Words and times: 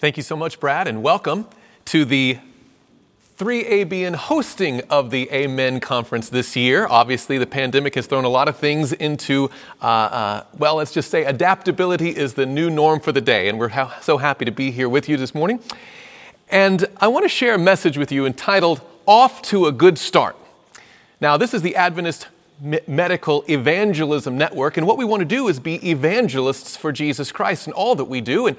Thank 0.00 0.16
you 0.16 0.22
so 0.22 0.36
much, 0.36 0.60
Brad, 0.60 0.86
and 0.86 1.02
welcome 1.02 1.44
to 1.86 2.04
the 2.04 2.38
3ABN 3.36 4.14
hosting 4.14 4.80
of 4.82 5.10
the 5.10 5.28
Amen 5.32 5.80
conference 5.80 6.28
this 6.28 6.54
year. 6.54 6.86
Obviously, 6.88 7.36
the 7.36 7.48
pandemic 7.48 7.96
has 7.96 8.06
thrown 8.06 8.24
a 8.24 8.28
lot 8.28 8.46
of 8.46 8.56
things 8.56 8.92
into, 8.92 9.50
uh, 9.82 9.84
uh, 9.84 10.44
well, 10.56 10.76
let's 10.76 10.92
just 10.92 11.10
say 11.10 11.24
adaptability 11.24 12.10
is 12.10 12.34
the 12.34 12.46
new 12.46 12.70
norm 12.70 13.00
for 13.00 13.10
the 13.10 13.20
day, 13.20 13.48
and 13.48 13.58
we're 13.58 13.70
ha- 13.70 13.98
so 14.00 14.18
happy 14.18 14.44
to 14.44 14.52
be 14.52 14.70
here 14.70 14.88
with 14.88 15.08
you 15.08 15.16
this 15.16 15.34
morning. 15.34 15.58
And 16.48 16.86
I 16.98 17.08
want 17.08 17.24
to 17.24 17.28
share 17.28 17.54
a 17.54 17.58
message 17.58 17.98
with 17.98 18.12
you 18.12 18.24
entitled 18.24 18.80
Off 19.04 19.42
to 19.42 19.66
a 19.66 19.72
Good 19.72 19.98
Start. 19.98 20.36
Now, 21.20 21.36
this 21.36 21.52
is 21.52 21.62
the 21.62 21.74
Adventist 21.74 22.28
Medical 22.86 23.44
Evangelism 23.48 24.38
Network, 24.38 24.76
and 24.76 24.86
what 24.86 24.96
we 24.96 25.04
want 25.04 25.22
to 25.22 25.26
do 25.26 25.48
is 25.48 25.58
be 25.58 25.90
evangelists 25.90 26.76
for 26.76 26.92
Jesus 26.92 27.32
Christ 27.32 27.66
in 27.66 27.72
all 27.72 27.96
that 27.96 28.04
we 28.04 28.20
do. 28.20 28.46
And 28.46 28.56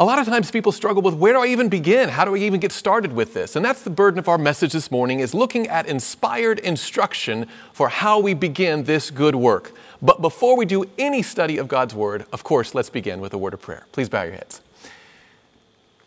a 0.00 0.04
lot 0.04 0.20
of 0.20 0.26
times 0.26 0.50
people 0.50 0.70
struggle 0.70 1.02
with 1.02 1.14
where 1.14 1.32
do 1.32 1.40
I 1.40 1.46
even 1.48 1.68
begin? 1.68 2.08
How 2.08 2.24
do 2.24 2.36
I 2.36 2.38
even 2.38 2.60
get 2.60 2.70
started 2.70 3.12
with 3.12 3.34
this? 3.34 3.56
And 3.56 3.64
that's 3.64 3.82
the 3.82 3.90
burden 3.90 4.18
of 4.20 4.28
our 4.28 4.38
message 4.38 4.72
this 4.72 4.92
morning 4.92 5.18
is 5.18 5.34
looking 5.34 5.66
at 5.66 5.86
inspired 5.86 6.60
instruction 6.60 7.48
for 7.72 7.88
how 7.88 8.20
we 8.20 8.32
begin 8.32 8.84
this 8.84 9.10
good 9.10 9.34
work. 9.34 9.72
But 10.00 10.22
before 10.22 10.56
we 10.56 10.66
do 10.66 10.84
any 10.98 11.22
study 11.22 11.58
of 11.58 11.66
God's 11.66 11.96
word, 11.96 12.26
of 12.32 12.44
course, 12.44 12.76
let's 12.76 12.90
begin 12.90 13.20
with 13.20 13.34
a 13.34 13.38
word 13.38 13.54
of 13.54 13.60
prayer. 13.60 13.86
Please 13.90 14.08
bow 14.08 14.22
your 14.22 14.34
heads. 14.34 14.60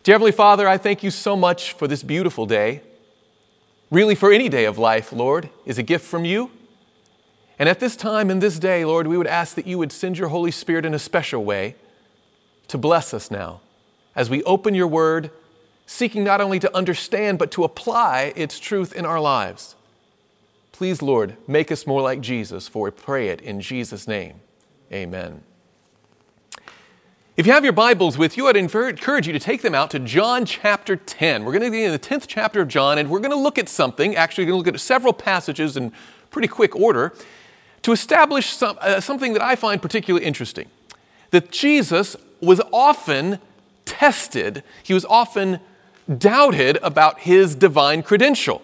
Dear 0.04 0.14
Heavenly 0.14 0.32
Father, 0.32 0.70
I 0.70 0.78
thank 0.78 1.04
you 1.04 1.12
so 1.12 1.36
much 1.36 1.74
for 1.74 1.86
this 1.86 2.02
beautiful 2.02 2.46
day. 2.46 2.82
Really, 3.90 4.16
for 4.16 4.32
any 4.32 4.48
day 4.48 4.64
of 4.64 4.78
life, 4.78 5.12
Lord, 5.12 5.50
is 5.66 5.78
a 5.78 5.84
gift 5.84 6.06
from 6.06 6.24
you. 6.24 6.50
And 7.60 7.68
at 7.68 7.82
this 7.82 7.98
time 7.98 8.32
in 8.32 8.40
this 8.40 8.58
day, 8.58 8.86
Lord, 8.86 9.06
we 9.06 9.18
would 9.18 9.28
ask 9.28 9.56
that 9.56 9.68
you 9.68 9.78
would 9.78 9.92
send 9.92 10.18
your 10.18 10.30
Holy 10.30 10.50
Spirit 10.50 10.86
in 10.86 10.94
a 10.94 11.00
special 11.00 11.44
way 11.44 11.76
to 12.70 12.78
bless 12.78 13.14
us 13.14 13.30
now 13.30 13.60
as 14.16 14.30
we 14.30 14.44
open 14.44 14.76
your 14.76 14.88
word, 14.88 15.32
seeking 15.86 16.24
not 16.24 16.42
only 16.42 16.60
to 16.60 16.76
understand, 16.76 17.40
but 17.40 17.52
to 17.52 17.64
apply 17.64 18.34
its 18.36 18.60
truth 18.60 18.94
in 18.94 19.06
our 19.06 19.20
lives. 19.20 19.76
Please, 20.72 21.02
Lord, 21.02 21.38
make 21.48 21.72
us 21.72 21.86
more 21.86 22.02
like 22.02 22.22
Jesus, 22.22 22.68
for 22.68 22.86
we 22.86 22.92
pray 22.92 23.30
it 23.30 23.42
in 23.42 23.62
Jesus' 23.62 24.08
name. 24.08 24.42
Amen. 24.92 25.44
If 27.38 27.48
you 27.48 27.54
have 27.54 27.64
your 27.64 27.74
Bibles 27.74 28.18
with 28.18 28.36
you, 28.36 28.48
I'd 28.48 28.58
encourage 28.58 29.26
you 29.26 29.34
to 29.34 29.40
take 29.40 29.62
them 29.62 29.74
out 29.74 29.90
to 29.92 30.00
John 30.00 30.46
chapter 30.46 30.96
10. 30.96 31.46
We're 31.46 31.54
going 31.54 31.64
to 31.64 31.72
be 31.72 31.84
in 31.84 31.92
the 31.92 32.00
10th 32.00 32.26
chapter 32.28 32.62
of 32.62 32.68
John, 32.68 32.98
and 32.98 33.10
we're 33.10 33.20
going 33.20 33.32
to 33.32 33.38
look 33.38 33.58
at 33.58 33.70
something. 33.70 34.16
Actually, 34.16 34.44
we're 34.44 34.52
going 34.52 34.64
to 34.64 34.70
look 34.70 34.76
at 34.76 34.82
several 34.82 35.14
passages 35.14 35.78
in 35.78 35.94
pretty 36.30 36.48
quick 36.48 36.76
order 36.76 37.14
to 37.84 37.92
establish 37.92 38.48
some, 38.48 38.78
uh, 38.82 39.00
something 39.00 39.34
that 39.34 39.42
I 39.42 39.56
find 39.56 39.82
particularly 39.82 40.26
interesting. 40.26 40.68
That 41.32 41.52
Jesus 41.52 42.16
was 42.42 42.60
often 42.74 43.40
tested, 43.86 44.64
he 44.84 44.94
was 44.94 45.06
often 45.06 45.60
doubted 46.18 46.78
about 46.82 47.22
his 47.22 47.56
divine 47.56 48.04
credential. 48.04 48.62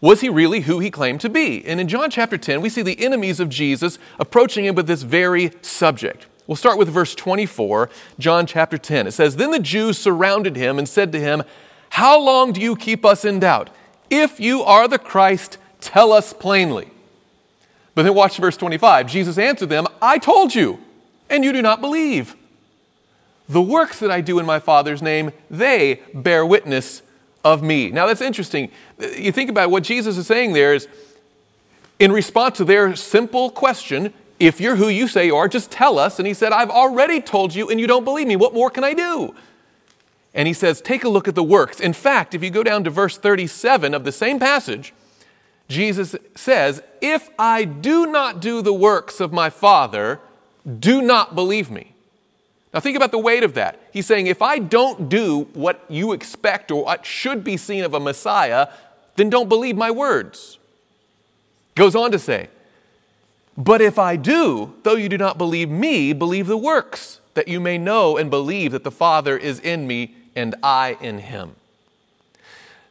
Was 0.00 0.22
he 0.22 0.28
really 0.28 0.60
who 0.60 0.78
he 0.78 0.90
claimed 0.90 1.20
to 1.20 1.28
be? 1.28 1.64
And 1.66 1.78
in 1.80 1.88
John 1.88 2.10
chapter 2.10 2.38
10, 2.38 2.60
we 2.60 2.70
see 2.70 2.82
the 2.82 3.04
enemies 3.04 3.38
of 3.38 3.50
Jesus 3.50 3.98
approaching 4.18 4.64
him 4.64 4.74
with 4.74 4.86
this 4.86 5.02
very 5.02 5.52
subject. 5.60 6.26
We'll 6.46 6.56
start 6.56 6.78
with 6.78 6.88
verse 6.88 7.14
24, 7.14 7.90
John 8.18 8.46
chapter 8.46 8.78
10. 8.78 9.06
It 9.06 9.12
says, 9.12 9.36
Then 9.36 9.50
the 9.50 9.58
Jews 9.58 9.98
surrounded 9.98 10.56
him 10.56 10.78
and 10.78 10.88
said 10.88 11.12
to 11.12 11.20
him, 11.20 11.42
How 11.90 12.18
long 12.18 12.52
do 12.52 12.60
you 12.60 12.76
keep 12.76 13.04
us 13.04 13.24
in 13.24 13.40
doubt? 13.40 13.70
If 14.08 14.40
you 14.40 14.62
are 14.62 14.88
the 14.88 14.98
Christ, 14.98 15.58
tell 15.80 16.12
us 16.12 16.32
plainly. 16.32 16.88
But 17.94 18.04
then 18.04 18.14
watch 18.14 18.38
verse 18.38 18.56
25. 18.56 19.06
Jesus 19.06 19.38
answered 19.38 19.68
them, 19.68 19.86
I 20.00 20.18
told 20.18 20.54
you, 20.54 20.80
and 21.28 21.44
you 21.44 21.52
do 21.52 21.62
not 21.62 21.80
believe. 21.80 22.34
The 23.50 23.60
works 23.60 23.98
that 23.98 24.12
I 24.12 24.20
do 24.20 24.38
in 24.38 24.46
my 24.46 24.60
Father's 24.60 25.02
name, 25.02 25.32
they 25.50 26.00
bear 26.14 26.46
witness 26.46 27.02
of 27.44 27.62
me. 27.64 27.90
Now 27.90 28.06
that's 28.06 28.20
interesting. 28.20 28.70
You 28.98 29.32
think 29.32 29.50
about 29.50 29.70
what 29.70 29.82
Jesus 29.82 30.16
is 30.16 30.26
saying 30.26 30.52
there 30.52 30.72
is 30.72 30.86
in 31.98 32.12
response 32.12 32.58
to 32.58 32.64
their 32.64 32.94
simple 32.94 33.50
question, 33.50 34.14
if 34.38 34.60
you're 34.60 34.76
who 34.76 34.88
you 34.88 35.08
say 35.08 35.26
you 35.26 35.36
are, 35.36 35.48
just 35.48 35.70
tell 35.70 35.98
us. 35.98 36.18
And 36.18 36.28
he 36.28 36.32
said, 36.32 36.52
I've 36.52 36.70
already 36.70 37.20
told 37.20 37.52
you 37.52 37.68
and 37.68 37.80
you 37.80 37.88
don't 37.88 38.04
believe 38.04 38.28
me. 38.28 38.36
What 38.36 38.54
more 38.54 38.70
can 38.70 38.84
I 38.84 38.94
do? 38.94 39.34
And 40.32 40.46
he 40.46 40.54
says, 40.54 40.80
Take 40.80 41.02
a 41.02 41.08
look 41.08 41.26
at 41.26 41.34
the 41.34 41.42
works. 41.42 41.80
In 41.80 41.92
fact, 41.92 42.34
if 42.36 42.44
you 42.44 42.50
go 42.50 42.62
down 42.62 42.84
to 42.84 42.90
verse 42.90 43.18
37 43.18 43.94
of 43.94 44.04
the 44.04 44.12
same 44.12 44.38
passage, 44.38 44.94
Jesus 45.68 46.14
says, 46.36 46.82
If 47.00 47.30
I 47.36 47.64
do 47.64 48.06
not 48.06 48.40
do 48.40 48.62
the 48.62 48.72
works 48.72 49.18
of 49.20 49.32
my 49.32 49.50
Father, 49.50 50.20
do 50.78 51.02
not 51.02 51.34
believe 51.34 51.68
me. 51.68 51.94
Now, 52.72 52.80
think 52.80 52.96
about 52.96 53.10
the 53.10 53.18
weight 53.18 53.42
of 53.42 53.54
that. 53.54 53.80
He's 53.92 54.06
saying, 54.06 54.28
if 54.28 54.42
I 54.42 54.60
don't 54.60 55.08
do 55.08 55.48
what 55.54 55.84
you 55.88 56.12
expect 56.12 56.70
or 56.70 56.84
what 56.84 57.04
should 57.04 57.42
be 57.42 57.56
seen 57.56 57.82
of 57.82 57.94
a 57.94 58.00
Messiah, 58.00 58.68
then 59.16 59.28
don't 59.28 59.48
believe 59.48 59.76
my 59.76 59.90
words. 59.90 60.58
Goes 61.74 61.96
on 61.96 62.12
to 62.12 62.18
say, 62.18 62.48
but 63.56 63.80
if 63.80 63.98
I 63.98 64.16
do, 64.16 64.74
though 64.84 64.94
you 64.94 65.08
do 65.08 65.18
not 65.18 65.36
believe 65.36 65.68
me, 65.68 66.12
believe 66.12 66.46
the 66.46 66.56
works, 66.56 67.20
that 67.34 67.48
you 67.48 67.58
may 67.58 67.76
know 67.76 68.16
and 68.16 68.30
believe 68.30 68.72
that 68.72 68.84
the 68.84 68.90
Father 68.90 69.36
is 69.36 69.58
in 69.60 69.86
me 69.86 70.14
and 70.36 70.54
I 70.62 70.96
in 71.00 71.18
him. 71.18 71.56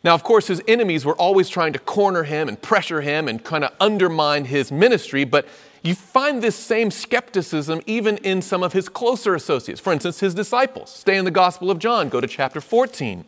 Now, 0.04 0.14
of 0.14 0.24
course, 0.24 0.48
his 0.48 0.62
enemies 0.68 1.06
were 1.06 1.16
always 1.16 1.50
trying 1.50 1.74
to 1.74 1.80
corner 1.80 2.24
him 2.24 2.48
and 2.48 2.62
pressure 2.62 3.02
him 3.02 3.28
and 3.28 3.44
kind 3.44 3.64
of 3.64 3.74
undermine 3.80 4.46
his 4.46 4.72
ministry, 4.72 5.24
but 5.24 5.48
you 5.82 5.96
find 5.96 6.42
this 6.42 6.56
same 6.56 6.92
skepticism 6.92 7.82
even 7.86 8.18
in 8.18 8.42
some 8.42 8.64
of 8.64 8.74
his 8.74 8.90
closer 8.90 9.36
associates. 9.36 9.80
For 9.80 9.94
instance, 9.94 10.20
his 10.20 10.34
disciples. 10.34 10.94
Stay 10.94 11.18
in 11.18 11.26
the 11.26 11.32
Gospel 11.32 11.72
of 11.72 11.80
John, 11.80 12.10
go 12.10 12.20
to 12.20 12.28
chapter 12.28 12.62
14. 12.62 13.26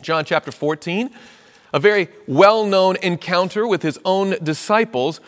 John 0.00 0.24
chapter 0.24 0.52
14, 0.52 1.10
a 1.74 1.80
very 1.80 2.08
well 2.26 2.64
known 2.64 2.96
encounter 3.02 3.66
with 3.66 3.82
his 3.82 3.98
own 4.04 4.36
disciples, 4.42 5.20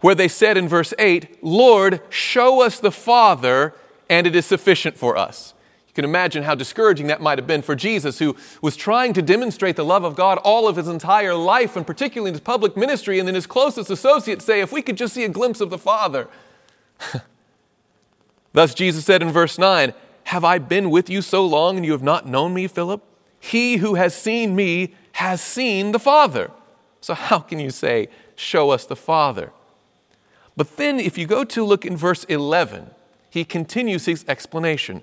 where 0.00 0.14
they 0.14 0.28
said 0.28 0.56
in 0.56 0.68
verse 0.68 0.92
8, 0.98 1.42
Lord, 1.42 2.00
show 2.10 2.60
us 2.60 2.80
the 2.80 2.90
Father, 2.90 3.72
and 4.10 4.26
it 4.26 4.34
is 4.34 4.44
sufficient 4.44 4.96
for 4.96 5.16
us 5.16 5.54
can 5.96 6.04
imagine 6.04 6.44
how 6.44 6.54
discouraging 6.54 7.08
that 7.08 7.20
might 7.20 7.38
have 7.38 7.46
been 7.46 7.62
for 7.62 7.74
Jesus, 7.74 8.18
who 8.18 8.36
was 8.62 8.76
trying 8.76 9.14
to 9.14 9.22
demonstrate 9.22 9.74
the 9.76 9.84
love 9.84 10.04
of 10.04 10.14
God 10.14 10.38
all 10.44 10.68
of 10.68 10.76
his 10.76 10.86
entire 10.86 11.34
life, 11.34 11.74
and 11.74 11.86
particularly 11.86 12.28
in 12.28 12.34
his 12.34 12.42
public 12.42 12.76
ministry. 12.76 13.18
And 13.18 13.26
then 13.26 13.34
his 13.34 13.46
closest 13.46 13.90
associates 13.90 14.44
say, 14.44 14.60
If 14.60 14.70
we 14.70 14.82
could 14.82 14.96
just 14.96 15.14
see 15.14 15.24
a 15.24 15.28
glimpse 15.28 15.60
of 15.60 15.70
the 15.70 15.78
Father. 15.78 16.28
Thus, 18.52 18.74
Jesus 18.74 19.04
said 19.04 19.22
in 19.22 19.30
verse 19.30 19.58
9, 19.58 19.94
Have 20.24 20.44
I 20.44 20.58
been 20.58 20.90
with 20.90 21.10
you 21.10 21.22
so 21.22 21.44
long 21.44 21.76
and 21.76 21.84
you 21.84 21.92
have 21.92 22.02
not 22.02 22.26
known 22.26 22.54
me, 22.54 22.68
Philip? 22.68 23.02
He 23.40 23.78
who 23.78 23.94
has 23.94 24.14
seen 24.14 24.54
me 24.54 24.94
has 25.12 25.40
seen 25.40 25.92
the 25.92 25.98
Father. 25.98 26.50
So, 27.00 27.14
how 27.14 27.38
can 27.38 27.58
you 27.58 27.70
say, 27.70 28.08
Show 28.34 28.70
us 28.70 28.84
the 28.84 28.96
Father? 28.96 29.50
But 30.56 30.76
then, 30.76 31.00
if 31.00 31.16
you 31.16 31.26
go 31.26 31.42
to 31.44 31.64
look 31.64 31.86
in 31.86 31.96
verse 31.96 32.24
11, 32.24 32.90
he 33.30 33.46
continues 33.46 34.04
his 34.04 34.24
explanation. 34.28 35.02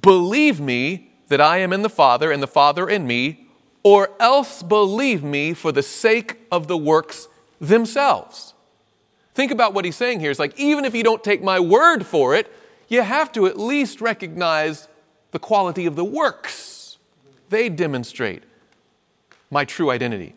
Believe 0.00 0.60
me 0.60 1.12
that 1.28 1.40
I 1.40 1.58
am 1.58 1.72
in 1.72 1.82
the 1.82 1.88
Father 1.88 2.30
and 2.30 2.42
the 2.42 2.46
Father 2.46 2.88
in 2.88 3.06
me, 3.06 3.46
or 3.82 4.10
else 4.20 4.62
believe 4.62 5.24
me 5.24 5.54
for 5.54 5.72
the 5.72 5.82
sake 5.82 6.38
of 6.50 6.68
the 6.68 6.76
works 6.76 7.28
themselves. 7.60 8.54
Think 9.34 9.50
about 9.50 9.72
what 9.72 9.84
he's 9.84 9.96
saying 9.96 10.20
here. 10.20 10.30
It's 10.30 10.38
like, 10.38 10.58
even 10.58 10.84
if 10.84 10.94
you 10.94 11.02
don't 11.02 11.24
take 11.24 11.42
my 11.42 11.58
word 11.58 12.06
for 12.06 12.34
it, 12.34 12.52
you 12.88 13.02
have 13.02 13.32
to 13.32 13.46
at 13.46 13.58
least 13.58 14.00
recognize 14.00 14.88
the 15.30 15.38
quality 15.38 15.86
of 15.86 15.96
the 15.96 16.04
works. 16.04 16.98
They 17.48 17.68
demonstrate 17.68 18.42
my 19.50 19.64
true 19.64 19.90
identity. 19.90 20.34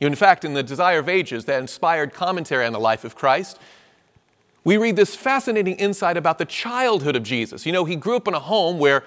In 0.00 0.14
fact, 0.14 0.44
in 0.44 0.54
the 0.54 0.62
Desire 0.62 0.98
of 0.98 1.08
Ages, 1.08 1.44
that 1.46 1.60
inspired 1.60 2.12
commentary 2.12 2.66
on 2.66 2.72
the 2.72 2.80
life 2.80 3.04
of 3.04 3.16
Christ, 3.16 3.58
we 4.64 4.78
read 4.78 4.96
this 4.96 5.14
fascinating 5.14 5.76
insight 5.76 6.16
about 6.16 6.38
the 6.38 6.46
childhood 6.46 7.16
of 7.16 7.22
Jesus. 7.22 7.66
You 7.66 7.72
know, 7.72 7.84
he 7.84 7.96
grew 7.96 8.16
up 8.16 8.26
in 8.26 8.34
a 8.34 8.40
home 8.40 8.78
where 8.78 9.04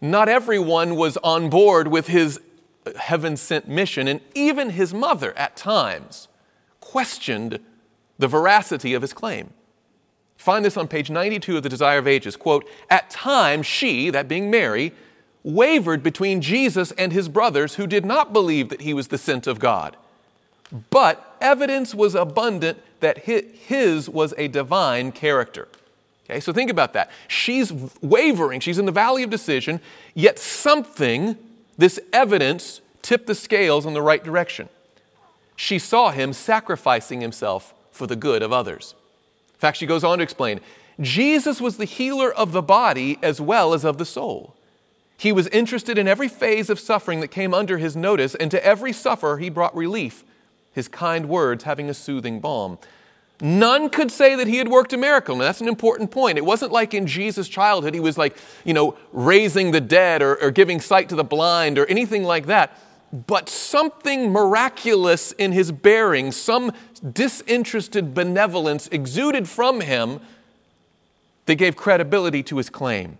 not 0.00 0.28
everyone 0.28 0.96
was 0.96 1.16
on 1.18 1.50
board 1.50 1.88
with 1.88 2.06
his 2.06 2.40
uh, 2.86 2.98
heaven 2.98 3.36
sent 3.36 3.68
mission, 3.68 4.08
and 4.08 4.20
even 4.34 4.70
his 4.70 4.94
mother 4.94 5.36
at 5.36 5.56
times 5.56 6.28
questioned 6.80 7.58
the 8.18 8.28
veracity 8.28 8.94
of 8.94 9.02
his 9.02 9.12
claim. 9.12 9.50
Find 10.36 10.64
this 10.64 10.76
on 10.76 10.88
page 10.88 11.10
92 11.10 11.56
of 11.56 11.62
the 11.62 11.68
Desire 11.68 11.98
of 11.98 12.06
Ages. 12.06 12.36
Quote, 12.36 12.66
At 12.88 13.10
times 13.10 13.66
she, 13.66 14.10
that 14.10 14.28
being 14.28 14.50
Mary, 14.50 14.92
wavered 15.42 16.02
between 16.02 16.40
Jesus 16.40 16.92
and 16.92 17.12
his 17.12 17.28
brothers 17.28 17.74
who 17.74 17.86
did 17.86 18.04
not 18.04 18.32
believe 18.32 18.68
that 18.68 18.82
he 18.82 18.94
was 18.94 19.08
the 19.08 19.18
sent 19.18 19.46
of 19.46 19.58
God. 19.58 19.96
But 20.90 21.36
evidence 21.40 21.94
was 21.94 22.14
abundant 22.14 22.78
that 23.00 23.18
his 23.18 24.08
was 24.08 24.34
a 24.36 24.48
divine 24.48 25.12
character. 25.12 25.68
Okay, 26.28 26.40
so 26.40 26.52
think 26.52 26.70
about 26.70 26.92
that. 26.94 27.10
She's 27.28 27.72
wavering, 28.02 28.60
she's 28.60 28.78
in 28.78 28.84
the 28.86 28.92
valley 28.92 29.22
of 29.22 29.30
decision, 29.30 29.80
yet 30.14 30.38
something, 30.38 31.36
this 31.78 32.00
evidence, 32.12 32.80
tipped 33.02 33.28
the 33.28 33.34
scales 33.34 33.86
in 33.86 33.94
the 33.94 34.02
right 34.02 34.24
direction. 34.24 34.68
She 35.54 35.78
saw 35.78 36.10
him 36.10 36.32
sacrificing 36.32 37.20
himself 37.20 37.72
for 37.92 38.06
the 38.06 38.16
good 38.16 38.42
of 38.42 38.52
others. 38.52 38.94
In 39.54 39.60
fact, 39.60 39.76
she 39.76 39.86
goes 39.86 40.04
on 40.04 40.18
to 40.18 40.24
explain 40.24 40.60
Jesus 41.00 41.60
was 41.60 41.76
the 41.76 41.84
healer 41.84 42.32
of 42.32 42.52
the 42.52 42.62
body 42.62 43.18
as 43.22 43.40
well 43.40 43.72
as 43.72 43.84
of 43.84 43.98
the 43.98 44.04
soul. 44.04 44.54
He 45.18 45.32
was 45.32 45.46
interested 45.48 45.96
in 45.96 46.08
every 46.08 46.28
phase 46.28 46.68
of 46.68 46.80
suffering 46.80 47.20
that 47.20 47.28
came 47.28 47.54
under 47.54 47.78
his 47.78 47.96
notice, 47.96 48.34
and 48.34 48.50
to 48.50 48.64
every 48.64 48.92
sufferer 48.92 49.38
he 49.38 49.48
brought 49.48 49.74
relief, 49.74 50.24
his 50.76 50.88
kind 50.88 51.26
words 51.26 51.64
having 51.64 51.88
a 51.88 51.94
soothing 51.94 52.38
balm. 52.38 52.78
None 53.40 53.88
could 53.88 54.12
say 54.12 54.36
that 54.36 54.46
he 54.46 54.58
had 54.58 54.68
worked 54.68 54.92
a 54.92 54.96
miracle. 54.98 55.34
And 55.34 55.42
that's 55.42 55.62
an 55.62 55.68
important 55.68 56.10
point. 56.10 56.36
It 56.36 56.44
wasn't 56.44 56.70
like 56.70 56.92
in 56.92 57.06
Jesus' 57.06 57.48
childhood, 57.48 57.94
he 57.94 58.00
was 58.00 58.16
like, 58.16 58.36
you 58.64 58.74
know, 58.74 58.96
raising 59.10 59.70
the 59.72 59.80
dead 59.80 60.20
or, 60.20 60.36
or 60.36 60.50
giving 60.50 60.80
sight 60.80 61.08
to 61.08 61.16
the 61.16 61.24
blind 61.24 61.78
or 61.78 61.86
anything 61.86 62.24
like 62.24 62.46
that. 62.46 62.78
But 63.26 63.48
something 63.48 64.30
miraculous 64.30 65.32
in 65.32 65.52
his 65.52 65.72
bearing, 65.72 66.30
some 66.30 66.72
disinterested 67.12 68.12
benevolence 68.12 68.86
exuded 68.88 69.48
from 69.48 69.80
him 69.80 70.20
that 71.46 71.54
gave 71.54 71.74
credibility 71.74 72.42
to 72.42 72.58
his 72.58 72.68
claim. 72.68 73.16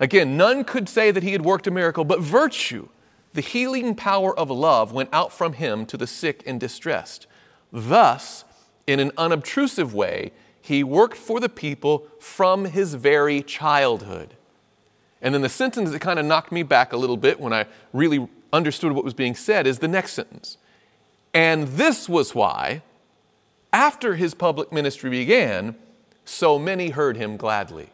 Again, 0.00 0.36
none 0.36 0.64
could 0.64 0.88
say 0.88 1.12
that 1.12 1.22
he 1.22 1.32
had 1.32 1.44
worked 1.44 1.68
a 1.68 1.70
miracle, 1.70 2.04
but 2.04 2.20
virtue, 2.20 2.88
the 3.34 3.40
healing 3.40 3.94
power 3.94 4.36
of 4.38 4.50
love, 4.50 4.92
went 4.92 5.10
out 5.12 5.32
from 5.32 5.54
him 5.54 5.86
to 5.86 5.96
the 5.96 6.06
sick 6.06 6.42
and 6.46 6.58
distressed. 6.58 7.26
Thus, 7.72 8.44
in 8.86 9.00
an 9.00 9.12
unobtrusive 9.16 9.94
way, 9.94 10.32
he 10.60 10.82
worked 10.82 11.16
for 11.16 11.40
the 11.40 11.48
people 11.48 12.06
from 12.18 12.66
his 12.66 12.94
very 12.94 13.42
childhood. 13.42 14.34
And 15.20 15.34
then 15.34 15.42
the 15.42 15.48
sentence 15.48 15.90
that 15.90 16.00
kind 16.00 16.18
of 16.18 16.26
knocked 16.26 16.52
me 16.52 16.62
back 16.62 16.92
a 16.92 16.96
little 16.96 17.16
bit 17.16 17.40
when 17.40 17.52
I 17.52 17.66
really 17.92 18.28
understood 18.52 18.92
what 18.92 19.04
was 19.04 19.14
being 19.14 19.34
said 19.34 19.66
is 19.66 19.78
the 19.78 19.88
next 19.88 20.12
sentence. 20.12 20.56
And 21.34 21.68
this 21.68 22.08
was 22.08 22.34
why, 22.34 22.82
after 23.72 24.14
his 24.14 24.34
public 24.34 24.72
ministry 24.72 25.10
began, 25.10 25.74
so 26.24 26.58
many 26.58 26.90
heard 26.90 27.16
him 27.16 27.36
gladly. 27.36 27.90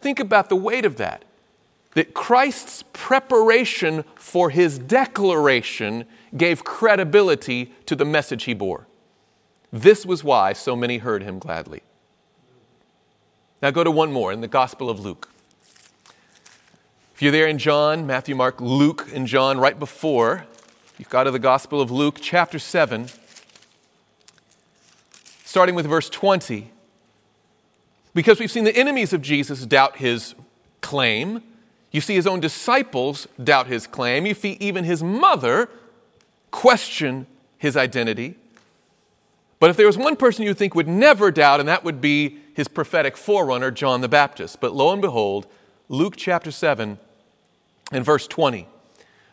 Think 0.00 0.20
about 0.20 0.48
the 0.48 0.56
weight 0.56 0.84
of 0.84 0.96
that. 0.96 1.24
That 1.94 2.14
Christ's 2.14 2.84
preparation 2.92 4.04
for 4.16 4.50
his 4.50 4.78
declaration 4.78 6.04
gave 6.36 6.64
credibility 6.64 7.72
to 7.86 7.96
the 7.96 8.04
message 8.04 8.44
he 8.44 8.54
bore. 8.54 8.86
This 9.72 10.04
was 10.06 10.22
why 10.22 10.52
so 10.52 10.76
many 10.76 10.98
heard 10.98 11.22
him 11.22 11.38
gladly. 11.38 11.82
Now 13.62 13.70
go 13.70 13.82
to 13.82 13.90
one 13.90 14.12
more 14.12 14.32
in 14.32 14.40
the 14.40 14.48
Gospel 14.48 14.90
of 14.90 15.00
Luke. 15.00 15.30
If 17.14 17.22
you're 17.22 17.32
there 17.32 17.46
in 17.46 17.58
John, 17.58 18.06
Matthew, 18.06 18.34
Mark, 18.34 18.60
Luke, 18.60 19.08
and 19.14 19.26
John, 19.26 19.58
right 19.58 19.78
before, 19.78 20.46
you've 20.98 21.08
got 21.08 21.24
to 21.24 21.30
the 21.30 21.38
Gospel 21.38 21.80
of 21.80 21.90
Luke, 21.90 22.18
chapter 22.20 22.58
7, 22.58 23.08
starting 25.44 25.76
with 25.76 25.86
verse 25.86 26.10
20. 26.10 26.72
Because 28.14 28.40
we've 28.40 28.50
seen 28.50 28.64
the 28.64 28.76
enemies 28.76 29.12
of 29.12 29.22
Jesus 29.22 29.64
doubt 29.64 29.98
his 29.98 30.34
claim. 30.80 31.42
You 31.94 32.00
see 32.00 32.16
his 32.16 32.26
own 32.26 32.40
disciples 32.40 33.28
doubt 33.42 33.68
his 33.68 33.86
claim. 33.86 34.26
You 34.26 34.34
see 34.34 34.56
even 34.58 34.82
his 34.82 35.00
mother 35.00 35.68
question 36.50 37.28
his 37.56 37.76
identity. 37.76 38.34
But 39.60 39.70
if 39.70 39.76
there 39.76 39.86
was 39.86 39.96
one 39.96 40.16
person 40.16 40.44
you 40.44 40.54
think 40.54 40.74
would 40.74 40.88
never 40.88 41.30
doubt, 41.30 41.60
and 41.60 41.68
that 41.68 41.84
would 41.84 42.00
be 42.00 42.38
his 42.52 42.66
prophetic 42.66 43.16
forerunner, 43.16 43.70
John 43.70 44.00
the 44.00 44.08
Baptist. 44.08 44.60
But 44.60 44.74
lo 44.74 44.92
and 44.92 45.00
behold, 45.00 45.46
Luke 45.88 46.16
chapter 46.16 46.50
7 46.50 46.98
and 47.92 48.04
verse 48.04 48.26
20. 48.26 48.66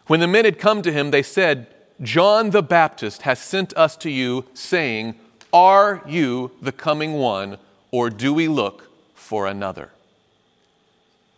When 0.05 0.19
the 0.19 0.27
men 0.27 0.45
had 0.45 0.59
come 0.59 0.83
to 0.83 0.91
him, 0.91 1.09
they 1.09 1.23
said, 1.23 1.65
John 2.01 2.51
the 2.51 2.61
Baptist 2.61 3.23
has 3.23 3.39
sent 3.39 3.75
us 3.75 3.97
to 3.97 4.11
you, 4.11 4.45
saying, 4.53 5.15
Are 5.51 6.03
you 6.05 6.51
the 6.61 6.71
coming 6.71 7.13
one? 7.13 7.57
or 7.91 8.09
do 8.09 8.33
we 8.33 8.47
look 8.47 8.89
for 9.13 9.45
another? 9.45 9.91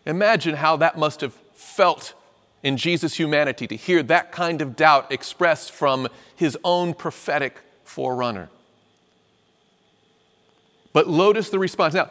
Imagine 0.05 0.55
how 0.55 0.77
that 0.77 0.97
must 0.97 1.21
have 1.21 1.33
felt 1.53 2.13
in 2.61 2.77
Jesus' 2.77 3.15
humanity 3.15 3.67
to 3.67 3.75
hear 3.75 4.01
that 4.03 4.31
kind 4.31 4.61
of 4.61 4.75
doubt 4.75 5.11
expressed 5.11 5.71
from 5.71 6.07
his 6.35 6.57
own 6.63 6.93
prophetic 6.93 7.59
forerunner. 7.83 8.49
But 10.93 11.09
notice 11.09 11.49
the 11.49 11.59
response. 11.59 11.93
Now, 11.93 12.09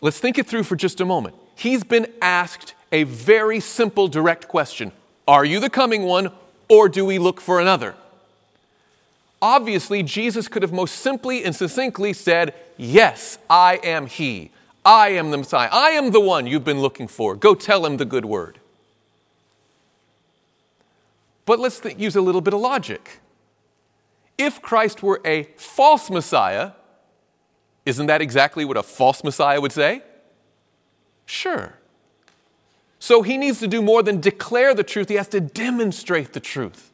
let's 0.00 0.18
think 0.18 0.38
it 0.38 0.46
through 0.46 0.64
for 0.64 0.76
just 0.76 1.00
a 1.00 1.04
moment. 1.04 1.36
He's 1.54 1.84
been 1.84 2.06
asked 2.22 2.74
a 2.90 3.04
very 3.04 3.60
simple, 3.60 4.08
direct 4.08 4.48
question 4.48 4.92
Are 5.28 5.44
you 5.44 5.60
the 5.60 5.70
coming 5.70 6.02
one, 6.02 6.32
or 6.68 6.88
do 6.88 7.04
we 7.04 7.18
look 7.18 7.40
for 7.40 7.60
another? 7.60 7.94
Obviously, 9.42 10.02
Jesus 10.02 10.48
could 10.48 10.62
have 10.62 10.72
most 10.72 10.96
simply 10.96 11.44
and 11.44 11.54
succinctly 11.54 12.12
said, 12.12 12.54
Yes, 12.76 13.38
I 13.48 13.76
am 13.82 14.06
He. 14.06 14.50
I 14.84 15.10
am 15.10 15.30
the 15.30 15.38
Messiah. 15.38 15.68
I 15.70 15.90
am 15.90 16.10
the 16.10 16.20
one 16.20 16.46
you've 16.46 16.64
been 16.64 16.80
looking 16.80 17.06
for. 17.06 17.34
Go 17.34 17.54
tell 17.54 17.84
him 17.84 17.98
the 17.98 18.04
good 18.04 18.24
word. 18.24 18.58
But 21.44 21.58
let's 21.58 21.80
th- 21.80 21.98
use 21.98 22.16
a 22.16 22.20
little 22.20 22.40
bit 22.40 22.54
of 22.54 22.60
logic. 22.60 23.20
If 24.38 24.62
Christ 24.62 25.02
were 25.02 25.20
a 25.24 25.44
false 25.56 26.08
Messiah, 26.08 26.72
isn't 27.84 28.06
that 28.06 28.22
exactly 28.22 28.64
what 28.64 28.76
a 28.76 28.82
false 28.82 29.22
Messiah 29.22 29.60
would 29.60 29.72
say? 29.72 30.02
Sure. 31.26 31.74
So 32.98 33.22
he 33.22 33.36
needs 33.36 33.60
to 33.60 33.68
do 33.68 33.82
more 33.82 34.02
than 34.02 34.20
declare 34.20 34.74
the 34.74 34.84
truth, 34.84 35.08
he 35.08 35.14
has 35.16 35.28
to 35.28 35.40
demonstrate 35.40 36.32
the 36.32 36.40
truth. 36.40 36.92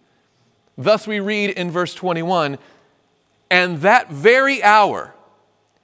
Thus, 0.79 1.07
we 1.07 1.21
read 1.21 1.51
in 1.51 1.71
verse 1.71 1.95
21 1.95 2.59
And 3.51 3.81
that 3.83 4.11
very 4.11 4.63
hour 4.63 5.16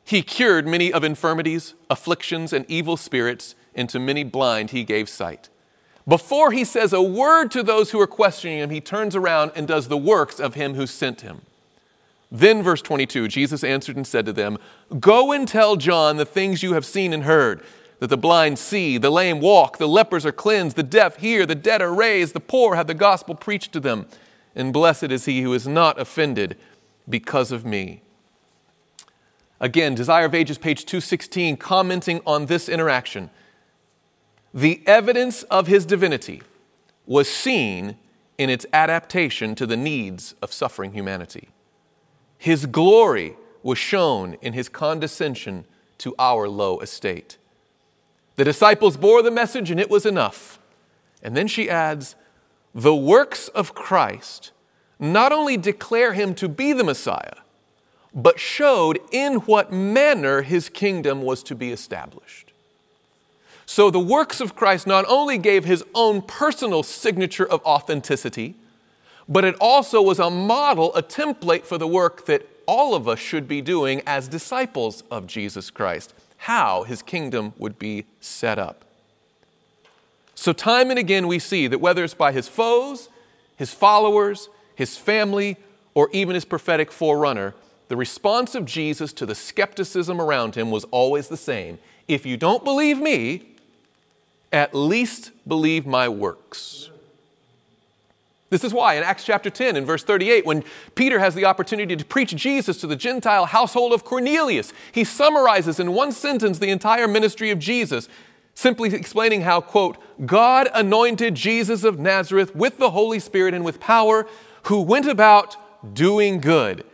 he 0.04 0.22
cured 0.22 0.66
many 0.66 0.92
of 0.92 1.04
infirmities, 1.04 1.74
afflictions, 1.88 2.52
and 2.52 2.64
evil 2.68 2.96
spirits, 2.96 3.54
and 3.74 3.88
to 3.88 3.98
many 3.98 4.24
blind 4.24 4.70
he 4.70 4.84
gave 4.84 5.08
sight. 5.08 5.48
Before 6.06 6.50
he 6.50 6.64
says 6.64 6.92
a 6.92 7.00
word 7.00 7.50
to 7.52 7.62
those 7.62 7.90
who 7.90 8.00
are 8.00 8.06
questioning 8.08 8.58
him, 8.58 8.70
he 8.70 8.80
turns 8.80 9.14
around 9.14 9.52
and 9.54 9.68
does 9.68 9.88
the 9.88 9.96
works 9.96 10.40
of 10.40 10.54
him 10.54 10.74
who 10.74 10.86
sent 10.86 11.20
him. 11.20 11.42
Then, 12.30 12.62
verse 12.62 12.82
22, 12.82 13.28
Jesus 13.28 13.62
answered 13.62 13.96
and 13.96 14.06
said 14.06 14.26
to 14.26 14.32
them, 14.32 14.58
Go 14.98 15.32
and 15.32 15.46
tell 15.46 15.76
John 15.76 16.16
the 16.16 16.24
things 16.24 16.62
you 16.62 16.72
have 16.72 16.86
seen 16.86 17.12
and 17.12 17.24
heard 17.24 17.62
that 18.00 18.08
the 18.08 18.16
blind 18.16 18.58
see, 18.58 18.98
the 18.98 19.10
lame 19.10 19.38
walk, 19.38 19.78
the 19.78 19.86
lepers 19.86 20.26
are 20.26 20.32
cleansed, 20.32 20.76
the 20.76 20.82
deaf 20.82 21.18
hear, 21.18 21.46
the 21.46 21.54
dead 21.54 21.80
are 21.80 21.94
raised, 21.94 22.34
the 22.34 22.40
poor 22.40 22.74
have 22.74 22.88
the 22.88 22.94
gospel 22.94 23.34
preached 23.34 23.72
to 23.72 23.80
them 23.80 24.06
and 24.54 24.72
blessed 24.72 25.04
is 25.04 25.24
he 25.24 25.42
who 25.42 25.52
is 25.54 25.66
not 25.66 26.00
offended 26.00 26.56
because 27.08 27.52
of 27.52 27.64
me. 27.64 28.02
Again, 29.62 29.94
Desire 29.94 30.24
of 30.24 30.34
Ages, 30.34 30.58
page 30.58 30.84
216, 30.84 31.56
commenting 31.56 32.20
on 32.26 32.46
this 32.46 32.68
interaction. 32.68 33.30
The 34.52 34.82
evidence 34.86 35.44
of 35.44 35.68
his 35.68 35.86
divinity 35.86 36.42
was 37.06 37.28
seen 37.28 37.96
in 38.36 38.50
its 38.50 38.66
adaptation 38.72 39.54
to 39.54 39.64
the 39.64 39.76
needs 39.76 40.34
of 40.42 40.52
suffering 40.52 40.92
humanity. 40.92 41.50
His 42.38 42.66
glory 42.66 43.36
was 43.62 43.78
shown 43.78 44.34
in 44.42 44.52
his 44.52 44.68
condescension 44.68 45.64
to 45.98 46.12
our 46.18 46.48
low 46.48 46.80
estate. 46.80 47.38
The 48.34 48.44
disciples 48.44 48.96
bore 48.96 49.22
the 49.22 49.30
message, 49.30 49.70
and 49.70 49.78
it 49.78 49.88
was 49.88 50.04
enough. 50.04 50.58
And 51.22 51.36
then 51.36 51.46
she 51.46 51.70
adds, 51.70 52.16
the 52.74 52.96
works 52.96 53.46
of 53.48 53.76
Christ 53.76 54.50
not 54.98 55.30
only 55.30 55.56
declare 55.56 56.14
him 56.14 56.34
to 56.34 56.48
be 56.48 56.72
the 56.72 56.82
Messiah, 56.82 57.41
but 58.14 58.38
showed 58.38 58.98
in 59.10 59.36
what 59.36 59.72
manner 59.72 60.42
his 60.42 60.68
kingdom 60.68 61.22
was 61.22 61.42
to 61.44 61.54
be 61.54 61.70
established. 61.70 62.52
So 63.64 63.90
the 63.90 64.00
works 64.00 64.40
of 64.40 64.54
Christ 64.54 64.86
not 64.86 65.04
only 65.08 65.38
gave 65.38 65.64
his 65.64 65.84
own 65.94 66.22
personal 66.22 66.82
signature 66.82 67.48
of 67.48 67.64
authenticity, 67.64 68.54
but 69.28 69.44
it 69.44 69.54
also 69.60 70.02
was 70.02 70.18
a 70.18 70.30
model, 70.30 70.94
a 70.94 71.02
template 71.02 71.62
for 71.62 71.78
the 71.78 71.86
work 71.86 72.26
that 72.26 72.46
all 72.66 72.94
of 72.94 73.08
us 73.08 73.18
should 73.18 73.48
be 73.48 73.62
doing 73.62 74.02
as 74.06 74.28
disciples 74.28 75.02
of 75.10 75.26
Jesus 75.26 75.70
Christ, 75.70 76.12
how 76.36 76.82
his 76.82 77.02
kingdom 77.02 77.54
would 77.56 77.78
be 77.78 78.04
set 78.20 78.58
up. 78.58 78.84
So, 80.34 80.52
time 80.52 80.90
and 80.90 80.98
again, 80.98 81.26
we 81.26 81.38
see 81.38 81.66
that 81.68 81.80
whether 81.80 82.02
it's 82.02 82.14
by 82.14 82.32
his 82.32 82.48
foes, 82.48 83.08
his 83.56 83.72
followers, 83.72 84.48
his 84.74 84.96
family, 84.96 85.56
or 85.94 86.08
even 86.12 86.34
his 86.34 86.44
prophetic 86.44 86.90
forerunner, 86.90 87.54
the 87.88 87.96
response 87.96 88.54
of 88.54 88.64
Jesus 88.64 89.12
to 89.14 89.26
the 89.26 89.34
skepticism 89.34 90.20
around 90.20 90.54
him 90.54 90.70
was 90.70 90.84
always 90.84 91.28
the 91.28 91.36
same. 91.36 91.78
If 92.08 92.24
you 92.24 92.36
don't 92.36 92.64
believe 92.64 92.98
me, 92.98 93.44
at 94.52 94.74
least 94.74 95.30
believe 95.46 95.86
my 95.86 96.08
works. 96.08 96.90
This 98.50 98.64
is 98.64 98.74
why 98.74 98.96
in 98.96 99.02
Acts 99.02 99.24
chapter 99.24 99.48
10 99.48 99.76
in 99.76 99.86
verse 99.86 100.04
38, 100.04 100.44
when 100.44 100.62
Peter 100.94 101.18
has 101.18 101.34
the 101.34 101.46
opportunity 101.46 101.96
to 101.96 102.04
preach 102.04 102.36
Jesus 102.36 102.76
to 102.82 102.86
the 102.86 102.96
Gentile 102.96 103.46
household 103.46 103.94
of 103.94 104.04
Cornelius, 104.04 104.74
he 104.92 105.04
summarizes 105.04 105.80
in 105.80 105.94
one 105.94 106.12
sentence 106.12 106.58
the 106.58 106.68
entire 106.68 107.08
ministry 107.08 107.50
of 107.50 107.58
Jesus 107.58 108.10
simply 108.54 108.94
explaining 108.94 109.40
how, 109.40 109.62
quote, 109.62 109.96
God 110.26 110.68
anointed 110.74 111.34
Jesus 111.34 111.82
of 111.82 111.98
Nazareth 111.98 112.54
with 112.54 112.76
the 112.76 112.90
Holy 112.90 113.18
Spirit 113.18 113.54
and 113.54 113.64
with 113.64 113.80
power, 113.80 114.26
who 114.64 114.82
went 114.82 115.06
about 115.06 115.56
doing 115.94 116.38
good 116.38 116.84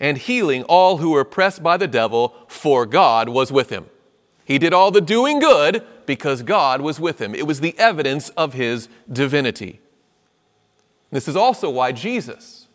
and 0.00 0.18
healing 0.18 0.62
all 0.64 0.98
who 0.98 1.10
were 1.10 1.20
oppressed 1.20 1.62
by 1.62 1.76
the 1.76 1.86
devil, 1.86 2.34
for 2.48 2.86
God 2.86 3.28
was 3.28 3.52
with 3.52 3.70
him. 3.70 3.86
He 4.44 4.58
did 4.58 4.74
all 4.74 4.90
the 4.90 5.00
doing 5.00 5.38
good 5.38 5.84
because 6.06 6.42
God 6.42 6.80
was 6.80 7.00
with 7.00 7.20
him. 7.20 7.34
It 7.34 7.46
was 7.46 7.60
the 7.60 7.78
evidence 7.78 8.28
of 8.30 8.52
his 8.52 8.88
divinity. 9.10 9.80
This 11.10 11.28
is 11.28 11.36
also 11.36 11.70
why 11.70 11.92
Jesus, 11.92 12.66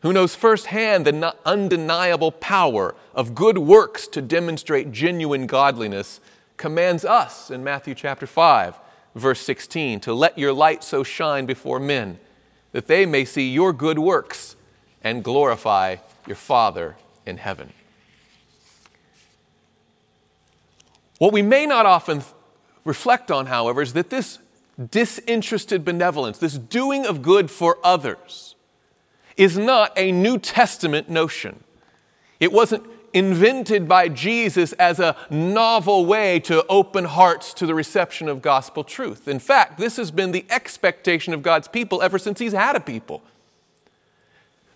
who 0.00 0.12
knows 0.12 0.34
firsthand 0.34 1.04
the 1.04 1.36
undeniable 1.44 2.32
power 2.32 2.94
of 3.14 3.34
good 3.34 3.58
works 3.58 4.06
to 4.08 4.22
demonstrate 4.22 4.92
genuine 4.92 5.46
godliness, 5.46 6.20
commands 6.56 7.04
us 7.04 7.50
in 7.50 7.64
Matthew 7.64 7.94
chapter 7.94 8.26
5, 8.26 8.78
verse 9.14 9.40
16, 9.40 10.00
to 10.00 10.14
let 10.14 10.38
your 10.38 10.52
light 10.52 10.84
so 10.84 11.02
shine 11.02 11.46
before 11.46 11.80
men 11.80 12.18
that 12.72 12.86
they 12.86 13.04
may 13.04 13.24
see 13.24 13.50
your 13.50 13.72
good 13.72 13.98
works 13.98 14.56
and 15.02 15.24
glorify 15.24 15.96
your 16.26 16.36
Father 16.36 16.96
in 17.26 17.38
heaven. 17.38 17.72
What 21.18 21.32
we 21.32 21.42
may 21.42 21.66
not 21.66 21.86
often 21.86 22.22
reflect 22.84 23.30
on, 23.30 23.46
however, 23.46 23.82
is 23.82 23.92
that 23.92 24.10
this 24.10 24.38
disinterested 24.90 25.84
benevolence, 25.84 26.38
this 26.38 26.56
doing 26.56 27.04
of 27.04 27.22
good 27.22 27.50
for 27.50 27.78
others, 27.84 28.54
is 29.36 29.58
not 29.58 29.92
a 29.96 30.12
New 30.12 30.38
Testament 30.38 31.08
notion. 31.08 31.62
It 32.38 32.52
wasn't 32.52 32.84
invented 33.12 33.88
by 33.88 34.08
Jesus 34.08 34.72
as 34.74 35.00
a 35.00 35.16
novel 35.30 36.06
way 36.06 36.38
to 36.40 36.64
open 36.68 37.04
hearts 37.04 37.52
to 37.54 37.66
the 37.66 37.74
reception 37.74 38.28
of 38.28 38.40
gospel 38.40 38.84
truth. 38.84 39.28
In 39.28 39.38
fact, 39.38 39.78
this 39.78 39.96
has 39.96 40.10
been 40.10 40.32
the 40.32 40.46
expectation 40.48 41.34
of 41.34 41.42
God's 41.42 41.68
people 41.68 42.02
ever 42.02 42.18
since 42.18 42.38
He's 42.38 42.52
had 42.52 42.76
a 42.76 42.80
people. 42.80 43.22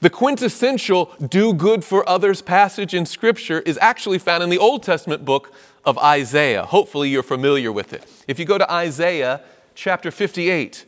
The 0.04 0.10
quintessential 0.10 1.10
do 1.26 1.54
good 1.54 1.82
for 1.82 2.06
others 2.06 2.42
passage 2.42 2.92
in 2.92 3.06
Scripture 3.06 3.60
is 3.60 3.78
actually 3.80 4.18
found 4.18 4.42
in 4.42 4.50
the 4.50 4.58
Old 4.58 4.82
Testament 4.82 5.24
book 5.24 5.50
of 5.82 5.96
Isaiah. 5.96 6.66
Hopefully, 6.66 7.08
you're 7.08 7.22
familiar 7.22 7.72
with 7.72 7.94
it. 7.94 8.04
If 8.28 8.38
you 8.38 8.44
go 8.44 8.58
to 8.58 8.70
Isaiah 8.70 9.40
chapter 9.74 10.10
58, 10.10 10.84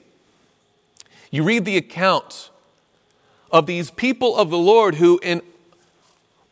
you 1.30 1.42
read 1.42 1.64
the 1.64 1.78
account 1.78 2.50
of 3.50 3.64
these 3.64 3.90
people 3.90 4.37
of 4.37 4.50
the 4.50 4.58
Lord 4.58 4.96
who, 4.96 5.18
in 5.23 5.40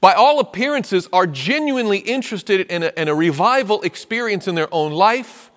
by 0.00 0.14
all 0.14 0.40
appearances, 0.40 1.06
are 1.12 1.26
genuinely 1.26 1.99
interested 1.99 2.62
in 2.68 2.85
a, 2.85 2.92
in 2.97 3.09
a, 3.09 3.14
revival 3.14 3.83
experience 3.83 4.49
in 4.49 4.54
their 4.54 4.73
own 4.73 4.90
life, 4.90 5.50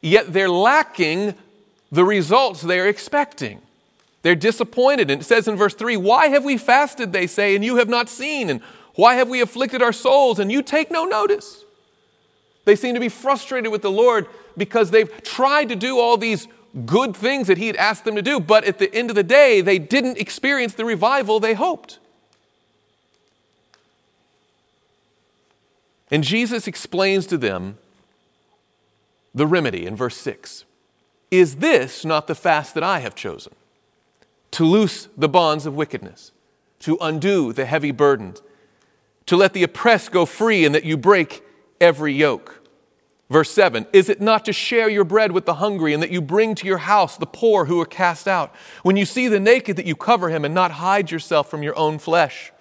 yet 0.00 0.32
they're 0.32 0.48
lacking 0.48 1.34
the 1.90 2.04
results 2.04 2.62
they're 2.62 2.86
expecting. 2.86 3.62
They're 4.26 4.34
disappointed. 4.34 5.08
And 5.08 5.22
it 5.22 5.24
says 5.24 5.46
in 5.46 5.54
verse 5.54 5.74
3 5.74 5.96
Why 5.96 6.26
have 6.26 6.44
we 6.44 6.58
fasted, 6.58 7.12
they 7.12 7.28
say, 7.28 7.54
and 7.54 7.64
you 7.64 7.76
have 7.76 7.88
not 7.88 8.08
seen? 8.08 8.50
And 8.50 8.60
why 8.96 9.14
have 9.14 9.28
we 9.28 9.40
afflicted 9.40 9.82
our 9.82 9.92
souls, 9.92 10.40
and 10.40 10.50
you 10.50 10.62
take 10.62 10.90
no 10.90 11.04
notice? 11.04 11.64
They 12.64 12.74
seem 12.74 12.94
to 12.94 13.00
be 13.00 13.08
frustrated 13.08 13.70
with 13.70 13.82
the 13.82 13.90
Lord 13.92 14.26
because 14.56 14.90
they've 14.90 15.22
tried 15.22 15.68
to 15.68 15.76
do 15.76 16.00
all 16.00 16.16
these 16.16 16.48
good 16.84 17.14
things 17.14 17.46
that 17.46 17.56
He 17.56 17.68
had 17.68 17.76
asked 17.76 18.04
them 18.04 18.16
to 18.16 18.22
do, 18.22 18.40
but 18.40 18.64
at 18.64 18.80
the 18.80 18.92
end 18.92 19.10
of 19.10 19.14
the 19.14 19.22
day, 19.22 19.60
they 19.60 19.78
didn't 19.78 20.18
experience 20.18 20.74
the 20.74 20.84
revival 20.84 21.38
they 21.38 21.54
hoped. 21.54 22.00
And 26.10 26.24
Jesus 26.24 26.66
explains 26.66 27.28
to 27.28 27.38
them 27.38 27.78
the 29.32 29.46
remedy 29.46 29.86
in 29.86 29.94
verse 29.94 30.16
6. 30.16 30.64
Is 31.30 31.58
this 31.58 32.04
not 32.04 32.26
the 32.26 32.34
fast 32.34 32.74
that 32.74 32.82
I 32.82 32.98
have 32.98 33.14
chosen? 33.14 33.52
To 34.52 34.64
loose 34.64 35.08
the 35.16 35.28
bonds 35.28 35.66
of 35.66 35.74
wickedness, 35.74 36.32
to 36.80 36.96
undo 37.00 37.52
the 37.52 37.66
heavy 37.66 37.90
burdens, 37.90 38.42
to 39.26 39.36
let 39.36 39.52
the 39.52 39.62
oppressed 39.62 40.12
go 40.12 40.24
free, 40.24 40.64
and 40.64 40.74
that 40.74 40.84
you 40.84 40.96
break 40.96 41.42
every 41.80 42.12
yoke. 42.12 42.62
Verse 43.28 43.50
7 43.50 43.86
Is 43.92 44.08
it 44.08 44.20
not 44.20 44.44
to 44.44 44.52
share 44.52 44.88
your 44.88 45.04
bread 45.04 45.32
with 45.32 45.46
the 45.46 45.54
hungry, 45.54 45.92
and 45.92 46.02
that 46.02 46.10
you 46.10 46.22
bring 46.22 46.54
to 46.56 46.66
your 46.66 46.78
house 46.78 47.16
the 47.16 47.26
poor 47.26 47.64
who 47.66 47.80
are 47.80 47.86
cast 47.86 48.28
out? 48.28 48.54
When 48.82 48.96
you 48.96 49.04
see 49.04 49.28
the 49.28 49.40
naked, 49.40 49.76
that 49.76 49.86
you 49.86 49.96
cover 49.96 50.30
him, 50.30 50.44
and 50.44 50.54
not 50.54 50.72
hide 50.72 51.10
yourself 51.10 51.50
from 51.50 51.62
your 51.62 51.76
own 51.76 51.98
flesh? 51.98 52.52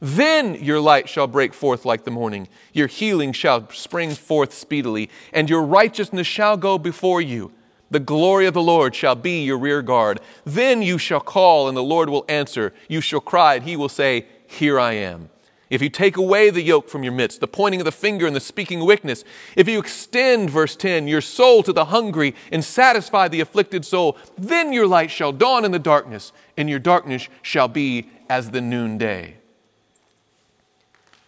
Then 0.00 0.54
your 0.56 0.78
light 0.78 1.08
shall 1.08 1.26
break 1.26 1.54
forth 1.54 1.84
like 1.84 2.04
the 2.04 2.10
morning, 2.10 2.48
your 2.72 2.86
healing 2.86 3.32
shall 3.32 3.68
spring 3.70 4.14
forth 4.14 4.52
speedily, 4.52 5.10
and 5.32 5.48
your 5.48 5.62
righteousness 5.62 6.26
shall 6.26 6.56
go 6.56 6.78
before 6.78 7.20
you. 7.20 7.52
The 7.90 8.00
glory 8.00 8.46
of 8.46 8.54
the 8.54 8.62
Lord 8.62 8.94
shall 8.94 9.14
be 9.14 9.44
your 9.44 9.58
rear 9.58 9.80
guard. 9.82 10.20
Then 10.44 10.82
you 10.82 10.98
shall 10.98 11.20
call, 11.20 11.68
and 11.68 11.76
the 11.76 11.82
Lord 11.82 12.08
will 12.08 12.24
answer. 12.28 12.72
You 12.88 13.00
shall 13.00 13.20
cry, 13.20 13.54
and 13.54 13.64
he 13.64 13.76
will 13.76 13.88
say, 13.88 14.26
Here 14.46 14.78
I 14.80 14.92
am. 14.94 15.30
If 15.68 15.82
you 15.82 15.88
take 15.88 16.16
away 16.16 16.50
the 16.50 16.62
yoke 16.62 16.88
from 16.88 17.02
your 17.02 17.12
midst, 17.12 17.40
the 17.40 17.48
pointing 17.48 17.80
of 17.80 17.84
the 17.84 17.92
finger 17.92 18.26
and 18.26 18.36
the 18.36 18.40
speaking 18.40 18.84
wickedness, 18.84 19.24
if 19.56 19.68
you 19.68 19.80
extend, 19.80 20.48
verse 20.48 20.76
10, 20.76 21.08
your 21.08 21.20
soul 21.20 21.64
to 21.64 21.72
the 21.72 21.86
hungry 21.86 22.36
and 22.52 22.64
satisfy 22.64 23.26
the 23.26 23.40
afflicted 23.40 23.84
soul, 23.84 24.16
then 24.38 24.72
your 24.72 24.86
light 24.86 25.10
shall 25.10 25.32
dawn 25.32 25.64
in 25.64 25.72
the 25.72 25.80
darkness, 25.80 26.32
and 26.56 26.70
your 26.70 26.78
darkness 26.78 27.28
shall 27.42 27.66
be 27.66 28.08
as 28.28 28.50
the 28.50 28.60
noonday. 28.60 29.36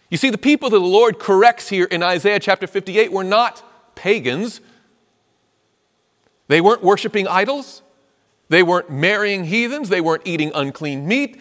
You 0.09 0.17
see, 0.17 0.29
the 0.29 0.37
people 0.37 0.69
that 0.69 0.79
the 0.79 0.85
Lord 0.85 1.19
corrects 1.19 1.69
here 1.69 1.85
in 1.85 2.01
Isaiah 2.01 2.39
chapter 2.39 2.65
58 2.65 3.11
were 3.11 3.23
not 3.23 3.61
pagans. 3.95 4.61
They 6.49 6.59
weren't 6.59 6.83
worshiping 6.83 7.27
idols. 7.27 7.81
They 8.49 8.63
weren't 8.63 8.89
marrying 8.89 9.45
heathens. 9.45 9.87
They 9.87 10.01
weren't 10.01 10.23
eating 10.25 10.51
unclean 10.53 11.07
meat 11.07 11.39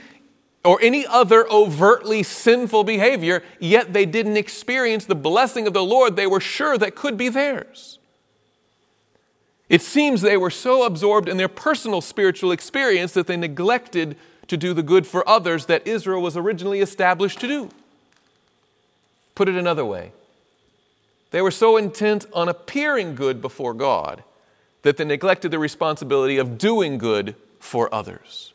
or 0.64 0.78
any 0.82 1.06
other 1.06 1.48
overtly 1.50 2.22
sinful 2.22 2.84
behavior, 2.84 3.42
yet 3.58 3.92
they 3.92 4.04
didn't 4.04 4.36
experience 4.36 5.06
the 5.06 5.14
blessing 5.14 5.66
of 5.66 5.72
the 5.72 5.82
Lord 5.82 6.14
they 6.14 6.26
were 6.26 6.40
sure 6.40 6.76
that 6.76 6.94
could 6.94 7.16
be 7.16 7.28
theirs. 7.28 7.98
It 9.68 9.80
seems 9.82 10.20
they 10.20 10.36
were 10.36 10.50
so 10.50 10.84
absorbed 10.84 11.28
in 11.28 11.36
their 11.36 11.48
personal 11.48 12.00
spiritual 12.00 12.52
experience 12.52 13.12
that 13.12 13.26
they 13.26 13.36
neglected 13.36 14.16
to 14.48 14.56
do 14.56 14.74
the 14.74 14.82
good 14.82 15.06
for 15.06 15.26
others 15.28 15.66
that 15.66 15.86
Israel 15.86 16.20
was 16.20 16.36
originally 16.36 16.80
established 16.80 17.40
to 17.40 17.48
do. 17.48 17.70
Put 19.34 19.48
it 19.48 19.54
another 19.54 19.84
way 19.84 20.12
they 21.30 21.42
were 21.42 21.50
so 21.50 21.76
intent 21.76 22.26
on 22.32 22.48
appearing 22.48 23.14
good 23.14 23.40
before 23.40 23.74
God 23.74 24.24
that 24.82 24.96
they 24.96 25.04
neglected 25.04 25.50
the 25.50 25.58
responsibility 25.58 26.38
of 26.38 26.58
doing 26.58 26.98
good 26.98 27.34
for 27.58 27.92
others. 27.92 28.52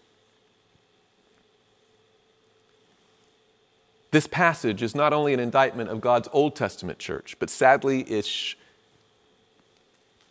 This 4.11 4.27
passage 4.27 4.83
is 4.83 4.93
not 4.93 5.11
only 5.11 5.33
an 5.33 5.39
indictment 5.39 5.89
of 5.89 5.99
God's 5.99 6.29
Old 6.31 6.55
Testament 6.55 6.99
church, 6.99 7.35
but 7.39 7.49
sadly, 7.49 8.01
it's 8.01 8.55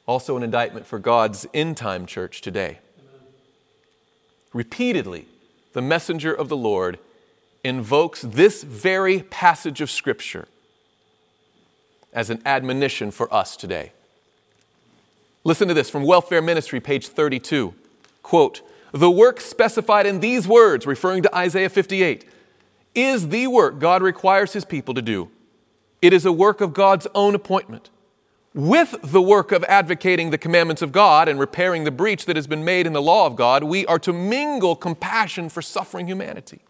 also 0.06 0.36
an 0.36 0.42
indictment 0.42 0.86
for 0.86 0.98
God's 0.98 1.46
end 1.52 1.76
time 1.76 2.06
church 2.06 2.40
today. 2.40 2.78
Repeatedly, 4.52 5.26
the 5.72 5.82
messenger 5.82 6.32
of 6.32 6.48
the 6.48 6.56
Lord 6.56 6.98
invokes 7.64 8.22
this 8.22 8.62
very 8.62 9.22
passage 9.22 9.80
of 9.80 9.90
Scripture 9.90 10.46
as 12.12 12.30
an 12.30 12.42
admonition 12.44 13.10
for 13.10 13.32
us 13.34 13.56
today. 13.56 13.92
Listen 15.44 15.66
to 15.68 15.74
this 15.74 15.90
from 15.90 16.04
Welfare 16.04 16.40
Ministry, 16.40 16.80
page 16.80 17.08
32. 17.08 17.74
Quote, 18.22 18.62
the 18.92 19.10
work 19.10 19.40
specified 19.40 20.06
in 20.06 20.20
these 20.20 20.46
words, 20.46 20.86
referring 20.86 21.22
to 21.22 21.34
Isaiah 21.34 21.70
58, 21.70 22.26
is 22.94 23.28
the 23.28 23.46
work 23.48 23.78
God 23.78 24.02
requires 24.02 24.52
his 24.52 24.64
people 24.64 24.94
to 24.94 25.02
do. 25.02 25.30
It 26.00 26.12
is 26.12 26.26
a 26.26 26.32
work 26.32 26.60
of 26.60 26.74
God's 26.74 27.06
own 27.14 27.34
appointment. 27.34 27.90
With 28.54 28.96
the 29.02 29.22
work 29.22 29.50
of 29.50 29.64
advocating 29.64 30.30
the 30.30 30.38
commandments 30.38 30.82
of 30.82 30.92
God 30.92 31.26
and 31.26 31.40
repairing 31.40 31.84
the 31.84 31.90
breach 31.90 32.26
that 32.26 32.36
has 32.36 32.46
been 32.46 32.64
made 32.64 32.86
in 32.86 32.92
the 32.92 33.00
law 33.00 33.26
of 33.26 33.34
God, 33.34 33.64
we 33.64 33.86
are 33.86 33.98
to 34.00 34.12
mingle 34.12 34.76
compassion 34.76 35.48
for 35.48 35.62
suffering 35.62 36.06
humanity. 36.06 36.60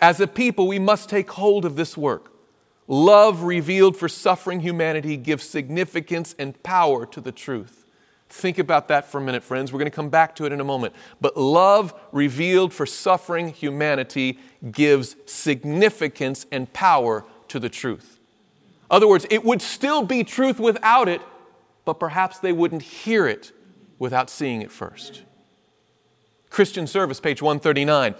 As 0.00 0.20
a 0.20 0.26
people, 0.26 0.68
we 0.68 0.78
must 0.78 1.08
take 1.08 1.30
hold 1.30 1.64
of 1.64 1.76
this 1.76 1.96
work. 1.96 2.29
Love 2.90 3.44
revealed 3.44 3.96
for 3.96 4.08
suffering 4.08 4.58
humanity 4.58 5.16
gives 5.16 5.44
significance 5.44 6.34
and 6.40 6.60
power 6.64 7.06
to 7.06 7.20
the 7.20 7.30
truth. 7.30 7.84
Think 8.28 8.58
about 8.58 8.88
that 8.88 9.06
for 9.06 9.18
a 9.18 9.20
minute, 9.20 9.44
friends. 9.44 9.72
We're 9.72 9.78
going 9.78 9.92
to 9.92 9.94
come 9.94 10.08
back 10.08 10.34
to 10.36 10.44
it 10.44 10.50
in 10.50 10.58
a 10.58 10.64
moment. 10.64 10.92
But 11.20 11.36
love 11.36 11.94
revealed 12.10 12.74
for 12.74 12.86
suffering 12.86 13.50
humanity 13.50 14.40
gives 14.72 15.14
significance 15.24 16.46
and 16.50 16.72
power 16.72 17.24
to 17.46 17.60
the 17.60 17.68
truth. 17.68 18.18
In 18.90 18.96
other 18.96 19.06
words, 19.06 19.24
it 19.30 19.44
would 19.44 19.62
still 19.62 20.02
be 20.02 20.24
truth 20.24 20.58
without 20.58 21.08
it, 21.08 21.22
but 21.84 22.00
perhaps 22.00 22.40
they 22.40 22.52
wouldn't 22.52 22.82
hear 22.82 23.28
it 23.28 23.52
without 24.00 24.28
seeing 24.28 24.62
it 24.62 24.72
first. 24.72 25.22
Christian 26.50 26.88
Service, 26.88 27.20
page 27.20 27.40
139. 27.40 28.16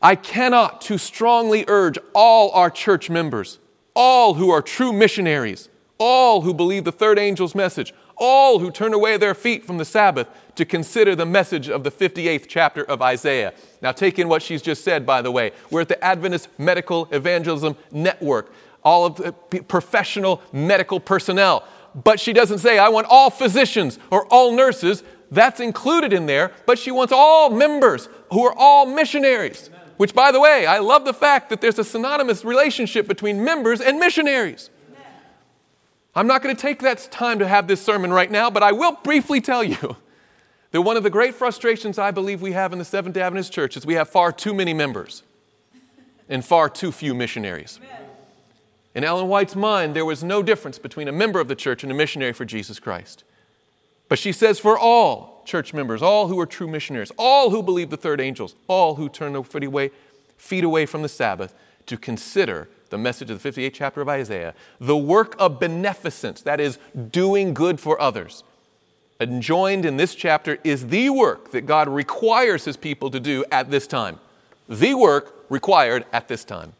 I 0.00 0.14
cannot 0.14 0.80
too 0.80 0.98
strongly 0.98 1.64
urge 1.66 1.98
all 2.14 2.50
our 2.52 2.70
church 2.70 3.10
members, 3.10 3.58
all 3.94 4.34
who 4.34 4.50
are 4.50 4.62
true 4.62 4.92
missionaries, 4.92 5.68
all 5.98 6.42
who 6.42 6.54
believe 6.54 6.84
the 6.84 6.92
third 6.92 7.18
angel's 7.18 7.54
message, 7.54 7.92
all 8.16 8.60
who 8.60 8.70
turn 8.70 8.94
away 8.94 9.16
their 9.16 9.34
feet 9.34 9.64
from 9.64 9.78
the 9.78 9.84
Sabbath 9.84 10.28
to 10.54 10.64
consider 10.64 11.16
the 11.16 11.26
message 11.26 11.68
of 11.68 11.82
the 11.82 11.90
58th 11.90 12.46
chapter 12.48 12.84
of 12.84 13.02
Isaiah. 13.02 13.52
Now, 13.82 13.92
take 13.92 14.18
in 14.18 14.28
what 14.28 14.42
she's 14.42 14.62
just 14.62 14.84
said, 14.84 15.04
by 15.04 15.22
the 15.22 15.32
way. 15.32 15.52
We're 15.70 15.80
at 15.80 15.88
the 15.88 16.02
Adventist 16.02 16.48
Medical 16.58 17.08
Evangelism 17.10 17.76
Network. 17.90 18.52
all 18.84 19.04
of 19.04 19.16
the 19.16 19.32
professional 19.62 20.40
medical 20.52 21.00
personnel. 21.00 21.66
But 21.94 22.20
she 22.20 22.32
doesn't 22.32 22.58
say, 22.58 22.78
I 22.78 22.88
want 22.88 23.06
all 23.10 23.30
physicians 23.30 23.98
or 24.10 24.26
all 24.26 24.52
nurses. 24.52 25.02
That's 25.30 25.60
included 25.60 26.12
in 26.12 26.26
there, 26.26 26.52
but 26.66 26.78
she 26.78 26.90
wants 26.90 27.12
all 27.12 27.50
members 27.50 28.08
who 28.30 28.46
are 28.46 28.54
all 28.56 28.86
missionaries. 28.86 29.70
Which, 29.98 30.14
by 30.14 30.30
the 30.30 30.40
way, 30.40 30.64
I 30.64 30.78
love 30.78 31.04
the 31.04 31.12
fact 31.12 31.50
that 31.50 31.60
there's 31.60 31.78
a 31.78 31.84
synonymous 31.84 32.44
relationship 32.44 33.08
between 33.08 33.44
members 33.44 33.80
and 33.80 33.98
missionaries. 33.98 34.70
Amen. 34.90 35.06
I'm 36.14 36.26
not 36.28 36.40
going 36.40 36.54
to 36.54 36.60
take 36.60 36.78
that 36.80 37.08
time 37.10 37.40
to 37.40 37.48
have 37.48 37.66
this 37.66 37.82
sermon 37.82 38.12
right 38.12 38.30
now, 38.30 38.48
but 38.48 38.62
I 38.62 38.70
will 38.70 38.92
briefly 39.02 39.40
tell 39.40 39.64
you 39.64 39.96
that 40.70 40.82
one 40.82 40.96
of 40.96 41.02
the 41.02 41.10
great 41.10 41.34
frustrations 41.34 41.98
I 41.98 42.12
believe 42.12 42.40
we 42.40 42.52
have 42.52 42.72
in 42.72 42.78
the 42.78 42.84
Seventh 42.84 43.14
day 43.16 43.22
Adventist 43.22 43.52
Church 43.52 43.76
is 43.76 43.84
we 43.84 43.94
have 43.94 44.08
far 44.08 44.30
too 44.30 44.54
many 44.54 44.72
members 44.72 45.24
and 46.28 46.44
far 46.44 46.68
too 46.68 46.92
few 46.92 47.12
missionaries. 47.12 47.80
Amen. 47.82 48.02
In 48.94 49.02
Ellen 49.02 49.26
White's 49.26 49.56
mind, 49.56 49.96
there 49.96 50.04
was 50.04 50.22
no 50.22 50.44
difference 50.44 50.78
between 50.78 51.08
a 51.08 51.12
member 51.12 51.40
of 51.40 51.48
the 51.48 51.56
church 51.56 51.82
and 51.82 51.90
a 51.90 51.94
missionary 51.94 52.32
for 52.32 52.44
Jesus 52.44 52.78
Christ. 52.78 53.24
But 54.08 54.20
she 54.20 54.30
says, 54.30 54.60
for 54.60 54.78
all 54.78 55.37
church 55.48 55.74
members, 55.74 56.02
all 56.02 56.28
who 56.28 56.38
are 56.38 56.46
true 56.46 56.68
missionaries, 56.68 57.10
all 57.16 57.50
who 57.50 57.62
believe 57.62 57.90
the 57.90 57.96
third 57.96 58.20
angels, 58.20 58.54
all 58.68 58.94
who 58.94 59.08
turn 59.08 59.32
their 59.32 59.42
feet 59.42 59.64
away, 59.64 59.90
feet 60.36 60.62
away 60.62 60.86
from 60.86 61.02
the 61.02 61.08
Sabbath, 61.08 61.54
to 61.86 61.96
consider 61.96 62.68
the 62.90 62.98
message 62.98 63.30
of 63.30 63.42
the 63.42 63.50
58th 63.50 63.72
chapter 63.72 64.00
of 64.00 64.08
Isaiah, 64.08 64.54
the 64.78 64.96
work 64.96 65.34
of 65.38 65.58
beneficence, 65.58 66.42
that 66.42 66.60
is, 66.60 66.78
doing 67.10 67.54
good 67.54 67.80
for 67.80 68.00
others. 68.00 68.44
Enjoined 69.20 69.84
in 69.84 69.96
this 69.96 70.14
chapter 70.14 70.58
is 70.62 70.88
the 70.88 71.10
work 71.10 71.50
that 71.50 71.62
God 71.62 71.88
requires 71.88 72.64
his 72.64 72.76
people 72.76 73.10
to 73.10 73.18
do 73.18 73.44
at 73.50 73.70
this 73.70 73.86
time. 73.86 74.20
The 74.68 74.94
work 74.94 75.34
required 75.48 76.04
at 76.12 76.28
this 76.28 76.44
time. 76.44 76.74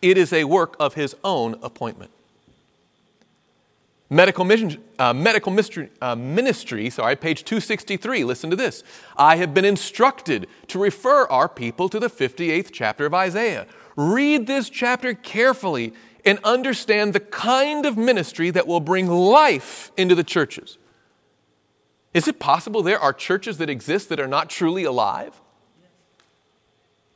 It 0.00 0.16
is 0.16 0.32
a 0.32 0.44
work 0.44 0.76
of 0.78 0.94
his 0.94 1.16
own 1.24 1.56
appointment. 1.62 2.12
Medical, 4.10 4.44
mission, 4.44 4.82
uh, 4.98 5.12
medical 5.12 5.52
mystery, 5.52 5.90
uh, 6.00 6.14
ministry, 6.16 6.88
sorry, 6.88 7.14
page 7.14 7.44
263. 7.44 8.24
Listen 8.24 8.48
to 8.48 8.56
this. 8.56 8.82
I 9.16 9.36
have 9.36 9.52
been 9.52 9.66
instructed 9.66 10.46
to 10.68 10.78
refer 10.78 11.26
our 11.26 11.48
people 11.48 11.90
to 11.90 12.00
the 12.00 12.08
58th 12.08 12.70
chapter 12.72 13.04
of 13.04 13.12
Isaiah. 13.12 13.66
Read 13.96 14.46
this 14.46 14.70
chapter 14.70 15.12
carefully 15.12 15.92
and 16.24 16.38
understand 16.42 17.12
the 17.12 17.20
kind 17.20 17.84
of 17.84 17.98
ministry 17.98 18.50
that 18.50 18.66
will 18.66 18.80
bring 18.80 19.08
life 19.08 19.92
into 19.98 20.14
the 20.14 20.24
churches. 20.24 20.78
Is 22.14 22.26
it 22.26 22.38
possible 22.38 22.82
there 22.82 22.98
are 22.98 23.12
churches 23.12 23.58
that 23.58 23.68
exist 23.68 24.08
that 24.08 24.18
are 24.18 24.26
not 24.26 24.48
truly 24.48 24.84
alive? 24.84 25.40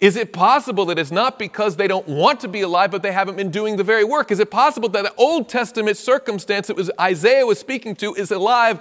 Is 0.03 0.17
it 0.17 0.33
possible 0.33 0.85
that 0.87 0.99
it's 0.99 1.13
not 1.13 1.39
because 1.39 1.77
they 1.77 1.87
don't 1.87 2.09
want 2.09 2.41
to 2.41 2.49
be 2.49 2.63
alive, 2.63 2.91
but 2.91 3.05
they 3.05 3.13
haven't 3.13 3.37
been 3.37 3.53
doing 3.53 3.77
the 3.77 3.85
very 3.85 4.03
work? 4.03 4.33
Is 4.33 4.41
it 4.41 4.51
possible 4.51 4.89
that 4.89 5.05
the 5.05 5.15
Old 5.15 5.49
Testament 5.49 5.97
circumstance 5.97 6.67
that 6.67 6.77
was 6.77 6.91
Isaiah 7.01 7.47
was 7.47 7.61
speaking 7.61 7.95
to 7.97 8.13
is 8.17 8.33
alive, 8.33 8.81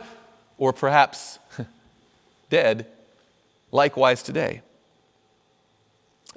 or 0.57 0.73
perhaps 0.73 1.37
dead, 2.49 2.87
likewise 3.71 4.23
today? 4.23 4.63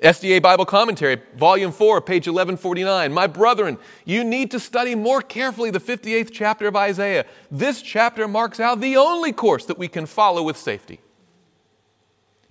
SDA 0.02 0.42
Bible 0.42 0.66
Commentary, 0.66 1.22
Volume 1.34 1.72
4, 1.72 2.02
page 2.02 2.26
1149. 2.26 3.10
My 3.10 3.26
brethren, 3.26 3.78
you 4.04 4.22
need 4.22 4.50
to 4.50 4.60
study 4.60 4.94
more 4.94 5.22
carefully 5.22 5.70
the 5.70 5.80
58th 5.80 6.28
chapter 6.30 6.66
of 6.66 6.76
Isaiah. 6.76 7.24
This 7.50 7.80
chapter 7.80 8.28
marks 8.28 8.60
out 8.60 8.82
the 8.82 8.98
only 8.98 9.32
course 9.32 9.64
that 9.64 9.78
we 9.78 9.88
can 9.88 10.04
follow 10.04 10.42
with 10.42 10.58
safety. 10.58 11.00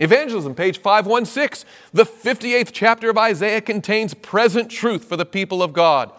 Evangelism, 0.03 0.53
page 0.53 0.79
516. 0.79 1.65
The 1.93 2.03
58th 2.03 2.71
chapter 2.73 3.09
of 3.09 3.17
Isaiah 3.17 3.61
contains 3.61 4.13
present 4.13 4.69
truth 4.69 5.05
for 5.05 5.15
the 5.15 5.25
people 5.25 5.63
of 5.63 5.71
God. 5.71 6.11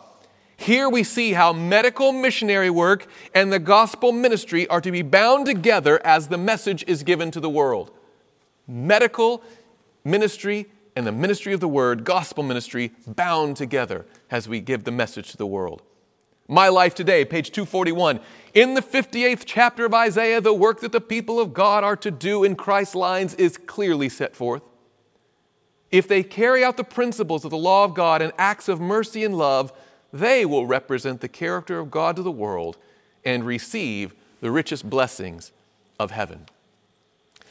Here 0.56 0.88
we 0.88 1.04
see 1.04 1.34
how 1.34 1.52
medical 1.52 2.10
missionary 2.10 2.70
work 2.70 3.06
and 3.34 3.52
the 3.52 3.58
gospel 3.58 4.10
ministry 4.10 4.66
are 4.68 4.80
to 4.80 4.90
be 4.90 5.02
bound 5.02 5.44
together 5.44 6.00
as 6.02 6.28
the 6.28 6.38
message 6.38 6.82
is 6.86 7.02
given 7.02 7.30
to 7.32 7.40
the 7.40 7.50
world. 7.50 7.90
Medical 8.66 9.42
ministry 10.02 10.64
and 10.96 11.06
the 11.06 11.12
ministry 11.12 11.52
of 11.52 11.60
the 11.60 11.68
word, 11.68 12.04
gospel 12.04 12.42
ministry, 12.42 12.92
bound 13.06 13.58
together 13.58 14.06
as 14.30 14.48
we 14.48 14.60
give 14.60 14.84
the 14.84 14.92
message 14.92 15.30
to 15.32 15.36
the 15.36 15.46
world. 15.46 15.82
My 16.46 16.68
Life 16.68 16.94
Today, 16.94 17.24
page 17.24 17.52
241. 17.52 18.20
In 18.52 18.74
the 18.74 18.82
58th 18.82 19.44
chapter 19.46 19.86
of 19.86 19.94
Isaiah, 19.94 20.42
the 20.42 20.52
work 20.52 20.80
that 20.80 20.92
the 20.92 21.00
people 21.00 21.40
of 21.40 21.54
God 21.54 21.82
are 21.84 21.96
to 21.96 22.10
do 22.10 22.44
in 22.44 22.54
Christ's 22.54 22.94
lines 22.94 23.32
is 23.34 23.56
clearly 23.56 24.10
set 24.10 24.36
forth. 24.36 24.62
If 25.90 26.06
they 26.06 26.22
carry 26.22 26.62
out 26.62 26.76
the 26.76 26.84
principles 26.84 27.46
of 27.46 27.50
the 27.50 27.56
law 27.56 27.84
of 27.84 27.94
God 27.94 28.20
and 28.20 28.30
acts 28.36 28.68
of 28.68 28.78
mercy 28.78 29.24
and 29.24 29.38
love, 29.38 29.72
they 30.12 30.44
will 30.44 30.66
represent 30.66 31.22
the 31.22 31.28
character 31.28 31.78
of 31.78 31.90
God 31.90 32.14
to 32.16 32.22
the 32.22 32.30
world 32.30 32.76
and 33.24 33.46
receive 33.46 34.14
the 34.42 34.50
richest 34.50 34.90
blessings 34.90 35.50
of 35.98 36.10
heaven. 36.10 36.44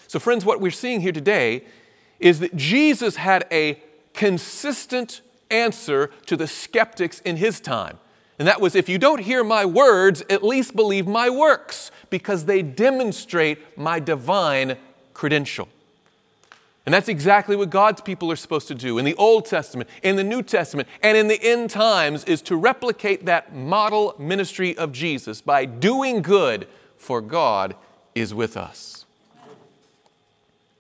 So, 0.08 0.19
friends, 0.19 0.45
what 0.45 0.62
we're 0.62 0.69
seeing 0.69 1.01
here 1.01 1.12
today 1.12 1.63
is 2.19 2.39
that 2.41 2.56
Jesus 2.56 3.15
had 3.15 3.47
a 3.51 3.82
consistent 4.13 5.21
answer 5.49 6.12
to 6.27 6.38
the 6.38 6.47
skeptics 6.47 7.21
in 7.21 7.38
his 7.38 7.60
time. 7.60 7.97
And 8.39 8.48
that 8.48 8.60
was 8.60 8.76
if 8.76 8.89
you 8.89 8.98
don't 8.98 9.22
hear 9.22 9.43
my 9.43 9.65
words, 9.65 10.24
at 10.30 10.43
least 10.43 10.76
believe 10.76 11.08
my 11.08 11.30
works, 11.30 11.91
because 12.10 12.46
they 12.46 12.62
demonstrate 12.62 13.78
my 13.78 14.00
divine 14.00 14.78
credential. 15.13 15.67
And 16.86 16.93
that's 16.93 17.08
exactly 17.08 17.56
what 17.56 17.69
God's 17.69 18.02
people 18.02 18.30
are 18.32 18.36
supposed 18.36 18.67
to 18.67 18.76
do 18.76 18.98
in 18.98 19.06
the 19.06 19.15
Old 19.15 19.46
Testament, 19.46 19.89
in 20.02 20.17
the 20.17 20.24
New 20.24 20.43
Testament, 20.43 20.89
and 21.02 21.15
in 21.15 21.30
the 21.30 21.41
end 21.41 21.69
times 21.69 22.26
is 22.26 22.41
to 22.43 22.58
replicate 22.58 23.26
that 23.26 23.56
model 23.56 24.15
ministry 24.19 24.78
of 24.78 24.91
Jesus 24.91 25.39
by 25.39 25.63
doing 25.63 26.22
good, 26.22 26.67
for 26.98 27.22
God 27.22 27.76
is 28.15 28.34
with 28.34 28.58
us. 28.58 29.06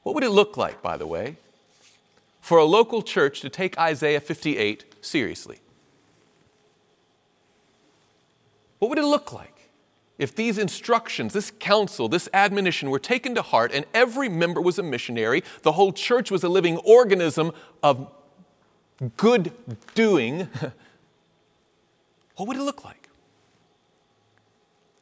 What 0.03 0.15
would 0.15 0.25
it 0.25 0.31
look 0.31 0.57
like, 0.57 0.81
by 0.81 0.97
the 0.97 1.07
way, 1.07 1.37
for 2.41 2.57
a 2.57 2.65
local 2.65 3.01
church 3.01 3.39
to 3.39 3.49
take 3.49 3.77
Isaiah 3.77 4.19
58 4.19 4.83
seriously? 4.99 5.59
What 8.83 8.89
would 8.89 8.99
it 8.99 9.05
look 9.05 9.31
like 9.31 9.69
if 10.17 10.35
these 10.35 10.57
instructions, 10.57 11.31
this 11.31 11.53
counsel, 11.57 12.09
this 12.09 12.27
admonition 12.33 12.89
were 12.89 12.99
taken 12.99 13.33
to 13.35 13.41
heart 13.41 13.71
and 13.73 13.85
every 13.93 14.27
member 14.27 14.59
was 14.59 14.77
a 14.77 14.83
missionary, 14.83 15.41
the 15.61 15.71
whole 15.71 15.93
church 15.93 16.29
was 16.29 16.43
a 16.43 16.49
living 16.49 16.75
organism 16.79 17.53
of 17.81 18.11
good 19.15 19.53
doing? 19.95 20.49
what 22.35 22.45
would 22.49 22.57
it 22.57 22.63
look 22.63 22.83
like? 22.83 23.07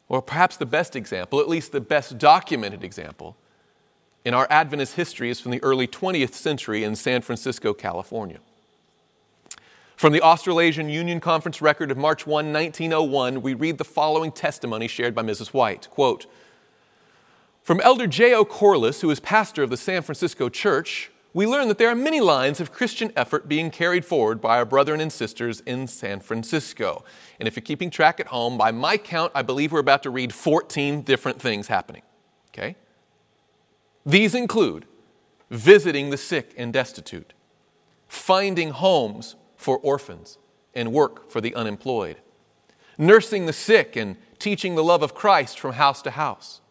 Or 0.10 0.22
perhaps 0.22 0.58
the 0.58 0.67
best 0.67 0.96
example, 0.96 1.39
at 1.39 1.50
least 1.50 1.72
the 1.72 1.82
best 1.82 2.20
documented 2.20 2.84
example, 2.84 3.36
in 4.24 4.36
our 4.36 4.46
Adventist 4.52 4.94
history 4.94 5.32
is 5.32 5.39
from 5.39 5.50
the 5.50 5.63
early 5.63 5.88
20th 5.88 6.34
century 6.34 6.84
in 6.84 6.96
San 6.96 7.24
Francisco, 7.24 7.74
California. 7.74 8.41
From 10.02 10.14
the 10.14 10.22
Australasian 10.24 10.90
Union 10.90 11.20
Conference 11.20 11.62
record 11.62 11.92
of 11.92 11.96
March 11.98 12.26
1, 12.26 12.52
1901, 12.52 13.44
we 13.44 13.54
read 13.54 13.78
the 13.78 13.84
following 13.84 14.32
testimony 14.32 14.88
shared 14.88 15.14
by 15.14 15.22
Mrs. 15.22 15.54
White. 15.54 15.88
Quote, 15.92 16.26
From 17.62 17.80
Elder 17.82 18.08
J.O. 18.08 18.46
Corliss, 18.46 19.02
who 19.02 19.12
is 19.12 19.20
pastor 19.20 19.62
of 19.62 19.70
the 19.70 19.78
San 19.78 20.02
Francisco 20.02 20.50
Church, 20.50 21.12
we 21.36 21.46
learn 21.46 21.68
that 21.68 21.78
there 21.78 21.88
are 21.88 21.94
many 21.94 22.20
lines 22.20 22.60
of 22.60 22.72
Christian 22.72 23.14
effort 23.16 23.48
being 23.48 23.70
carried 23.70 24.04
forward 24.04 24.42
by 24.42 24.58
our 24.58 24.66
brethren 24.66 25.02
and 25.02 25.14
sisters 25.14 25.60
in 25.68 25.86
San 25.86 26.20
Francisco. 26.20 27.04
And 27.40 27.48
if 27.48 27.56
you're 27.56 27.62
keeping 27.62 27.92
track 27.92 28.20
at 28.20 28.26
home, 28.26 28.58
by 28.58 28.72
my 28.72 28.98
count, 28.98 29.32
I 29.36 29.44
believe 29.44 29.72
we're 29.72 29.82
about 29.82 30.02
to 30.02 30.10
read 30.10 30.34
14 30.34 31.04
different 31.04 31.40
things 31.40 31.68
happening. 31.68 32.02
Okay? 32.48 32.76
These 34.04 34.34
include 34.34 34.88
visiting 35.52 36.10
the 36.10 36.18
sick 36.18 36.56
and 36.58 36.74
destitute, 36.74 37.34
finding 38.08 38.72
homes 38.72 39.36
for 39.62 39.78
orphans 39.78 40.39
and 40.74 40.91
work 40.91 41.30
for 41.30 41.39
the 41.39 41.54
unemployed, 41.54 42.17
nursing 42.97 43.45
the 43.45 43.54
sick 43.54 43.95
and 43.95 44.17
teaching 44.39 44.74
the 44.74 44.84
love 44.84 45.04
of 45.04 45.13
Christ 45.13 45.60
from 45.60 45.74
house 45.74 46.02
to 46.02 46.12
house, 46.12 46.62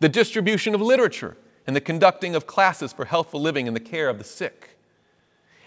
the 0.00 0.08
distribution 0.08 0.74
of 0.74 0.80
literature 0.80 1.36
and 1.64 1.76
the 1.76 1.80
conducting 1.80 2.34
of 2.34 2.44
classes 2.44 2.92
for 2.92 3.04
healthful 3.04 3.40
living 3.40 3.68
and 3.68 3.76
the 3.76 3.80
care 3.80 4.08
of 4.08 4.18
the 4.18 4.24
sick. 4.24 4.76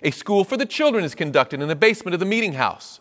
A 0.03 0.11
school 0.11 0.43
for 0.43 0.57
the 0.57 0.65
children 0.65 1.05
is 1.05 1.15
conducted 1.15 1.61
in 1.61 1.69
the 1.69 1.75
basement 1.75 2.13
of 2.13 2.19
the 2.19 2.25
meeting 2.25 2.53
house. 2.53 2.99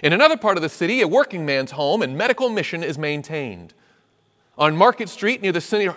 In 0.00 0.12
another 0.12 0.36
part 0.36 0.56
of 0.56 0.62
the 0.62 0.68
city, 0.68 1.00
a 1.00 1.08
working 1.08 1.44
man's 1.44 1.72
home 1.72 2.00
and 2.00 2.16
medical 2.16 2.48
mission 2.48 2.84
is 2.84 2.96
maintained. 2.96 3.74
On 4.56 4.76
Market 4.76 5.08
Street, 5.08 5.42
near 5.42 5.52
the 5.52 5.60
city, 5.60 5.90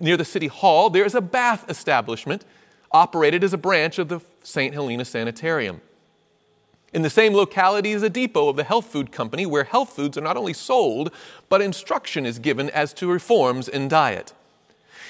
near 0.00 0.18
the 0.18 0.24
city 0.24 0.48
hall, 0.48 0.90
there 0.90 1.06
is 1.06 1.14
a 1.14 1.22
bath 1.22 1.64
establishment 1.70 2.44
operated 2.90 3.42
as 3.42 3.54
a 3.54 3.58
branch 3.58 3.98
of 3.98 4.08
the 4.08 4.20
St. 4.42 4.74
Helena 4.74 5.04
Sanitarium. 5.04 5.80
In 6.92 7.02
the 7.02 7.10
same 7.10 7.34
locality 7.34 7.92
is 7.92 8.02
a 8.02 8.10
depot 8.10 8.48
of 8.48 8.56
the 8.56 8.64
health 8.64 8.86
food 8.86 9.12
company 9.12 9.44
where 9.44 9.64
health 9.64 9.90
foods 9.90 10.16
are 10.16 10.22
not 10.22 10.36
only 10.36 10.52
sold, 10.52 11.10
but 11.48 11.60
instruction 11.60 12.24
is 12.24 12.38
given 12.38 12.70
as 12.70 12.92
to 12.94 13.10
reforms 13.10 13.68
in 13.68 13.88
diet. 13.88 14.32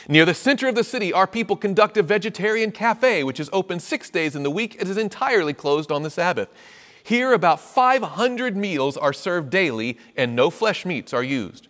Near 0.08 0.24
the 0.24 0.34
center 0.34 0.68
of 0.68 0.74
the 0.74 0.84
city, 0.84 1.12
our 1.12 1.26
people 1.26 1.56
conduct 1.56 1.96
a 1.96 2.02
vegetarian 2.02 2.70
cafe, 2.70 3.24
which 3.24 3.40
is 3.40 3.50
open 3.52 3.80
six 3.80 4.08
days 4.08 4.36
in 4.36 4.42
the 4.42 4.50
week. 4.50 4.76
It 4.80 4.88
is 4.88 4.96
entirely 4.96 5.52
closed 5.52 5.90
on 5.90 6.02
the 6.02 6.10
Sabbath. 6.10 6.48
Here, 7.02 7.32
about 7.32 7.60
500 7.60 8.56
meals 8.56 8.96
are 8.96 9.12
served 9.12 9.50
daily 9.50 9.98
and 10.16 10.34
no 10.34 10.50
flesh 10.50 10.84
meats 10.84 11.12
are 11.12 11.22
used. 11.22 11.68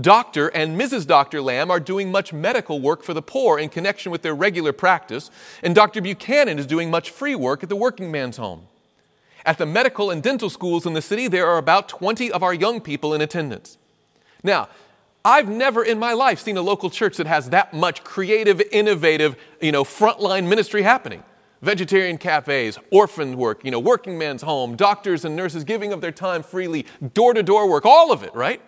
Dr. 0.00 0.48
and 0.48 0.80
Mrs. 0.80 1.06
Dr. 1.06 1.40
Lamb 1.42 1.70
are 1.70 1.80
doing 1.80 2.12
much 2.12 2.32
medical 2.32 2.80
work 2.80 3.02
for 3.02 3.14
the 3.14 3.22
poor 3.22 3.58
in 3.58 3.68
connection 3.68 4.12
with 4.12 4.22
their 4.22 4.34
regular 4.34 4.72
practice, 4.72 5.30
and 5.62 5.74
Dr. 5.74 6.00
Buchanan 6.00 6.58
is 6.58 6.66
doing 6.66 6.90
much 6.90 7.10
free 7.10 7.34
work 7.34 7.62
at 7.62 7.68
the 7.68 7.76
working 7.76 8.12
man's 8.12 8.36
home. 8.36 8.67
At 9.48 9.56
the 9.56 9.64
medical 9.64 10.10
and 10.10 10.22
dental 10.22 10.50
schools 10.50 10.84
in 10.84 10.92
the 10.92 11.00
city, 11.00 11.26
there 11.26 11.46
are 11.46 11.56
about 11.56 11.88
20 11.88 12.30
of 12.32 12.42
our 12.42 12.52
young 12.52 12.82
people 12.82 13.14
in 13.14 13.22
attendance. 13.22 13.78
Now, 14.42 14.68
I've 15.24 15.48
never 15.48 15.82
in 15.82 15.98
my 15.98 16.12
life 16.12 16.38
seen 16.38 16.58
a 16.58 16.60
local 16.60 16.90
church 16.90 17.16
that 17.16 17.26
has 17.26 17.48
that 17.48 17.72
much 17.72 18.04
creative, 18.04 18.60
innovative, 18.70 19.36
you 19.62 19.72
know, 19.72 19.84
frontline 19.84 20.46
ministry 20.48 20.82
happening. 20.82 21.22
Vegetarian 21.62 22.18
cafes, 22.18 22.78
orphan 22.90 23.38
work, 23.38 23.64
you 23.64 23.70
know, 23.70 23.78
working 23.78 24.18
man's 24.18 24.42
home, 24.42 24.76
doctors 24.76 25.24
and 25.24 25.34
nurses 25.34 25.64
giving 25.64 25.94
of 25.94 26.02
their 26.02 26.12
time 26.12 26.42
freely, 26.42 26.84
door 27.14 27.32
to 27.32 27.42
door 27.42 27.70
work, 27.70 27.86
all 27.86 28.12
of 28.12 28.22
it, 28.22 28.34
right? 28.34 28.60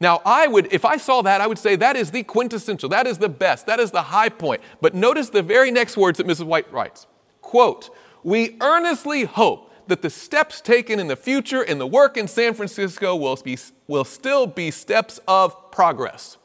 Now, 0.00 0.22
I 0.24 0.46
would, 0.46 0.72
if 0.72 0.86
I 0.86 0.96
saw 0.96 1.20
that, 1.20 1.42
I 1.42 1.46
would 1.46 1.58
say 1.58 1.76
that 1.76 1.94
is 1.94 2.10
the 2.10 2.22
quintessential, 2.22 2.88
that 2.88 3.06
is 3.06 3.18
the 3.18 3.28
best, 3.28 3.66
that 3.66 3.80
is 3.80 3.90
the 3.90 4.00
high 4.00 4.30
point. 4.30 4.62
But 4.80 4.94
notice 4.94 5.28
the 5.28 5.42
very 5.42 5.70
next 5.70 5.94
words 5.94 6.16
that 6.16 6.26
Mrs. 6.26 6.46
White 6.46 6.72
writes 6.72 7.06
quote, 7.42 7.90
We 8.24 8.56
earnestly 8.62 9.24
hope 9.24 9.65
that 9.86 10.02
the 10.02 10.10
steps 10.10 10.60
taken 10.60 10.98
in 10.98 11.06
the 11.06 11.16
future 11.16 11.62
in 11.62 11.78
the 11.78 11.86
work 11.86 12.16
in 12.16 12.28
San 12.28 12.54
Francisco 12.54 13.14
will, 13.14 13.36
be, 13.36 13.58
will 13.86 14.04
still 14.04 14.46
be 14.46 14.70
steps 14.70 15.20
of 15.28 15.70
progress. 15.70 16.36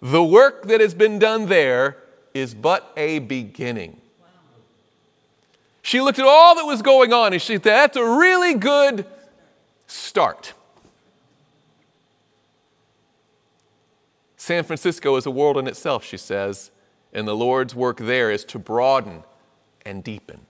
The 0.00 0.24
work 0.24 0.66
that 0.66 0.80
has 0.80 0.94
been 0.94 1.18
done 1.18 1.46
there 1.46 1.96
is 2.32 2.54
but 2.54 2.92
a 2.96 3.18
beginning. 3.18 4.00
She 5.82 6.00
looked 6.00 6.18
at 6.18 6.26
all 6.26 6.54
that 6.54 6.64
was 6.64 6.82
going 6.82 7.12
on 7.12 7.32
and 7.32 7.42
she 7.42 7.54
said, 7.54 7.62
That's 7.62 7.96
a 7.96 8.04
really 8.04 8.54
good 8.54 9.06
start. 9.86 10.54
San 14.36 14.64
Francisco 14.64 15.16
is 15.16 15.26
a 15.26 15.30
world 15.30 15.58
in 15.58 15.66
itself, 15.66 16.04
she 16.04 16.16
says, 16.16 16.70
and 17.12 17.28
the 17.28 17.36
Lord's 17.36 17.74
work 17.74 17.98
there 17.98 18.30
is 18.30 18.44
to 18.46 18.58
broaden 18.58 19.22
and 19.84 20.02
deepen. 20.02 20.46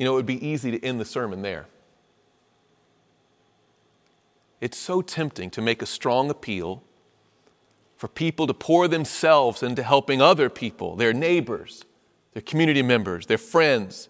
You 0.00 0.06
know, 0.06 0.12
it 0.12 0.16
would 0.16 0.24
be 0.24 0.44
easy 0.44 0.70
to 0.70 0.82
end 0.82 0.98
the 0.98 1.04
sermon 1.04 1.42
there. 1.42 1.66
It's 4.58 4.78
so 4.78 5.02
tempting 5.02 5.50
to 5.50 5.60
make 5.60 5.82
a 5.82 5.86
strong 5.86 6.30
appeal 6.30 6.82
for 7.98 8.08
people 8.08 8.46
to 8.46 8.54
pour 8.54 8.88
themselves 8.88 9.62
into 9.62 9.82
helping 9.82 10.22
other 10.22 10.48
people, 10.48 10.96
their 10.96 11.12
neighbors, 11.12 11.84
their 12.32 12.40
community 12.40 12.80
members, 12.80 13.26
their 13.26 13.36
friends, 13.36 14.08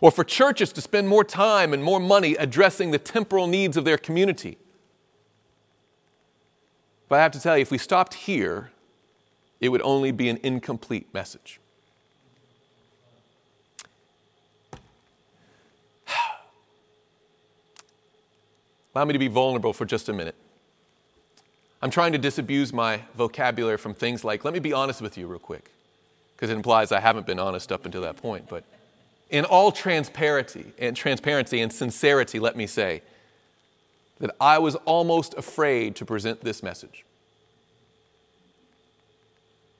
or 0.00 0.12
for 0.12 0.22
churches 0.22 0.72
to 0.74 0.80
spend 0.80 1.08
more 1.08 1.24
time 1.24 1.74
and 1.74 1.82
more 1.82 1.98
money 1.98 2.36
addressing 2.36 2.92
the 2.92 2.98
temporal 3.00 3.48
needs 3.48 3.76
of 3.76 3.84
their 3.84 3.98
community. 3.98 4.56
But 7.08 7.18
I 7.18 7.22
have 7.24 7.32
to 7.32 7.40
tell 7.40 7.58
you, 7.58 7.62
if 7.62 7.72
we 7.72 7.78
stopped 7.78 8.14
here, 8.14 8.70
it 9.58 9.70
would 9.70 9.82
only 9.82 10.12
be 10.12 10.28
an 10.28 10.38
incomplete 10.44 11.12
message. 11.12 11.58
Allow 18.98 19.04
me 19.04 19.12
to 19.12 19.18
be 19.20 19.28
vulnerable 19.28 19.72
for 19.72 19.84
just 19.84 20.08
a 20.08 20.12
minute. 20.12 20.34
I'm 21.80 21.88
trying 21.88 22.10
to 22.14 22.18
disabuse 22.18 22.72
my 22.72 23.02
vocabulary 23.14 23.78
from 23.78 23.94
things 23.94 24.24
like, 24.24 24.44
let 24.44 24.52
me 24.52 24.58
be 24.58 24.72
honest 24.72 25.00
with 25.00 25.16
you 25.16 25.28
real 25.28 25.38
quick, 25.38 25.70
because 26.34 26.50
it 26.50 26.56
implies 26.56 26.90
I 26.90 26.98
haven't 26.98 27.24
been 27.24 27.38
honest 27.38 27.70
up 27.70 27.86
until 27.86 28.02
that 28.02 28.16
point. 28.16 28.48
But 28.48 28.64
in 29.30 29.44
all 29.44 29.70
transparency 29.70 30.72
and 30.80 30.96
transparency 30.96 31.60
and 31.60 31.72
sincerity, 31.72 32.40
let 32.40 32.56
me 32.56 32.66
say 32.66 33.02
that 34.18 34.34
I 34.40 34.58
was 34.58 34.74
almost 34.84 35.32
afraid 35.34 35.94
to 35.94 36.04
present 36.04 36.42
this 36.42 36.60
message. 36.60 37.04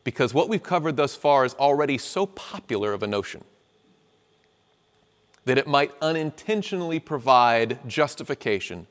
Because 0.04 0.33
what 0.33 0.48
we've 0.48 0.62
covered 0.62 0.96
thus 0.96 1.16
far 1.16 1.44
is 1.44 1.54
already 1.54 1.98
so 1.98 2.24
popular 2.24 2.92
of 2.92 3.02
a 3.02 3.09
notion 3.09 3.42
that 5.44 5.59
it 5.59 5.66
might 5.66 5.90
unintentionally 6.00 7.00
provide 7.00 7.81
justification 7.88 8.87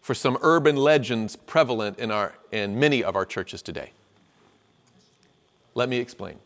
for 0.00 0.14
some 0.14 0.38
urban 0.42 0.76
legends 0.76 1.36
prevalent 1.36 1.98
in, 1.98 2.10
our, 2.10 2.34
in 2.52 2.78
many 2.78 3.04
of 3.04 3.16
our 3.16 3.26
churches 3.26 3.62
today. 3.62 3.92
Let 5.74 5.88
me 5.88 5.98
explain. 5.98 6.38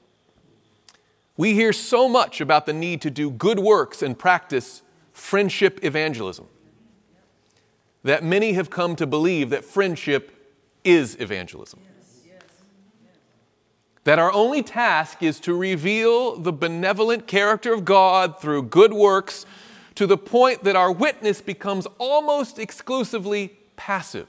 We 1.37 1.55
hear 1.55 1.73
so 1.73 2.09
much 2.09 2.41
about 2.41 2.67
the 2.67 2.73
need 2.73 3.01
to 3.03 3.11
do 3.11 3.31
good 3.31 3.59
works 3.59 4.03
and 4.03 4.19
practice 4.19 4.83
friendship 5.13 5.81
evangelism 5.83 6.47
that 8.05 8.23
many 8.23 8.53
have 8.53 8.71
come 8.71 8.95
to 8.97 9.07
believe 9.07 9.51
that 9.51 9.65
friendship 9.65 10.31
is 10.85 11.17
evangelism. 11.19 11.81
That 14.05 14.19
our 14.19 14.31
only 14.31 14.63
task 14.63 15.23
is 15.23 15.41
to 15.41 15.57
reveal 15.57 16.37
the 16.37 16.53
benevolent 16.53 17.27
character 17.27 17.73
of 17.73 17.87
God 17.87 18.39
through 18.39 18.65
good 18.65 18.93
works 18.93 19.47
to 19.95 20.07
the 20.07 20.17
point 20.17 20.65
that 20.65 20.77
our 20.77 20.91
witness 20.91 21.41
becomes 21.41 21.87
almost 21.99 22.59
exclusively 22.59 23.59
passive. 23.77 24.29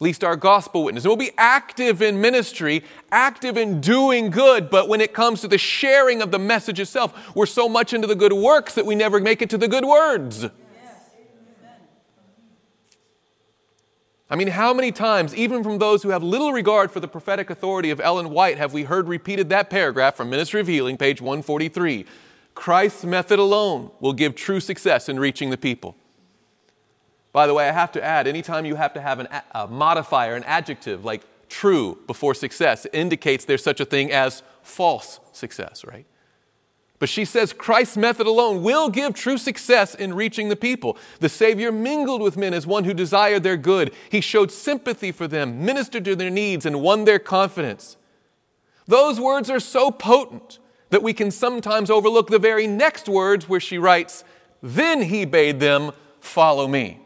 At 0.00 0.04
least 0.04 0.24
our 0.24 0.36
gospel 0.36 0.84
witness. 0.84 1.04
And 1.04 1.10
We'll 1.10 1.16
be 1.16 1.32
active 1.36 2.00
in 2.00 2.22
ministry, 2.22 2.84
active 3.12 3.58
in 3.58 3.82
doing 3.82 4.30
good, 4.30 4.70
but 4.70 4.88
when 4.88 5.02
it 5.02 5.12
comes 5.12 5.42
to 5.42 5.48
the 5.48 5.58
sharing 5.58 6.22
of 6.22 6.30
the 6.30 6.38
message 6.38 6.80
itself, 6.80 7.36
we're 7.36 7.44
so 7.44 7.68
much 7.68 7.92
into 7.92 8.06
the 8.06 8.14
good 8.14 8.32
works 8.32 8.74
that 8.76 8.86
we 8.86 8.94
never 8.94 9.20
make 9.20 9.42
it 9.42 9.50
to 9.50 9.58
the 9.58 9.68
good 9.68 9.84
words. 9.84 10.46
I 14.32 14.36
mean, 14.36 14.48
how 14.48 14.72
many 14.72 14.92
times, 14.92 15.34
even 15.34 15.64
from 15.64 15.78
those 15.78 16.04
who 16.04 16.10
have 16.10 16.22
little 16.22 16.52
regard 16.52 16.92
for 16.92 17.00
the 17.00 17.08
prophetic 17.08 17.50
authority 17.50 17.90
of 17.90 18.00
Ellen 18.00 18.30
White, 18.30 18.58
have 18.58 18.72
we 18.72 18.84
heard 18.84 19.08
repeated 19.08 19.48
that 19.48 19.68
paragraph 19.68 20.14
from 20.14 20.30
Ministry 20.30 20.60
of 20.60 20.68
Healing, 20.68 20.96
page 20.96 21.20
143? 21.20 22.06
Christ's 22.54 23.04
method 23.04 23.38
alone 23.38 23.90
will 24.00 24.12
give 24.12 24.34
true 24.34 24.60
success 24.60 25.08
in 25.08 25.18
reaching 25.18 25.50
the 25.50 25.56
people. 25.56 25.96
By 27.32 27.46
the 27.46 27.54
way, 27.54 27.68
I 27.68 27.72
have 27.72 27.92
to 27.92 28.02
add 28.02 28.26
anytime 28.26 28.66
you 28.66 28.74
have 28.74 28.92
to 28.94 29.00
have 29.00 29.20
an, 29.20 29.28
a 29.52 29.68
modifier, 29.68 30.34
an 30.34 30.44
adjective 30.44 31.04
like 31.04 31.22
true 31.48 31.98
before 32.06 32.34
success, 32.34 32.86
it 32.86 32.94
indicates 32.94 33.44
there's 33.44 33.62
such 33.62 33.80
a 33.80 33.84
thing 33.84 34.10
as 34.12 34.42
false 34.62 35.20
success, 35.32 35.84
right? 35.84 36.06
But 37.00 37.08
she 37.08 37.24
says 37.24 37.52
Christ's 37.54 37.96
method 37.96 38.26
alone 38.26 38.62
will 38.62 38.90
give 38.90 39.14
true 39.14 39.38
success 39.38 39.94
in 39.94 40.12
reaching 40.12 40.48
the 40.48 40.56
people. 40.56 40.98
The 41.18 41.30
Savior 41.30 41.72
mingled 41.72 42.20
with 42.20 42.36
men 42.36 42.52
as 42.52 42.66
one 42.66 42.84
who 42.84 42.92
desired 42.92 43.42
their 43.42 43.56
good. 43.56 43.92
He 44.10 44.20
showed 44.20 44.52
sympathy 44.52 45.10
for 45.10 45.26
them, 45.26 45.64
ministered 45.64 46.04
to 46.04 46.14
their 46.14 46.30
needs, 46.30 46.66
and 46.66 46.82
won 46.82 47.06
their 47.06 47.18
confidence. 47.18 47.96
Those 48.86 49.18
words 49.18 49.48
are 49.48 49.60
so 49.60 49.90
potent 49.90 50.59
that 50.90 51.02
we 51.02 51.12
can 51.12 51.30
sometimes 51.30 51.90
overlook 51.90 52.28
the 52.28 52.38
very 52.38 52.66
next 52.66 53.08
words 53.08 53.48
where 53.48 53.60
she 53.60 53.78
writes, 53.78 54.24
Then 54.62 55.02
he 55.02 55.24
bade 55.24 55.60
them 55.60 55.92
follow 56.20 56.68
me. 56.68 57.00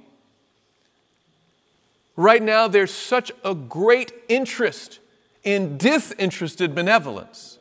Right 2.16 2.42
now, 2.42 2.68
there's 2.68 2.92
such 2.92 3.32
a 3.44 3.54
great 3.54 4.12
interest 4.28 5.00
in 5.42 5.76
disinterested 5.76 6.74
benevolence, 6.74 7.58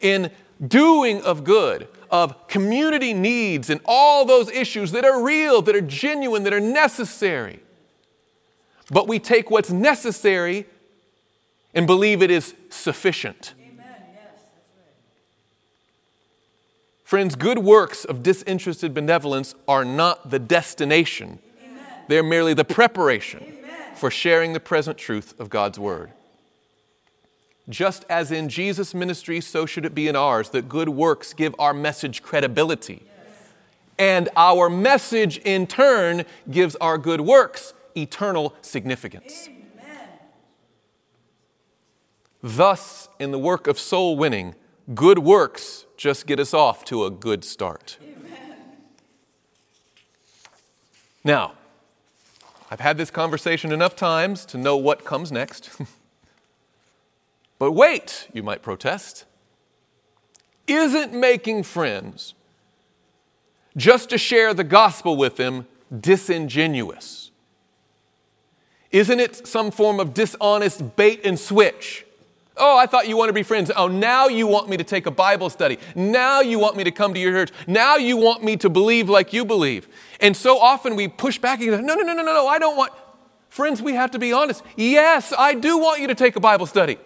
in 0.00 0.30
doing 0.66 1.22
of 1.22 1.44
good, 1.44 1.86
of 2.10 2.48
community 2.48 3.14
needs, 3.14 3.70
and 3.70 3.80
all 3.84 4.24
those 4.24 4.50
issues 4.50 4.92
that 4.92 5.04
are 5.04 5.22
real, 5.22 5.62
that 5.62 5.76
are 5.76 5.80
genuine, 5.80 6.42
that 6.44 6.52
are 6.52 6.60
necessary. 6.60 7.60
But 8.90 9.06
we 9.06 9.18
take 9.18 9.50
what's 9.50 9.70
necessary 9.70 10.66
and 11.74 11.86
believe 11.86 12.22
it 12.22 12.30
is 12.30 12.54
sufficient. 12.70 13.54
Friends, 17.10 17.34
good 17.34 17.58
works 17.58 18.04
of 18.04 18.22
disinterested 18.22 18.94
benevolence 18.94 19.56
are 19.66 19.84
not 19.84 20.30
the 20.30 20.38
destination, 20.38 21.40
Amen. 21.60 21.84
they're 22.06 22.22
merely 22.22 22.54
the 22.54 22.64
preparation 22.64 23.42
Amen. 23.42 23.96
for 23.96 24.12
sharing 24.12 24.52
the 24.52 24.60
present 24.60 24.96
truth 24.96 25.34
of 25.40 25.50
God's 25.50 25.76
Word. 25.76 26.12
Just 27.68 28.04
as 28.08 28.30
in 28.30 28.48
Jesus' 28.48 28.94
ministry, 28.94 29.40
so 29.40 29.66
should 29.66 29.84
it 29.84 29.92
be 29.92 30.06
in 30.06 30.14
ours 30.14 30.50
that 30.50 30.68
good 30.68 30.88
works 30.88 31.32
give 31.32 31.52
our 31.58 31.74
message 31.74 32.22
credibility. 32.22 33.02
Yes. 33.04 33.48
And 33.98 34.28
our 34.36 34.70
message, 34.70 35.38
in 35.38 35.66
turn, 35.66 36.24
gives 36.48 36.76
our 36.76 36.96
good 36.96 37.22
works 37.22 37.74
eternal 37.96 38.54
significance. 38.62 39.48
Amen. 39.48 40.08
Thus, 42.40 43.08
in 43.18 43.32
the 43.32 43.38
work 43.40 43.66
of 43.66 43.80
soul 43.80 44.16
winning, 44.16 44.54
good 44.94 45.18
works 45.18 45.86
just 46.00 46.26
get 46.26 46.40
us 46.40 46.54
off 46.54 46.82
to 46.86 47.04
a 47.04 47.10
good 47.10 47.44
start. 47.44 47.98
Amen. 48.02 48.56
Now, 51.22 51.52
I've 52.70 52.80
had 52.80 52.96
this 52.96 53.10
conversation 53.10 53.70
enough 53.70 53.96
times 53.96 54.46
to 54.46 54.56
know 54.56 54.78
what 54.78 55.04
comes 55.04 55.30
next. 55.30 55.70
But 57.58 57.72
wait, 57.72 58.28
you 58.32 58.42
might 58.42 58.62
protest. 58.62 59.26
Isn't 60.66 61.12
making 61.12 61.64
friends 61.64 62.32
just 63.76 64.08
to 64.08 64.16
share 64.16 64.54
the 64.54 64.64
gospel 64.64 65.14
with 65.14 65.36
them 65.36 65.66
disingenuous? 66.00 67.32
Isn't 68.90 69.20
it 69.20 69.46
some 69.46 69.70
form 69.70 70.00
of 70.00 70.14
dishonest 70.14 70.96
bait 70.96 71.20
and 71.26 71.38
switch? 71.38 72.06
Oh, 72.56 72.76
I 72.76 72.86
thought 72.86 73.08
you 73.08 73.16
wanted 73.16 73.28
to 73.28 73.34
be 73.34 73.42
friends. 73.42 73.70
Oh, 73.74 73.88
now 73.88 74.28
you 74.28 74.46
want 74.46 74.68
me 74.68 74.76
to 74.76 74.84
take 74.84 75.06
a 75.06 75.10
Bible 75.10 75.50
study. 75.50 75.78
Now 75.94 76.40
you 76.40 76.58
want 76.58 76.76
me 76.76 76.84
to 76.84 76.90
come 76.90 77.14
to 77.14 77.20
your 77.20 77.32
church. 77.32 77.50
Now 77.66 77.96
you 77.96 78.16
want 78.16 78.42
me 78.42 78.56
to 78.58 78.68
believe 78.68 79.08
like 79.08 79.32
you 79.32 79.44
believe. 79.44 79.88
And 80.20 80.36
so 80.36 80.58
often 80.58 80.96
we 80.96 81.08
push 81.08 81.38
back 81.38 81.60
and 81.60 81.70
go, 81.70 81.80
no, 81.80 81.94
no, 81.94 82.02
no, 82.02 82.12
no, 82.12 82.22
no, 82.22 82.34
no, 82.34 82.46
I 82.46 82.58
don't 82.58 82.76
want. 82.76 82.92
Friends, 83.48 83.80
we 83.80 83.94
have 83.94 84.10
to 84.12 84.18
be 84.18 84.32
honest. 84.32 84.62
Yes, 84.76 85.32
I 85.36 85.54
do 85.54 85.78
want 85.78 86.00
you 86.00 86.06
to 86.08 86.14
take 86.14 86.36
a 86.36 86.40
Bible 86.40 86.66
study. 86.66 86.98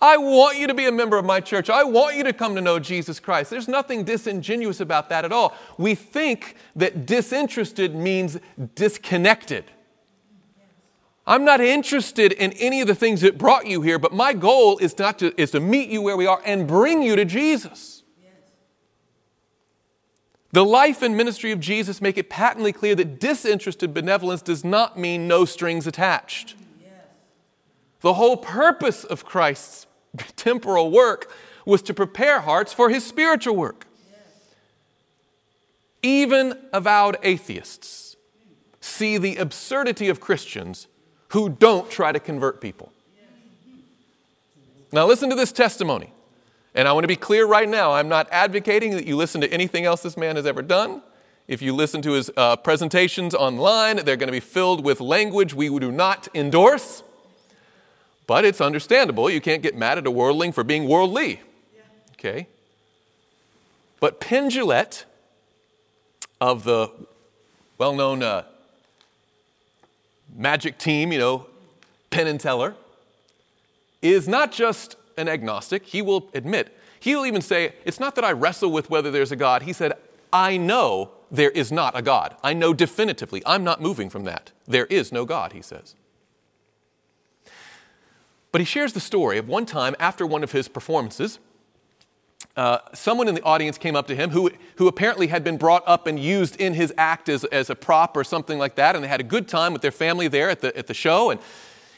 I 0.00 0.18
want 0.18 0.58
you 0.58 0.66
to 0.66 0.74
be 0.74 0.86
a 0.86 0.92
member 0.92 1.16
of 1.16 1.24
my 1.24 1.40
church. 1.40 1.70
I 1.70 1.84
want 1.84 2.16
you 2.16 2.24
to 2.24 2.32
come 2.32 2.54
to 2.54 2.60
know 2.60 2.78
Jesus 2.78 3.18
Christ. 3.18 3.50
There's 3.50 3.68
nothing 3.68 4.04
disingenuous 4.04 4.80
about 4.80 5.08
that 5.08 5.24
at 5.24 5.32
all. 5.32 5.54
We 5.78 5.94
think 5.94 6.56
that 6.74 7.06
disinterested 7.06 7.94
means 7.94 8.38
disconnected. 8.74 9.64
I'm 11.26 11.44
not 11.44 11.60
interested 11.60 12.32
in 12.32 12.52
any 12.52 12.80
of 12.80 12.86
the 12.86 12.94
things 12.94 13.22
that 13.22 13.36
brought 13.36 13.66
you 13.66 13.82
here, 13.82 13.98
but 13.98 14.12
my 14.12 14.32
goal 14.32 14.78
is 14.78 14.96
not 14.96 15.18
to, 15.18 15.38
is 15.40 15.50
to 15.50 15.60
meet 15.60 15.88
you 15.88 16.00
where 16.00 16.16
we 16.16 16.26
are 16.26 16.40
and 16.44 16.68
bring 16.68 17.02
you 17.02 17.16
to 17.16 17.24
Jesus. 17.24 18.04
The 20.52 20.64
life 20.64 21.02
and 21.02 21.16
ministry 21.16 21.50
of 21.50 21.58
Jesus 21.58 22.00
make 22.00 22.16
it 22.16 22.30
patently 22.30 22.72
clear 22.72 22.94
that 22.94 23.18
disinterested 23.18 23.92
benevolence 23.92 24.40
does 24.40 24.64
not 24.64 24.96
mean 24.96 25.26
no 25.26 25.44
strings 25.44 25.86
attached. 25.86 26.54
The 28.00 28.14
whole 28.14 28.36
purpose 28.36 29.02
of 29.02 29.24
Christ's 29.24 29.86
temporal 30.36 30.92
work 30.92 31.30
was 31.64 31.82
to 31.82 31.92
prepare 31.92 32.40
hearts 32.40 32.72
for 32.72 32.88
his 32.88 33.04
spiritual 33.04 33.56
work. 33.56 33.86
Even 36.02 36.56
avowed 36.72 37.18
atheists 37.24 38.16
see 38.80 39.18
the 39.18 39.36
absurdity 39.36 40.08
of 40.08 40.20
Christians 40.20 40.86
who 41.28 41.48
don't 41.48 41.90
try 41.90 42.12
to 42.12 42.20
convert 42.20 42.60
people. 42.60 42.92
Now, 44.92 45.06
listen 45.06 45.28
to 45.30 45.36
this 45.36 45.52
testimony. 45.52 46.12
And 46.74 46.86
I 46.86 46.92
want 46.92 47.04
to 47.04 47.08
be 47.08 47.16
clear 47.16 47.46
right 47.46 47.68
now 47.68 47.92
I'm 47.92 48.08
not 48.08 48.28
advocating 48.30 48.92
that 48.92 49.06
you 49.06 49.16
listen 49.16 49.40
to 49.40 49.50
anything 49.50 49.86
else 49.86 50.02
this 50.02 50.16
man 50.16 50.36
has 50.36 50.44
ever 50.44 50.60
done. 50.60 51.02
If 51.48 51.62
you 51.62 51.74
listen 51.74 52.02
to 52.02 52.12
his 52.12 52.30
uh, 52.36 52.56
presentations 52.56 53.34
online, 53.34 54.04
they're 54.04 54.16
going 54.16 54.28
to 54.28 54.32
be 54.32 54.40
filled 54.40 54.84
with 54.84 55.00
language 55.00 55.54
we 55.54 55.68
do 55.78 55.90
not 55.90 56.28
endorse. 56.34 57.02
But 58.26 58.44
it's 58.44 58.60
understandable. 58.60 59.30
You 59.30 59.40
can't 59.40 59.62
get 59.62 59.76
mad 59.76 59.98
at 59.98 60.06
a 60.06 60.10
worldling 60.10 60.52
for 60.52 60.64
being 60.64 60.86
worldly. 60.86 61.40
Okay? 62.12 62.48
But 64.00 64.20
Penn 64.20 64.50
Jillette 64.50 65.04
of 66.40 66.64
the 66.64 66.90
well 67.78 67.94
known 67.94 68.22
uh, 68.22 68.44
magic 70.36 70.78
team, 70.78 71.12
you 71.12 71.18
know, 71.18 71.46
Penn 72.10 72.26
and 72.26 72.38
Teller, 72.38 72.74
is 74.02 74.28
not 74.28 74.52
just 74.52 74.96
an 75.16 75.28
agnostic. 75.28 75.84
He 75.86 76.02
will 76.02 76.28
admit, 76.34 76.76
he'll 77.00 77.26
even 77.26 77.42
say, 77.42 77.74
It's 77.84 77.98
not 77.98 78.14
that 78.16 78.24
I 78.24 78.32
wrestle 78.32 78.70
with 78.70 78.90
whether 78.90 79.10
there's 79.10 79.32
a 79.32 79.36
God. 79.36 79.62
He 79.62 79.72
said, 79.72 79.94
I 80.32 80.56
know 80.56 81.12
there 81.30 81.50
is 81.50 81.72
not 81.72 81.96
a 81.98 82.02
God. 82.02 82.36
I 82.42 82.52
know 82.52 82.72
definitively. 82.72 83.42
I'm 83.46 83.64
not 83.64 83.80
moving 83.80 84.10
from 84.10 84.24
that. 84.24 84.52
There 84.66 84.86
is 84.86 85.12
no 85.12 85.24
God, 85.24 85.52
he 85.52 85.62
says. 85.62 85.94
But 88.52 88.60
he 88.60 88.64
shares 88.64 88.92
the 88.92 89.00
story 89.00 89.38
of 89.38 89.48
one 89.48 89.66
time 89.66 89.94
after 89.98 90.26
one 90.26 90.42
of 90.42 90.52
his 90.52 90.68
performances, 90.68 91.38
uh, 92.56 92.78
someone 92.94 93.28
in 93.28 93.34
the 93.34 93.42
audience 93.42 93.76
came 93.76 93.94
up 93.94 94.06
to 94.06 94.16
him 94.16 94.30
who, 94.30 94.50
who 94.76 94.88
apparently 94.88 95.26
had 95.26 95.44
been 95.44 95.58
brought 95.58 95.82
up 95.86 96.06
and 96.06 96.18
used 96.18 96.56
in 96.56 96.74
his 96.74 96.92
act 96.96 97.28
as, 97.28 97.44
as 97.44 97.68
a 97.68 97.74
prop 97.74 98.16
or 98.16 98.24
something 98.24 98.58
like 98.58 98.76
that, 98.76 98.94
and 98.94 99.04
they 99.04 99.08
had 99.08 99.20
a 99.20 99.24
good 99.24 99.46
time 99.46 99.72
with 99.72 99.82
their 99.82 99.92
family 99.92 100.28
there 100.28 100.48
at 100.48 100.60
the, 100.60 100.76
at 100.76 100.86
the 100.86 100.94
show. 100.94 101.30
And 101.30 101.40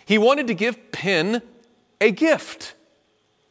he 0.04 0.18
wanted 0.18 0.46
to 0.48 0.54
give 0.54 0.90
Penn 0.90 1.42
a 2.00 2.10
gift 2.10 2.74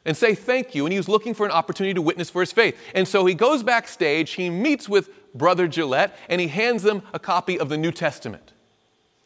and 0.06 0.16
say 0.16 0.36
thank 0.36 0.74
you, 0.74 0.86
and 0.86 0.92
he 0.92 1.00
was 1.00 1.10
looking 1.10 1.34
for 1.34 1.46
an 1.46 1.52
opportunity 1.52 1.94
to 1.94 2.02
witness 2.02 2.30
for 2.30 2.42
his 2.42 2.52
faith. 2.52 2.78
And 2.96 3.08
so 3.08 3.26
he 3.26 3.34
goes 3.34 3.64
backstage, 3.64 4.32
he 4.32 4.50
meets 4.50 4.88
with 4.88 5.10
Brother 5.34 5.68
Jillette, 5.68 6.12
and 6.30 6.42
he 6.42 6.48
hands 6.48 6.84
them 6.84 7.04
a 7.14 7.20
copy 7.20 7.60
of 7.60 7.70
the 7.70 7.78
New 7.78 7.92
Testament 7.92 8.54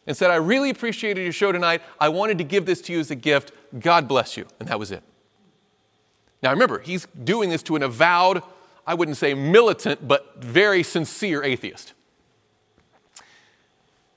and 0.08 0.17
said, 0.17 0.32
I 0.32 0.36
really 0.36 0.70
appreciated 0.70 1.22
your 1.22 1.32
show 1.32 1.52
tonight. 1.52 1.82
I 2.00 2.10
wanted 2.10 2.38
to 2.39 2.44
give 2.44 2.65
this 2.65 2.82
to 2.82 2.94
you 2.94 3.00
as 3.00 3.12
a 3.12 3.15
gift. 3.15 3.52
God 3.80 4.08
bless 4.08 4.36
you. 4.36 4.48
And 4.60 4.67
that 4.67 4.80
was 4.80 4.91
it. 4.91 5.04
Now 6.42 6.52
remember, 6.52 6.80
he's 6.80 7.08
doing 7.24 7.50
this 7.50 7.64
to 7.64 7.76
an 7.76 7.84
avowed, 7.84 8.42
I 8.86 8.94
wouldn't 8.94 9.18
say 9.18 9.34
militant, 9.34 10.08
but 10.08 10.44
very 10.44 10.84
sincere 10.84 11.44
atheist. 11.44 11.94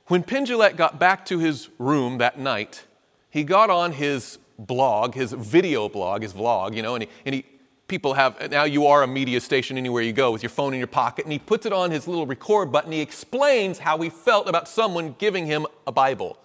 When 0.07 0.23
Penn 0.23 0.47
Jillette 0.47 0.77
got 0.77 0.99
back 0.99 1.25
to 1.27 1.39
his 1.39 1.69
room 1.79 2.19
that 2.19 2.39
night, 2.39 2.85
he 3.31 3.43
got 3.45 3.71
on 3.71 3.93
his 3.93 4.39
blog, 4.59 5.15
his 5.15 5.33
video 5.33 5.89
blog, 5.89 6.23
his 6.23 6.33
vlog, 6.33 6.75
you 6.75 6.83
know, 6.83 6.95
and 6.95 7.05
he, 7.05 7.11
and 7.25 7.35
he 7.35 7.45
people 7.89 8.15
have 8.15 8.51
now 8.51 8.65
you 8.65 8.87
are 8.87 9.03
a 9.03 9.07
media 9.07 9.41
station 9.41 9.77
anywhere 9.77 10.03
you 10.03 10.13
go 10.13 10.33
with 10.33 10.43
your 10.43 10.51
phone 10.51 10.73
in 10.73 10.79
your 10.79 10.87
pocket 10.87 11.25
and 11.25 11.33
he 11.33 11.39
puts 11.39 11.67
it 11.67 11.73
on 11.73 11.91
his 11.91 12.09
little 12.09 12.27
record 12.27 12.73
button 12.73 12.91
he 12.91 13.01
explains 13.01 13.79
how 13.79 13.99
he 13.99 14.09
felt 14.09 14.49
about 14.49 14.67
someone 14.67 15.15
giving 15.19 15.45
him 15.45 15.67
a 15.87 15.93
bible 15.93 16.39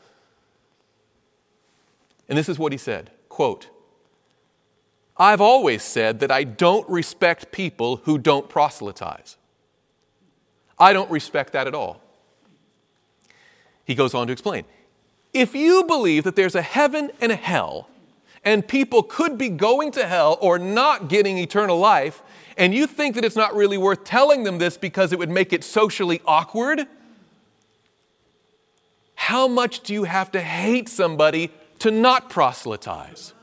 and 2.27 2.37
this 2.37 2.49
is 2.49 2.59
what 2.59 2.73
he 2.73 2.77
said 2.77 3.09
quote 3.29 3.69
I've 5.19 5.41
always 5.41 5.83
said 5.83 6.21
that 6.21 6.31
I 6.31 6.45
don't 6.45 6.89
respect 6.89 7.51
people 7.51 7.97
who 8.05 8.17
don't 8.17 8.47
proselytize. 8.47 9.35
I 10.79 10.93
don't 10.93 11.11
respect 11.11 11.51
that 11.53 11.67
at 11.67 11.75
all. 11.75 12.01
He 13.83 13.95
goes 13.95 14.13
on 14.13 14.27
to 14.27 14.33
explain 14.33 14.63
if 15.33 15.53
you 15.53 15.83
believe 15.83 16.23
that 16.23 16.35
there's 16.35 16.55
a 16.55 16.61
heaven 16.61 17.11
and 17.21 17.31
a 17.31 17.35
hell, 17.35 17.87
and 18.43 18.67
people 18.67 19.03
could 19.03 19.37
be 19.37 19.49
going 19.49 19.91
to 19.91 20.07
hell 20.07 20.37
or 20.41 20.57
not 20.57 21.09
getting 21.09 21.37
eternal 21.37 21.77
life, 21.77 22.23
and 22.57 22.73
you 22.73 22.87
think 22.87 23.15
that 23.15 23.25
it's 23.25 23.35
not 23.35 23.53
really 23.53 23.77
worth 23.77 24.03
telling 24.03 24.43
them 24.43 24.57
this 24.57 24.77
because 24.77 25.11
it 25.11 25.19
would 25.19 25.29
make 25.29 25.53
it 25.53 25.63
socially 25.63 26.21
awkward, 26.25 26.87
how 29.15 29.47
much 29.47 29.81
do 29.81 29.93
you 29.93 30.05
have 30.05 30.31
to 30.31 30.41
hate 30.41 30.87
somebody 30.87 31.51
to 31.79 31.91
not 31.91 32.29
proselytize? 32.29 33.33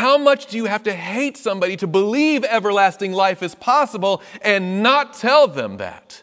How 0.00 0.16
much 0.16 0.46
do 0.46 0.56
you 0.56 0.64
have 0.64 0.82
to 0.84 0.94
hate 0.94 1.36
somebody 1.36 1.76
to 1.76 1.86
believe 1.86 2.42
everlasting 2.44 3.12
life 3.12 3.42
is 3.42 3.54
possible 3.54 4.22
and 4.40 4.82
not 4.82 5.12
tell 5.12 5.46
them 5.46 5.76
that? 5.76 6.22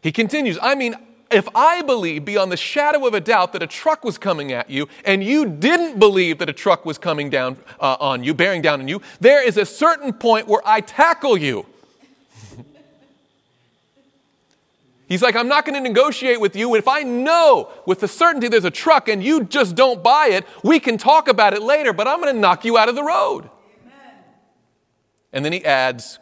He 0.00 0.12
continues, 0.12 0.60
I 0.62 0.76
mean, 0.76 0.94
if 1.28 1.48
I 1.52 1.82
believe 1.82 2.24
beyond 2.24 2.52
the 2.52 2.56
shadow 2.56 3.04
of 3.04 3.14
a 3.14 3.20
doubt 3.20 3.52
that 3.54 3.64
a 3.64 3.66
truck 3.66 4.04
was 4.04 4.16
coming 4.16 4.52
at 4.52 4.70
you 4.70 4.86
and 5.04 5.24
you 5.24 5.44
didn't 5.44 5.98
believe 5.98 6.38
that 6.38 6.48
a 6.48 6.52
truck 6.52 6.86
was 6.86 6.98
coming 6.98 7.30
down 7.30 7.56
uh, 7.80 7.96
on 7.98 8.22
you, 8.22 8.32
bearing 8.32 8.62
down 8.62 8.80
on 8.80 8.86
you, 8.86 9.02
there 9.18 9.44
is 9.44 9.56
a 9.56 9.66
certain 9.66 10.12
point 10.12 10.46
where 10.46 10.62
I 10.64 10.80
tackle 10.80 11.36
you. 11.36 11.66
He's 15.10 15.22
like, 15.22 15.34
I'm 15.34 15.48
not 15.48 15.64
going 15.64 15.74
to 15.74 15.80
negotiate 15.80 16.40
with 16.40 16.54
you. 16.54 16.76
If 16.76 16.86
I 16.86 17.02
know 17.02 17.68
with 17.84 17.98
the 17.98 18.06
certainty 18.06 18.46
there's 18.46 18.64
a 18.64 18.70
truck 18.70 19.08
and 19.08 19.24
you 19.24 19.42
just 19.42 19.74
don't 19.74 20.04
buy 20.04 20.28
it, 20.30 20.46
we 20.62 20.78
can 20.78 20.96
talk 20.96 21.26
about 21.26 21.52
it 21.52 21.62
later, 21.62 21.92
but 21.92 22.06
I'm 22.06 22.20
going 22.20 22.32
to 22.32 22.40
knock 22.40 22.64
you 22.64 22.78
out 22.78 22.88
of 22.88 22.94
the 22.94 23.02
road. 23.02 23.50
Amen. 23.82 24.14
And 25.32 25.44
then 25.44 25.52
he 25.52 25.64
adds, 25.64 26.20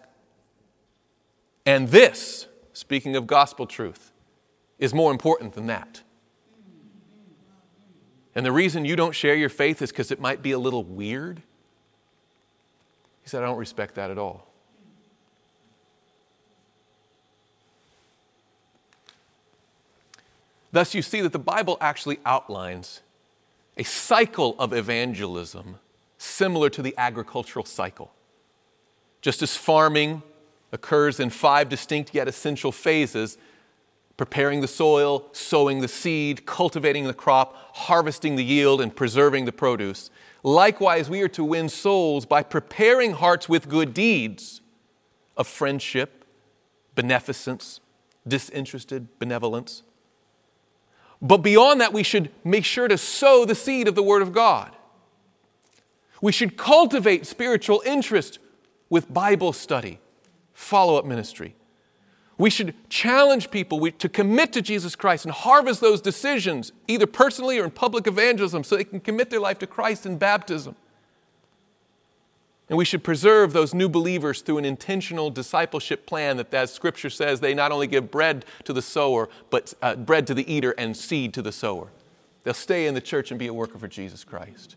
and 1.66 1.88
this, 1.88 2.46
speaking 2.72 3.14
of 3.14 3.26
gospel 3.26 3.66
truth, 3.66 4.10
is 4.78 4.94
more 4.94 5.12
important 5.12 5.52
than 5.52 5.66
that. 5.66 6.00
And 8.34 8.46
the 8.46 8.52
reason 8.52 8.86
you 8.86 8.96
don't 8.96 9.14
share 9.14 9.34
your 9.34 9.50
faith 9.50 9.82
is 9.82 9.90
because 9.90 10.10
it 10.10 10.18
might 10.18 10.40
be 10.40 10.52
a 10.52 10.58
little 10.58 10.82
weird. 10.82 11.42
He 13.22 13.28
said, 13.28 13.42
I 13.42 13.46
don't 13.46 13.58
respect 13.58 13.96
that 13.96 14.10
at 14.10 14.16
all. 14.16 14.47
Thus, 20.70 20.94
you 20.94 21.02
see 21.02 21.20
that 21.22 21.32
the 21.32 21.38
Bible 21.38 21.78
actually 21.80 22.18
outlines 22.26 23.00
a 23.76 23.84
cycle 23.84 24.56
of 24.58 24.72
evangelism 24.72 25.78
similar 26.18 26.68
to 26.70 26.82
the 26.82 26.94
agricultural 26.98 27.64
cycle. 27.64 28.12
Just 29.20 29.40
as 29.40 29.56
farming 29.56 30.22
occurs 30.72 31.20
in 31.20 31.30
five 31.30 31.68
distinct 31.68 32.14
yet 32.14 32.28
essential 32.28 32.72
phases 32.72 33.38
preparing 34.16 34.60
the 34.60 34.68
soil, 34.68 35.28
sowing 35.32 35.80
the 35.80 35.88
seed, 35.88 36.44
cultivating 36.44 37.04
the 37.04 37.14
crop, 37.14 37.54
harvesting 37.76 38.34
the 38.34 38.44
yield, 38.44 38.80
and 38.80 38.94
preserving 38.94 39.44
the 39.44 39.52
produce. 39.52 40.10
Likewise, 40.42 41.08
we 41.08 41.22
are 41.22 41.28
to 41.28 41.44
win 41.44 41.68
souls 41.68 42.26
by 42.26 42.42
preparing 42.42 43.12
hearts 43.12 43.48
with 43.48 43.68
good 43.68 43.94
deeds 43.94 44.60
of 45.36 45.46
friendship, 45.46 46.24
beneficence, 46.96 47.80
disinterested 48.26 49.06
benevolence 49.20 49.84
But 51.20 51.38
beyond 51.38 51.80
that, 51.80 51.92
we 51.92 52.02
should 52.02 52.30
make 52.44 52.64
sure 52.64 52.88
to 52.88 52.96
sow 52.96 53.44
the 53.44 53.54
seed 53.54 53.88
of 53.88 53.94
the 53.94 54.02
Word 54.02 54.22
of 54.22 54.32
God. 54.32 54.74
We 56.20 56.32
should 56.32 56.56
cultivate 56.56 57.26
spiritual 57.26 57.82
interest 57.84 58.38
with 58.90 59.12
Bible 59.12 59.52
study, 59.52 60.00
follow 60.52 60.96
up 60.96 61.04
ministry. 61.04 61.54
We 62.38 62.50
should 62.50 62.74
challenge 62.88 63.50
people 63.50 63.90
to 63.90 64.08
commit 64.08 64.52
to 64.52 64.62
Jesus 64.62 64.94
Christ 64.94 65.24
and 65.24 65.34
harvest 65.34 65.80
those 65.80 66.00
decisions, 66.00 66.72
either 66.86 67.06
personally 67.06 67.58
or 67.58 67.64
in 67.64 67.72
public 67.72 68.06
evangelism, 68.06 68.62
so 68.62 68.76
they 68.76 68.84
can 68.84 69.00
commit 69.00 69.28
their 69.28 69.40
life 69.40 69.58
to 69.58 69.66
Christ 69.66 70.06
in 70.06 70.18
baptism. 70.18 70.76
And 72.68 72.76
we 72.76 72.84
should 72.84 73.02
preserve 73.02 73.52
those 73.52 73.72
new 73.72 73.88
believers 73.88 74.42
through 74.42 74.58
an 74.58 74.64
intentional 74.64 75.30
discipleship 75.30 76.04
plan 76.04 76.36
that, 76.36 76.52
as 76.52 76.72
Scripture 76.72 77.08
says, 77.08 77.40
they 77.40 77.54
not 77.54 77.72
only 77.72 77.86
give 77.86 78.10
bread 78.10 78.44
to 78.64 78.72
the 78.74 78.82
sower, 78.82 79.28
but 79.48 79.72
uh, 79.80 79.96
bread 79.96 80.26
to 80.26 80.34
the 80.34 80.50
eater 80.52 80.72
and 80.72 80.96
seed 80.96 81.32
to 81.34 81.42
the 81.42 81.52
sower. 81.52 81.88
They'll 82.44 82.54
stay 82.54 82.86
in 82.86 82.94
the 82.94 83.00
church 83.00 83.30
and 83.30 83.38
be 83.38 83.46
a 83.46 83.54
worker 83.54 83.78
for 83.78 83.88
Jesus 83.88 84.22
Christ. 84.22 84.76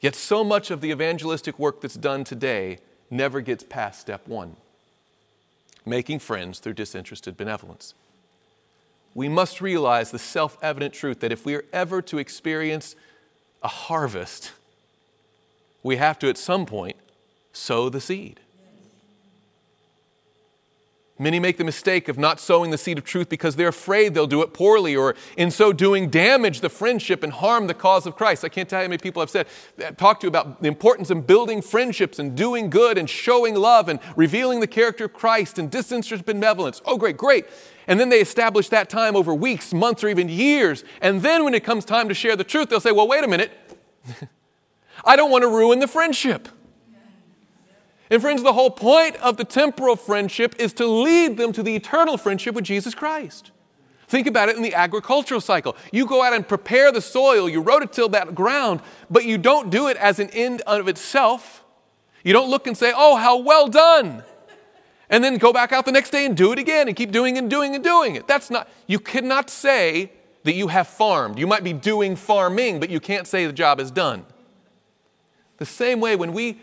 Yet, 0.00 0.14
so 0.14 0.44
much 0.44 0.70
of 0.70 0.80
the 0.80 0.90
evangelistic 0.90 1.58
work 1.58 1.80
that's 1.80 1.94
done 1.94 2.24
today 2.24 2.78
never 3.10 3.40
gets 3.40 3.64
past 3.64 4.00
step 4.00 4.28
one 4.28 4.56
making 5.88 6.18
friends 6.18 6.58
through 6.58 6.74
disinterested 6.74 7.36
benevolence. 7.36 7.94
We 9.14 9.28
must 9.28 9.60
realize 9.60 10.10
the 10.10 10.18
self 10.18 10.58
evident 10.62 10.94
truth 10.94 11.20
that 11.20 11.32
if 11.32 11.44
we 11.44 11.54
are 11.54 11.64
ever 11.72 12.02
to 12.02 12.18
experience 12.18 12.94
a 13.62 13.68
harvest, 13.68 14.52
we 15.88 15.96
have 15.96 16.18
to 16.18 16.28
at 16.28 16.36
some 16.36 16.66
point 16.66 16.96
sow 17.52 17.88
the 17.88 18.00
seed. 18.00 18.40
Many 21.20 21.40
make 21.40 21.56
the 21.56 21.64
mistake 21.64 22.08
of 22.08 22.16
not 22.16 22.38
sowing 22.38 22.70
the 22.70 22.78
seed 22.78 22.96
of 22.96 23.04
truth 23.04 23.28
because 23.28 23.56
they're 23.56 23.68
afraid 23.68 24.14
they'll 24.14 24.28
do 24.28 24.42
it 24.42 24.52
poorly 24.52 24.94
or 24.94 25.16
in 25.36 25.50
so 25.50 25.72
doing 25.72 26.10
damage 26.10 26.60
the 26.60 26.68
friendship 26.68 27.24
and 27.24 27.32
harm 27.32 27.66
the 27.66 27.74
cause 27.74 28.06
of 28.06 28.14
Christ. 28.14 28.44
I 28.44 28.50
can't 28.50 28.68
tell 28.68 28.80
you 28.80 28.84
how 28.84 28.90
many 28.90 28.98
people 28.98 29.20
I've 29.20 29.30
said, 29.30 29.48
talked 29.96 30.20
to 30.20 30.28
about 30.28 30.62
the 30.62 30.68
importance 30.68 31.10
of 31.10 31.26
building 31.26 31.60
friendships 31.60 32.20
and 32.20 32.36
doing 32.36 32.70
good 32.70 32.98
and 32.98 33.10
showing 33.10 33.56
love 33.56 33.88
and 33.88 33.98
revealing 34.14 34.60
the 34.60 34.68
character 34.68 35.06
of 35.06 35.12
Christ 35.12 35.58
and 35.58 35.68
disinterested 35.68 36.24
benevolence. 36.24 36.80
Oh, 36.84 36.98
great, 36.98 37.16
great. 37.16 37.46
And 37.88 37.98
then 37.98 38.10
they 38.10 38.20
establish 38.20 38.68
that 38.68 38.88
time 38.88 39.16
over 39.16 39.34
weeks, 39.34 39.72
months, 39.72 40.04
or 40.04 40.08
even 40.08 40.28
years. 40.28 40.84
And 41.00 41.22
then 41.22 41.42
when 41.42 41.54
it 41.54 41.64
comes 41.64 41.84
time 41.84 42.08
to 42.10 42.14
share 42.14 42.36
the 42.36 42.44
truth, 42.44 42.68
they'll 42.68 42.78
say, 42.78 42.92
well, 42.92 43.08
wait 43.08 43.24
a 43.24 43.28
minute. 43.28 43.50
I 45.04 45.16
don't 45.16 45.30
want 45.30 45.42
to 45.42 45.48
ruin 45.48 45.78
the 45.78 45.88
friendship. 45.88 46.48
And 48.10 48.22
friends, 48.22 48.42
the 48.42 48.54
whole 48.54 48.70
point 48.70 49.16
of 49.16 49.36
the 49.36 49.44
temporal 49.44 49.96
friendship 49.96 50.54
is 50.58 50.72
to 50.74 50.86
lead 50.86 51.36
them 51.36 51.52
to 51.52 51.62
the 51.62 51.76
eternal 51.76 52.16
friendship 52.16 52.54
with 52.54 52.64
Jesus 52.64 52.94
Christ. 52.94 53.50
Think 54.08 54.26
about 54.26 54.48
it 54.48 54.56
in 54.56 54.62
the 54.62 54.74
agricultural 54.74 55.42
cycle. 55.42 55.76
You 55.92 56.06
go 56.06 56.22
out 56.22 56.32
and 56.32 56.46
prepare 56.46 56.90
the 56.90 57.02
soil, 57.02 57.48
you 57.48 57.62
rototill 57.62 58.10
that 58.12 58.34
ground, 58.34 58.80
but 59.10 59.26
you 59.26 59.36
don't 59.36 59.68
do 59.68 59.88
it 59.88 59.98
as 59.98 60.18
an 60.18 60.30
end 60.30 60.62
of 60.62 60.88
itself. 60.88 61.62
You 62.24 62.32
don't 62.32 62.48
look 62.48 62.66
and 62.66 62.76
say, 62.76 62.92
oh, 62.96 63.16
how 63.16 63.36
well 63.36 63.68
done. 63.68 64.24
And 65.10 65.22
then 65.22 65.36
go 65.36 65.52
back 65.52 65.72
out 65.72 65.84
the 65.84 65.92
next 65.92 66.10
day 66.10 66.24
and 66.24 66.34
do 66.36 66.52
it 66.52 66.58
again 66.58 66.88
and 66.88 66.96
keep 66.96 67.12
doing 67.12 67.36
and 67.36 67.50
doing 67.50 67.74
and 67.74 67.84
doing 67.84 68.14
it. 68.14 68.26
That's 68.26 68.50
not, 68.50 68.68
you 68.86 68.98
cannot 68.98 69.50
say 69.50 70.12
that 70.44 70.54
you 70.54 70.68
have 70.68 70.88
farmed. 70.88 71.38
You 71.38 71.46
might 71.46 71.64
be 71.64 71.74
doing 71.74 72.16
farming, 72.16 72.80
but 72.80 72.88
you 72.88 73.00
can't 73.00 73.26
say 73.26 73.46
the 73.46 73.52
job 73.52 73.80
is 73.80 73.90
done. 73.90 74.24
The 75.58 75.66
same 75.66 76.00
way, 76.00 76.16
when 76.16 76.32
we 76.32 76.60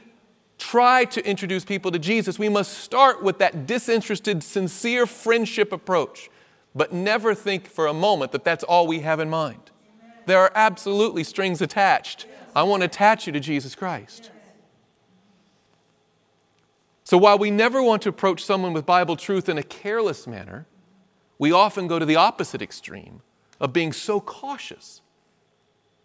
try 0.58 1.06
to 1.06 1.26
introduce 1.28 1.66
people 1.66 1.92
to 1.92 2.00
Jesus, 2.00 2.40
we 2.40 2.50
must 2.50 2.78
start 2.80 3.22
with 3.22 3.38
that 3.40 3.68
disinterested, 3.68 4.44
sincere 4.44 5.06
friendship 5.06 5.72
approach, 5.72 6.30
but 6.74 6.94
never 6.94 7.36
think 7.36 7.68
for 7.68 7.88
a 7.88 7.94
moment 7.94 8.32
that 8.32 8.44
that's 8.44 8.64
all 8.64 8.88
we 8.88 9.02
have 9.02 9.20
in 9.20 9.30
mind. 9.30 9.72
There 10.26 10.40
are 10.40 10.52
absolutely 10.56 11.24
strings 11.24 11.62
attached. 11.62 12.26
I 12.56 12.64
want 12.64 12.82
to 12.82 12.86
attach 12.86 13.28
you 13.28 13.34
to 13.34 13.40
Jesus 13.40 13.76
Christ. 13.76 14.32
So 17.04 17.18
while 17.18 17.38
we 17.38 17.52
never 17.52 17.84
want 17.84 18.02
to 18.04 18.10
approach 18.10 18.44
someone 18.44 18.74
with 18.74 18.86
Bible 18.86 19.16
truth 19.16 19.48
in 19.48 19.58
a 19.58 19.64
careless 19.64 20.26
manner, 20.26 20.66
we 21.38 21.52
often 21.52 21.88
go 21.88 22.00
to 22.00 22.06
the 22.06 22.16
opposite 22.16 22.62
extreme 22.62 23.22
of 23.60 23.74
being 23.74 23.94
so 23.94 24.20
cautious 24.20 25.02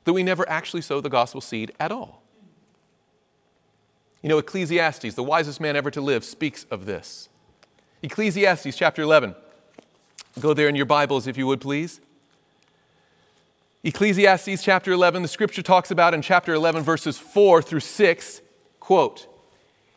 that 0.04 0.12
we 0.12 0.22
never 0.22 0.46
actually 0.48 0.82
sow 0.82 1.00
the 1.00 1.08
gospel 1.08 1.40
seed 1.40 1.72
at 1.80 1.90
all. 1.90 2.19
You 4.22 4.28
know, 4.28 4.38
Ecclesiastes, 4.38 5.14
the 5.14 5.22
wisest 5.22 5.60
man 5.60 5.76
ever 5.76 5.90
to 5.90 6.00
live, 6.00 6.24
speaks 6.24 6.64
of 6.70 6.84
this. 6.84 7.28
Ecclesiastes 8.02 8.76
chapter 8.76 9.02
11. 9.02 9.34
Go 10.38 10.52
there 10.54 10.68
in 10.68 10.76
your 10.76 10.86
Bibles, 10.86 11.26
if 11.26 11.38
you 11.38 11.46
would, 11.46 11.60
please. 11.60 12.00
Ecclesiastes 13.82 14.62
chapter 14.62 14.92
11, 14.92 15.22
the 15.22 15.28
scripture 15.28 15.62
talks 15.62 15.90
about 15.90 16.12
in 16.12 16.20
chapter 16.20 16.52
11, 16.52 16.82
verses 16.82 17.16
4 17.16 17.62
through 17.62 17.80
6, 17.80 18.42
quote, 18.78 19.26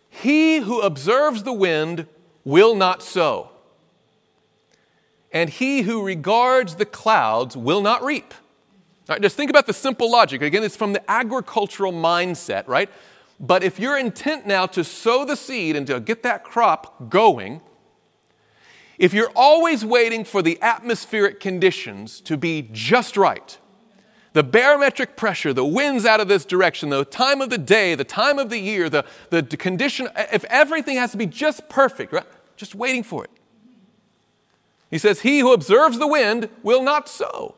He 0.09 0.59
who 0.59 0.79
observes 0.79 1.43
the 1.43 1.51
wind 1.51 2.07
will 2.45 2.75
not 2.75 3.03
sow, 3.03 3.49
and 5.33 5.49
he 5.49 5.81
who 5.81 6.01
regards 6.01 6.75
the 6.75 6.85
clouds 6.85 7.57
will 7.57 7.81
not 7.81 8.01
reap. 8.03 8.33
All 9.09 9.15
right, 9.15 9.21
just 9.21 9.35
think 9.35 9.49
about 9.49 9.67
the 9.67 9.73
simple 9.73 10.09
logic. 10.09 10.41
Again, 10.41 10.63
it's 10.63 10.77
from 10.77 10.93
the 10.93 11.11
agricultural 11.11 11.91
mindset, 11.91 12.65
right? 12.67 12.89
But 13.39 13.63
if 13.63 13.79
you're 13.79 13.97
intent 13.97 14.45
now 14.45 14.65
to 14.67 14.83
sow 14.83 15.25
the 15.25 15.35
seed 15.35 15.75
and 15.75 15.85
to 15.87 15.99
get 15.99 16.23
that 16.23 16.43
crop 16.43 17.09
going, 17.09 17.61
if 18.97 19.13
you're 19.13 19.31
always 19.35 19.83
waiting 19.83 20.23
for 20.23 20.41
the 20.41 20.57
atmospheric 20.61 21.39
conditions 21.39 22.21
to 22.21 22.37
be 22.37 22.69
just 22.71 23.17
right, 23.17 23.57
the 24.33 24.43
barometric 24.43 25.15
pressure, 25.15 25.53
the 25.53 25.65
winds 25.65 26.05
out 26.05 26.19
of 26.19 26.27
this 26.27 26.45
direction, 26.45 26.89
the 26.89 27.03
time 27.05 27.41
of 27.41 27.49
the 27.49 27.57
day, 27.57 27.95
the 27.95 28.03
time 28.03 28.39
of 28.39 28.49
the 28.49 28.59
year, 28.59 28.89
the, 28.89 29.05
the, 29.29 29.43
condition, 29.43 30.07
if 30.15 30.43
everything 30.45 30.97
has 30.97 31.11
to 31.11 31.17
be 31.17 31.25
just 31.25 31.67
perfect, 31.69 32.13
right? 32.13 32.25
Just 32.55 32.75
waiting 32.75 33.03
for 33.03 33.23
it. 33.23 33.31
He 34.89 34.97
says, 34.97 35.21
He 35.21 35.39
who 35.39 35.53
observes 35.53 35.99
the 35.99 36.07
wind 36.07 36.49
will 36.61 36.81
not 36.81 37.09
sow. 37.09 37.55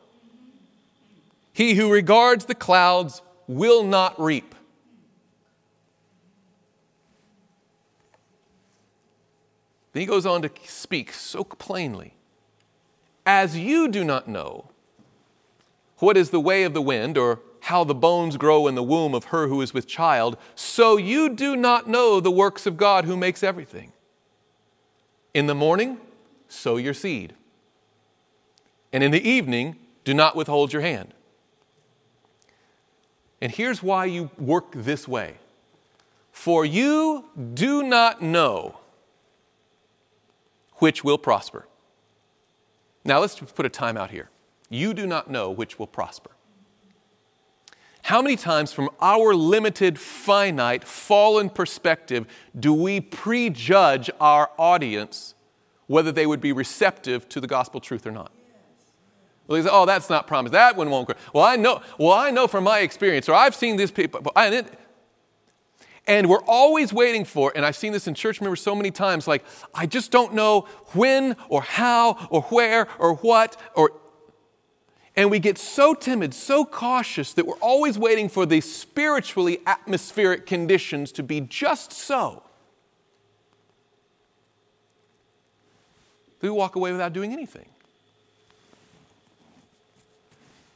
He 1.52 1.74
who 1.74 1.92
regards 1.92 2.46
the 2.46 2.54
clouds 2.54 3.22
will 3.46 3.84
not 3.84 4.20
reap. 4.20 4.55
Then 9.96 10.02
he 10.02 10.06
goes 10.06 10.26
on 10.26 10.42
to 10.42 10.50
speak 10.66 11.10
so 11.10 11.42
plainly 11.42 12.12
As 13.24 13.56
you 13.56 13.88
do 13.88 14.04
not 14.04 14.28
know 14.28 14.68
what 16.00 16.18
is 16.18 16.28
the 16.28 16.38
way 16.38 16.64
of 16.64 16.74
the 16.74 16.82
wind, 16.82 17.16
or 17.16 17.40
how 17.60 17.82
the 17.82 17.94
bones 17.94 18.36
grow 18.36 18.66
in 18.66 18.74
the 18.74 18.82
womb 18.82 19.14
of 19.14 19.24
her 19.32 19.48
who 19.48 19.62
is 19.62 19.72
with 19.72 19.86
child, 19.86 20.36
so 20.54 20.98
you 20.98 21.30
do 21.30 21.56
not 21.56 21.88
know 21.88 22.20
the 22.20 22.30
works 22.30 22.66
of 22.66 22.76
God 22.76 23.06
who 23.06 23.16
makes 23.16 23.42
everything. 23.42 23.94
In 25.32 25.46
the 25.46 25.54
morning, 25.54 25.96
sow 26.46 26.76
your 26.76 26.92
seed. 26.92 27.32
And 28.92 29.02
in 29.02 29.12
the 29.12 29.26
evening, 29.26 29.76
do 30.04 30.12
not 30.12 30.36
withhold 30.36 30.74
your 30.74 30.82
hand. 30.82 31.14
And 33.40 33.50
here's 33.50 33.82
why 33.82 34.04
you 34.04 34.28
work 34.36 34.72
this 34.74 35.08
way 35.08 35.36
For 36.32 36.66
you 36.66 37.24
do 37.54 37.82
not 37.82 38.20
know 38.20 38.75
which 40.76 41.04
will 41.04 41.18
prosper. 41.18 41.66
Now 43.04 43.20
let's 43.20 43.36
put 43.36 43.66
a 43.66 43.70
time 43.70 43.96
out 43.96 44.10
here. 44.10 44.30
You 44.68 44.94
do 44.94 45.06
not 45.06 45.30
know 45.30 45.50
which 45.50 45.78
will 45.78 45.86
prosper. 45.86 46.30
How 48.02 48.22
many 48.22 48.36
times, 48.36 48.72
from 48.72 48.88
our 49.00 49.34
limited, 49.34 49.98
finite, 49.98 50.84
fallen 50.84 51.50
perspective, 51.50 52.26
do 52.58 52.72
we 52.72 53.00
prejudge 53.00 54.10
our 54.20 54.50
audience 54.58 55.34
whether 55.88 56.12
they 56.12 56.26
would 56.26 56.40
be 56.40 56.52
receptive 56.52 57.28
to 57.30 57.40
the 57.40 57.48
gospel 57.48 57.80
truth 57.80 58.06
or 58.06 58.12
not? 58.12 58.30
Well, 59.48 59.62
say, 59.62 59.68
oh, 59.70 59.86
that's 59.86 60.10
not 60.10 60.26
promised. 60.26 60.52
That 60.52 60.76
one 60.76 60.90
won't 60.90 61.06
grow. 61.06 61.16
Well, 61.32 61.44
I 61.44 61.56
know. 61.56 61.80
Well, 61.98 62.12
I 62.12 62.30
know 62.30 62.46
from 62.46 62.64
my 62.64 62.80
experience, 62.80 63.28
or 63.28 63.34
I've 63.34 63.54
seen 63.54 63.76
these 63.76 63.90
people. 63.90 64.20
I, 64.34 64.64
and 66.06 66.28
we're 66.28 66.44
always 66.44 66.92
waiting 66.92 67.24
for, 67.24 67.52
and 67.56 67.64
I've 67.64 67.76
seen 67.76 67.92
this 67.92 68.06
in 68.06 68.14
church 68.14 68.40
members 68.40 68.60
so 68.60 68.74
many 68.74 68.90
times, 68.90 69.26
like, 69.26 69.44
I 69.74 69.86
just 69.86 70.10
don't 70.10 70.34
know 70.34 70.68
when 70.92 71.36
or 71.48 71.62
how 71.62 72.28
or 72.30 72.42
where 72.42 72.88
or 72.98 73.14
what, 73.14 73.56
or 73.74 73.92
and 75.16 75.30
we 75.30 75.38
get 75.38 75.56
so 75.56 75.94
timid, 75.94 76.34
so 76.34 76.64
cautious 76.66 77.32
that 77.32 77.46
we're 77.46 77.54
always 77.54 77.98
waiting 77.98 78.28
for 78.28 78.44
the 78.44 78.60
spiritually 78.60 79.60
atmospheric 79.66 80.44
conditions 80.44 81.10
to 81.12 81.22
be 81.22 81.40
just 81.40 81.90
so. 81.90 82.42
We 86.42 86.50
walk 86.50 86.76
away 86.76 86.92
without 86.92 87.12
doing 87.12 87.32
anything. 87.32 87.66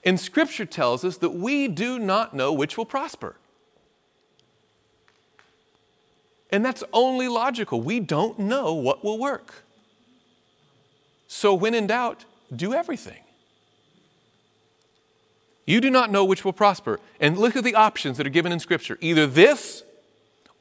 And 0.05 0.19
Scripture 0.19 0.65
tells 0.65 1.05
us 1.05 1.19
that 1.19 1.35
we 1.35 1.69
do 1.69 1.99
not 1.99 2.35
know 2.35 2.53
which 2.53 2.79
will 2.79 2.87
prosper. 2.87 3.37
And 6.53 6.65
that's 6.65 6.83
only 6.93 7.29
logical. 7.29 7.81
We 7.81 8.01
don't 8.01 8.39
know 8.39 8.75
what 8.75 9.05
will 9.05 9.19
work. 9.19 9.65
So, 11.29 11.55
when 11.55 11.75
in 11.75 11.87
doubt, 11.87 12.25
do 12.55 12.75
everything. 12.75 13.23
You 15.65 15.81
do 15.81 15.91
not 15.91 16.11
know 16.11 16.25
which 16.25 16.45
will 16.45 16.53
prosper. 16.53 16.99
And 17.21 17.39
look 17.39 17.55
at 17.55 17.63
the 17.63 17.77
options 17.77 18.17
that 18.17 18.27
are 18.27 18.31
given 18.31 18.51
in 18.51 18.59
Scripture 18.59 18.99
either 19.01 19.27
this 19.27 19.85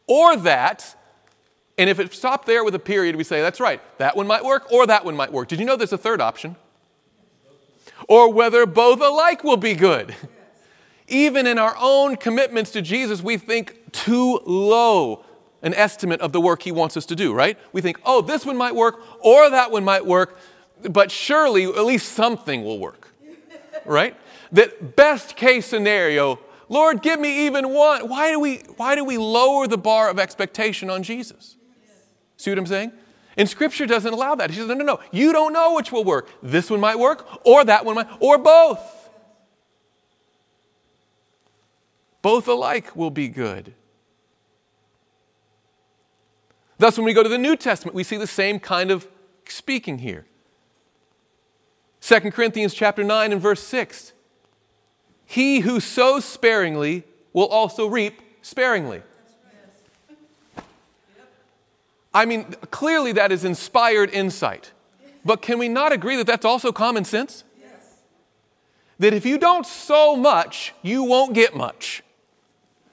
or 0.05 0.37
that. 0.37 0.95
And 1.79 1.89
if 1.89 1.99
it 1.99 2.13
stopped 2.13 2.45
there 2.45 2.63
with 2.63 2.75
a 2.75 2.79
period, 2.79 3.15
we 3.15 3.23
say, 3.23 3.41
that's 3.41 3.59
right, 3.59 3.81
that 3.97 4.15
one 4.15 4.27
might 4.27 4.43
work 4.43 4.71
or 4.71 4.85
that 4.85 5.05
one 5.05 5.15
might 5.15 5.31
work. 5.31 5.47
Did 5.47 5.59
you 5.59 5.65
know 5.65 5.75
there's 5.75 5.93
a 5.93 5.97
third 5.97 6.21
option? 6.21 6.55
Or 8.07 8.31
whether 8.31 8.67
both 8.67 9.01
alike 9.01 9.43
will 9.43 9.57
be 9.57 9.73
good. 9.73 10.15
Even 11.07 11.47
in 11.47 11.57
our 11.57 11.75
own 11.79 12.15
commitments 12.15 12.69
to 12.71 12.81
Jesus, 12.83 13.23
we 13.23 13.37
think 13.37 13.91
too 13.91 14.39
low 14.45 15.25
an 15.61 15.73
estimate 15.73 16.21
of 16.21 16.31
the 16.31 16.41
work 16.41 16.63
he 16.63 16.71
wants 16.71 16.95
us 16.95 17.05
to 17.07 17.15
do, 17.15 17.33
right? 17.33 17.57
We 17.73 17.81
think, 17.81 17.99
oh, 18.05 18.21
this 18.21 18.45
one 18.45 18.57
might 18.57 18.75
work 18.75 19.01
or 19.21 19.49
that 19.49 19.71
one 19.71 19.83
might 19.83 20.05
work, 20.05 20.37
but 20.89 21.11
surely 21.11 21.65
at 21.65 21.85
least 21.85 22.13
something 22.13 22.63
will 22.63 22.79
work, 22.79 23.09
right? 23.85 24.15
That 24.51 24.95
best 24.95 25.35
case 25.35 25.65
scenario, 25.65 26.39
Lord, 26.69 27.01
give 27.01 27.19
me 27.19 27.45
even 27.45 27.69
one. 27.69 28.07
Why 28.07 28.31
do 28.31 28.39
we, 28.39 28.57
why 28.77 28.95
do 28.95 29.03
we 29.03 29.17
lower 29.17 29.67
the 29.67 29.77
bar 29.77 30.09
of 30.09 30.19
expectation 30.19 30.89
on 30.89 31.03
Jesus? 31.03 31.57
See 32.37 32.51
what 32.51 32.57
I'm 32.57 32.65
saying? 32.65 32.91
And 33.35 33.49
Scripture 33.49 33.85
doesn't 33.85 34.13
allow 34.13 34.35
that. 34.35 34.49
He 34.49 34.57
says, 34.57 34.67
no, 34.67 34.73
no, 34.73 34.83
no. 34.83 34.99
You 35.11 35.31
don't 35.31 35.53
know 35.53 35.75
which 35.75 35.91
will 35.91 36.03
work. 36.03 36.29
This 36.41 36.69
one 36.69 36.79
might 36.79 36.97
work, 36.97 37.25
or 37.45 37.63
that 37.63 37.85
one 37.85 37.95
might, 37.95 38.07
or 38.19 38.37
both. 38.37 39.09
Both 42.21 42.47
alike 42.47 42.95
will 42.95 43.11
be 43.11 43.29
good. 43.29 43.73
Thus, 46.79 46.97
when 46.97 47.05
we 47.05 47.13
go 47.13 47.21
to 47.21 47.29
the 47.29 47.37
New 47.37 47.57
Testament, 47.57 47.93
we 47.93 48.03
see 48.03 48.15
the 48.15 48.25
same 48.25 48.57
kind 48.57 48.89
of 48.89 49.05
speaking 49.45 49.99
here. 49.99 50.25
2 51.99 52.31
Corinthians 52.31 52.73
chapter 52.73 53.03
9 53.03 53.33
and 53.33 53.41
verse 53.41 53.61
6. 53.61 54.13
He 55.25 55.59
who 55.59 55.81
sows 55.81 56.23
sparingly 56.23 57.03
will 57.33 57.47
also 57.47 57.85
reap 57.85 58.21
sparingly. 58.41 59.01
I 62.13 62.25
mean, 62.25 62.45
clearly 62.71 63.11
that 63.11 63.33
is 63.33 63.43
inspired 63.43 64.09
insight. 64.11 64.71
But 65.25 65.41
can 65.41 65.59
we 65.59 65.67
not 65.67 65.91
agree 65.91 66.15
that 66.15 66.25
that's 66.25 66.45
also 66.45 66.71
common 66.71 67.03
sense? 67.03 67.43
That 68.99 69.13
if 69.13 69.25
you 69.25 69.37
don't 69.37 69.65
sow 69.65 70.15
much, 70.15 70.73
you 70.81 71.03
won't 71.03 71.33
get 71.33 71.55
much 71.55 72.03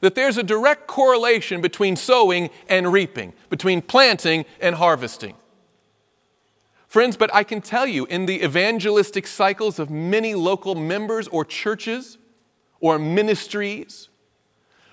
that 0.06 0.14
there's 0.14 0.38
a 0.38 0.42
direct 0.44 0.86
correlation 0.86 1.60
between 1.60 1.96
sowing 1.96 2.48
and 2.68 2.92
reaping, 2.92 3.32
between 3.50 3.82
planting 3.82 4.44
and 4.60 4.76
harvesting. 4.76 5.34
Friends, 6.86 7.16
but 7.16 7.28
I 7.34 7.42
can 7.42 7.60
tell 7.60 7.88
you 7.88 8.06
in 8.06 8.26
the 8.26 8.44
evangelistic 8.44 9.26
cycles 9.26 9.80
of 9.80 9.90
many 9.90 10.36
local 10.36 10.76
members 10.76 11.26
or 11.26 11.44
churches 11.44 12.18
or 12.78 13.00
ministries, 13.00 14.08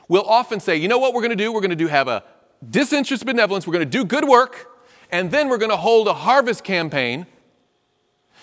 we'll 0.07 0.24
often 0.24 0.59
say, 0.59 0.78
you 0.78 0.88
know 0.88 0.97
what 0.97 1.14
we're 1.14 1.22
going 1.22 1.30
to 1.30 1.36
do? 1.36 1.53
We're 1.53 1.61
going 1.61 1.70
to 1.70 1.76
do 1.76 1.86
have 1.86 2.07
a 2.07 2.24
disinterested 2.68 3.28
benevolence, 3.28 3.68
we're 3.68 3.74
going 3.74 3.86
to 3.88 3.97
do 3.97 4.03
good 4.03 4.28
work, 4.28 4.68
and 5.11 5.30
then 5.30 5.47
we're 5.47 5.59
going 5.59 5.70
to 5.70 5.78
hold 5.78 6.07
a 6.07 6.14
harvest 6.16 6.64
campaign. 6.64 7.28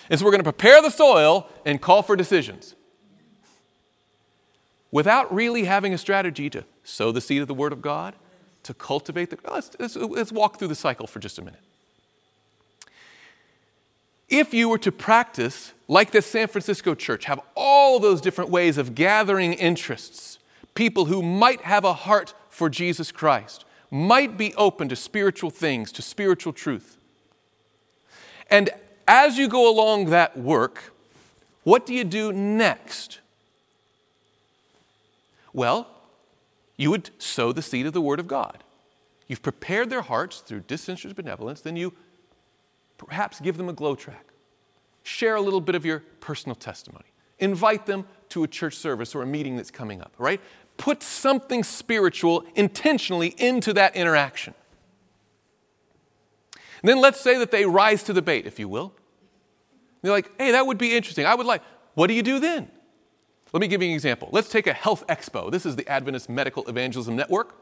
And 0.08 0.20
so 0.20 0.24
we're 0.24 0.30
going 0.30 0.44
to 0.44 0.52
prepare 0.52 0.80
the 0.82 0.90
soil 0.90 1.48
and 1.66 1.80
call 1.82 2.04
for 2.04 2.14
decisions 2.14 2.76
without 4.90 5.32
really 5.32 5.64
having 5.64 5.94
a 5.94 5.98
strategy 5.98 6.50
to 6.50 6.64
sow 6.84 7.12
the 7.12 7.20
seed 7.20 7.42
of 7.42 7.48
the 7.48 7.54
Word 7.54 7.72
of 7.72 7.80
God, 7.82 8.14
to 8.64 8.74
cultivate 8.74 9.30
the. 9.30 9.38
Oh, 9.44 9.54
let's, 9.54 9.70
let's, 9.78 9.96
let's 9.96 10.32
walk 10.32 10.58
through 10.58 10.68
the 10.68 10.74
cycle 10.74 11.06
for 11.06 11.18
just 11.18 11.38
a 11.38 11.42
minute. 11.42 11.60
If 14.28 14.54
you 14.54 14.68
were 14.68 14.78
to 14.78 14.92
practice 14.92 15.72
like 15.88 16.12
the 16.12 16.22
San 16.22 16.46
Francisco 16.46 16.94
church, 16.94 17.24
have 17.24 17.40
all 17.56 17.98
those 17.98 18.20
different 18.20 18.50
ways 18.50 18.78
of 18.78 18.94
gathering 18.94 19.54
interests, 19.54 20.38
people 20.74 21.06
who 21.06 21.20
might 21.20 21.62
have 21.62 21.84
a 21.84 21.92
heart 21.92 22.32
for 22.48 22.70
Jesus 22.70 23.10
Christ, 23.10 23.64
might 23.90 24.38
be 24.38 24.54
open 24.54 24.88
to 24.88 24.96
spiritual 24.96 25.50
things, 25.50 25.90
to 25.92 26.02
spiritual 26.02 26.52
truth. 26.52 26.96
And 28.48 28.70
as 29.08 29.36
you 29.36 29.48
go 29.48 29.68
along 29.68 30.06
that 30.06 30.36
work, 30.36 30.92
what 31.64 31.86
do 31.86 31.92
you 31.92 32.04
do 32.04 32.32
next? 32.32 33.18
Well, 35.52 35.88
you 36.76 36.90
would 36.90 37.10
sow 37.18 37.52
the 37.52 37.62
seed 37.62 37.86
of 37.86 37.92
the 37.92 38.00
Word 38.00 38.20
of 38.20 38.26
God. 38.26 38.64
You've 39.26 39.42
prepared 39.42 39.90
their 39.90 40.02
hearts 40.02 40.40
through 40.40 40.60
disinterested 40.60 41.14
benevolence, 41.14 41.60
then 41.60 41.76
you 41.76 41.92
perhaps 42.98 43.40
give 43.40 43.56
them 43.56 43.68
a 43.68 43.72
GLOW 43.72 43.94
tract. 43.94 44.30
Share 45.02 45.36
a 45.36 45.40
little 45.40 45.60
bit 45.60 45.74
of 45.74 45.84
your 45.84 46.00
personal 46.20 46.54
testimony. 46.54 47.04
Invite 47.38 47.86
them 47.86 48.06
to 48.30 48.44
a 48.44 48.48
church 48.48 48.74
service 48.76 49.14
or 49.14 49.22
a 49.22 49.26
meeting 49.26 49.56
that's 49.56 49.70
coming 49.70 50.00
up, 50.00 50.12
right? 50.18 50.40
Put 50.76 51.02
something 51.02 51.64
spiritual 51.64 52.44
intentionally 52.54 53.34
into 53.38 53.72
that 53.74 53.96
interaction. 53.96 54.54
And 56.82 56.88
then 56.88 57.00
let's 57.00 57.20
say 57.20 57.38
that 57.38 57.50
they 57.50 57.66
rise 57.66 58.02
to 58.04 58.12
the 58.12 58.22
bait, 58.22 58.46
if 58.46 58.58
you 58.58 58.68
will. 58.68 58.92
They're 60.02 60.12
like, 60.12 60.30
hey, 60.38 60.52
that 60.52 60.66
would 60.66 60.78
be 60.78 60.96
interesting. 60.96 61.26
I 61.26 61.34
would 61.34 61.46
like, 61.46 61.62
what 61.94 62.06
do 62.06 62.14
you 62.14 62.22
do 62.22 62.38
then? 62.38 62.70
Let 63.52 63.60
me 63.60 63.66
give 63.66 63.82
you 63.82 63.88
an 63.88 63.94
example. 63.94 64.28
Let's 64.32 64.48
take 64.48 64.66
a 64.66 64.72
health 64.72 65.04
expo. 65.08 65.50
This 65.50 65.66
is 65.66 65.76
the 65.76 65.88
Adventist 65.88 66.28
Medical 66.28 66.68
Evangelism 66.68 67.16
Network. 67.16 67.56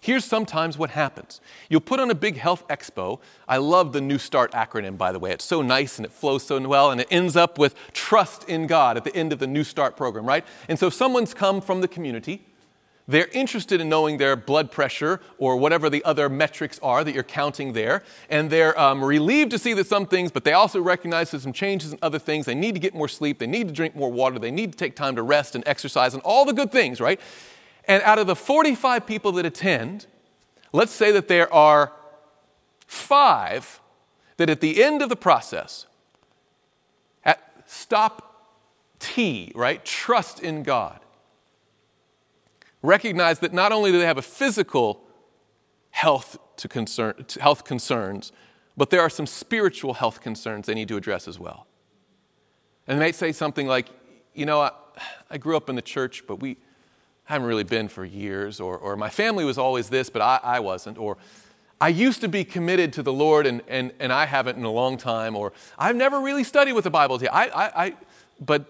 Here's 0.00 0.24
sometimes 0.24 0.78
what 0.78 0.90
happens. 0.90 1.40
You'll 1.68 1.80
put 1.80 1.98
on 1.98 2.10
a 2.10 2.14
big 2.14 2.36
health 2.36 2.66
expo. 2.68 3.18
I 3.48 3.56
love 3.56 3.92
the 3.92 3.98
NEWSTART 3.98 4.50
acronym, 4.50 4.96
by 4.96 5.10
the 5.10 5.18
way. 5.18 5.32
It's 5.32 5.44
so 5.44 5.62
nice 5.62 5.98
and 5.98 6.06
it 6.06 6.12
flows 6.12 6.44
so 6.44 6.60
well, 6.60 6.92
and 6.92 7.00
it 7.00 7.08
ends 7.10 7.34
up 7.34 7.58
with 7.58 7.74
trust 7.92 8.44
in 8.48 8.68
God 8.68 8.96
at 8.96 9.02
the 9.02 9.16
end 9.16 9.32
of 9.32 9.40
the 9.40 9.46
NEWSTART 9.46 9.96
program, 9.96 10.24
right? 10.24 10.44
And 10.68 10.78
so 10.78 10.90
someone's 10.90 11.34
come 11.34 11.60
from 11.60 11.80
the 11.80 11.88
community 11.88 12.46
they're 13.08 13.28
interested 13.28 13.80
in 13.80 13.88
knowing 13.88 14.18
their 14.18 14.34
blood 14.34 14.72
pressure 14.72 15.20
or 15.38 15.56
whatever 15.56 15.88
the 15.88 16.04
other 16.04 16.28
metrics 16.28 16.80
are 16.82 17.04
that 17.04 17.14
you're 17.14 17.22
counting 17.22 17.72
there. 17.72 18.02
And 18.28 18.50
they're 18.50 18.78
um, 18.78 19.04
relieved 19.04 19.52
to 19.52 19.58
see 19.58 19.74
that 19.74 19.86
some 19.86 20.06
things, 20.06 20.32
but 20.32 20.42
they 20.42 20.52
also 20.52 20.80
recognize 20.80 21.30
there's 21.30 21.44
some 21.44 21.52
changes 21.52 21.92
in 21.92 22.00
other 22.02 22.18
things. 22.18 22.46
They 22.46 22.54
need 22.54 22.74
to 22.74 22.80
get 22.80 22.94
more 22.94 23.06
sleep. 23.06 23.38
They 23.38 23.46
need 23.46 23.68
to 23.68 23.74
drink 23.74 23.94
more 23.94 24.10
water. 24.10 24.40
They 24.40 24.50
need 24.50 24.72
to 24.72 24.78
take 24.78 24.96
time 24.96 25.14
to 25.16 25.22
rest 25.22 25.54
and 25.54 25.62
exercise 25.68 26.14
and 26.14 26.22
all 26.24 26.44
the 26.44 26.52
good 26.52 26.72
things, 26.72 27.00
right? 27.00 27.20
And 27.84 28.02
out 28.02 28.18
of 28.18 28.26
the 28.26 28.34
45 28.34 29.06
people 29.06 29.30
that 29.32 29.46
attend, 29.46 30.06
let's 30.72 30.92
say 30.92 31.12
that 31.12 31.28
there 31.28 31.52
are 31.54 31.92
five 32.88 33.80
that 34.36 34.50
at 34.50 34.60
the 34.60 34.82
end 34.82 35.00
of 35.00 35.08
the 35.08 35.16
process, 35.16 35.86
at 37.24 37.62
stop 37.66 38.50
T, 38.98 39.52
right? 39.54 39.84
Trust 39.84 40.40
in 40.40 40.64
God 40.64 41.00
recognize 42.86 43.40
that 43.40 43.52
not 43.52 43.72
only 43.72 43.90
do 43.92 43.98
they 43.98 44.06
have 44.06 44.18
a 44.18 44.22
physical 44.22 45.02
health, 45.90 46.38
to 46.56 46.68
concern, 46.68 47.14
health 47.40 47.64
concerns, 47.64 48.32
but 48.76 48.90
there 48.90 49.00
are 49.00 49.10
some 49.10 49.26
spiritual 49.26 49.94
health 49.94 50.20
concerns 50.20 50.66
they 50.66 50.74
need 50.74 50.88
to 50.88 50.96
address 50.96 51.26
as 51.28 51.38
well. 51.38 51.66
And 52.86 52.98
they 52.98 53.04
might 53.04 53.14
say 53.14 53.32
something 53.32 53.66
like, 53.66 53.88
you 54.34 54.46
know, 54.46 54.60
I, 54.60 54.70
I 55.30 55.38
grew 55.38 55.56
up 55.56 55.68
in 55.68 55.76
the 55.76 55.82
church, 55.82 56.26
but 56.26 56.36
we 56.36 56.56
haven't 57.24 57.48
really 57.48 57.64
been 57.64 57.88
for 57.88 58.04
years, 58.04 58.60
or, 58.60 58.78
or 58.78 58.96
my 58.96 59.10
family 59.10 59.44
was 59.44 59.58
always 59.58 59.88
this, 59.88 60.08
but 60.10 60.22
I, 60.22 60.38
I 60.42 60.60
wasn't, 60.60 60.96
or 60.96 61.16
I 61.80 61.88
used 61.88 62.20
to 62.20 62.28
be 62.28 62.44
committed 62.44 62.92
to 62.94 63.02
the 63.02 63.12
Lord 63.12 63.46
and, 63.46 63.62
and, 63.66 63.92
and 63.98 64.12
I 64.12 64.26
haven't 64.26 64.56
in 64.56 64.64
a 64.64 64.70
long 64.70 64.96
time, 64.96 65.34
or 65.34 65.52
I've 65.78 65.96
never 65.96 66.20
really 66.20 66.44
studied 66.44 66.74
with 66.74 66.84
the 66.84 66.90
Bible. 66.90 67.20
I, 67.32 67.48
I, 67.48 67.84
I, 67.84 67.94
but 68.40 68.64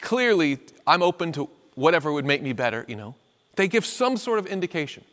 clearly, 0.00 0.58
I'm 0.86 1.02
open 1.02 1.32
to 1.32 1.48
whatever 1.74 2.12
would 2.12 2.26
make 2.26 2.42
me 2.42 2.52
better, 2.52 2.84
you 2.86 2.96
know. 2.96 3.14
They 3.56 3.68
give 3.68 3.84
some 3.84 4.16
sort 4.16 4.38
of 4.38 4.46
indication. 4.46 5.04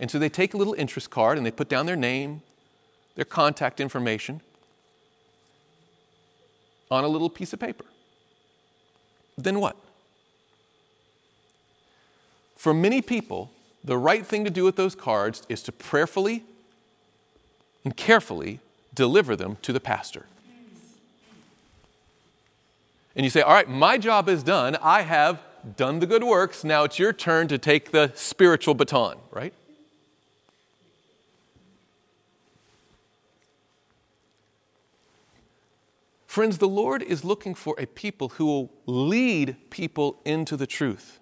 And 0.00 0.10
so 0.10 0.18
they 0.18 0.28
take 0.28 0.54
a 0.54 0.56
little 0.56 0.74
interest 0.74 1.10
card 1.10 1.38
and 1.38 1.46
they 1.46 1.50
put 1.50 1.68
down 1.68 1.86
their 1.86 1.96
name, 1.96 2.42
their 3.16 3.24
contact 3.24 3.80
information 3.80 4.40
on 6.90 7.04
a 7.04 7.08
little 7.08 7.30
piece 7.30 7.52
of 7.52 7.58
paper. 7.58 7.84
Then 9.36 9.60
what? 9.60 9.76
For 12.56 12.74
many 12.74 13.02
people, 13.02 13.50
the 13.84 13.96
right 13.96 14.26
thing 14.26 14.44
to 14.44 14.50
do 14.50 14.64
with 14.64 14.76
those 14.76 14.94
cards 14.94 15.42
is 15.48 15.62
to 15.64 15.72
prayerfully 15.72 16.44
and 17.84 17.96
carefully 17.96 18.60
deliver 18.94 19.36
them 19.36 19.56
to 19.62 19.72
the 19.72 19.80
pastor. 19.80 20.26
And 23.14 23.24
you 23.24 23.30
say, 23.30 23.42
All 23.42 23.52
right, 23.52 23.68
my 23.68 23.98
job 23.98 24.28
is 24.28 24.42
done. 24.42 24.76
I 24.82 25.02
have 25.02 25.40
done 25.76 25.98
the 25.98 26.06
good 26.06 26.24
works, 26.24 26.64
now 26.64 26.84
it's 26.84 26.98
your 26.98 27.12
turn 27.12 27.48
to 27.48 27.58
take 27.58 27.90
the 27.90 28.12
spiritual 28.14 28.74
baton, 28.74 29.18
right? 29.30 29.52
Friends, 36.26 36.58
the 36.58 36.68
Lord 36.68 37.02
is 37.02 37.24
looking 37.24 37.54
for 37.54 37.74
a 37.78 37.86
people 37.86 38.28
who 38.28 38.44
will 38.44 38.70
lead 38.86 39.56
people 39.70 40.20
into 40.24 40.56
the 40.56 40.66
truth, 40.66 41.18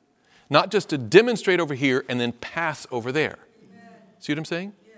not 0.51 0.71
just 0.71 0.89
to 0.91 0.99
demonstrate 0.99 1.61
over 1.61 1.75
here 1.75 2.05
and 2.09 2.21
then 2.21 2.33
pass 2.33 2.87
over 2.91 3.13
there. 3.13 3.39
Amen. 3.63 3.89
See 4.19 4.33
what 4.33 4.39
I'm 4.39 4.45
saying? 4.45 4.73
Yes. 4.85 4.97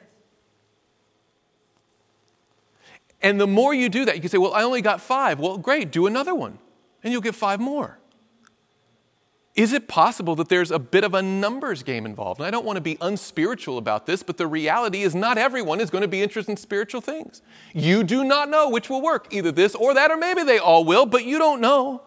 And 3.22 3.41
the 3.41 3.47
more 3.47 3.74
you 3.74 3.89
do 3.89 4.07
that, 4.07 4.14
you 4.14 4.20
can 4.20 4.30
say, 4.30 4.39
Well, 4.39 4.55
I 4.55 4.62
only 4.62 4.82
got 4.82 5.01
five. 5.01 5.39
Well, 5.39 5.59
great, 5.59 5.93
do 5.93 6.07
another 6.07 6.34
one, 6.34 6.59
and 7.05 7.12
you'll 7.12 7.22
get 7.22 7.34
five 7.34 7.61
more. 7.61 7.99
Is 9.59 9.73
it 9.73 9.89
possible 9.89 10.37
that 10.37 10.49
there's 10.49 10.71
a 10.71 10.79
bit 10.79 11.03
of 11.03 11.15
a 11.15 11.21
numbers 11.21 11.83
game 11.83 12.07
involved? 12.07 12.39
And 12.39 12.47
I 12.47 12.51
don't 12.53 12.65
want 12.65 12.77
to 12.77 12.81
be 12.81 12.97
unspiritual 13.01 13.77
about 13.77 14.07
this, 14.07 14.23
but 14.23 14.37
the 14.37 14.47
reality 14.47 15.03
is 15.03 15.17
not 15.17 15.37
everyone 15.37 15.81
is 15.81 15.91
going 15.91 16.03
to 16.03 16.09
be 16.09 16.23
interested 16.23 16.53
in 16.53 16.57
spiritual 16.57 17.01
things. 17.01 17.43
You 17.75 18.05
do 18.05 18.23
not 18.23 18.49
know 18.49 18.69
which 18.69 18.89
will 18.89 19.03
work, 19.03 19.27
either 19.33 19.51
this 19.51 19.75
or 19.75 19.95
that, 19.95 20.13
or 20.13 20.17
maybe 20.17 20.45
they 20.45 20.59
all 20.59 20.85
will, 20.85 21.07
but 21.07 21.25
you 21.25 21.39
don't 21.39 21.61
know. 21.61 22.03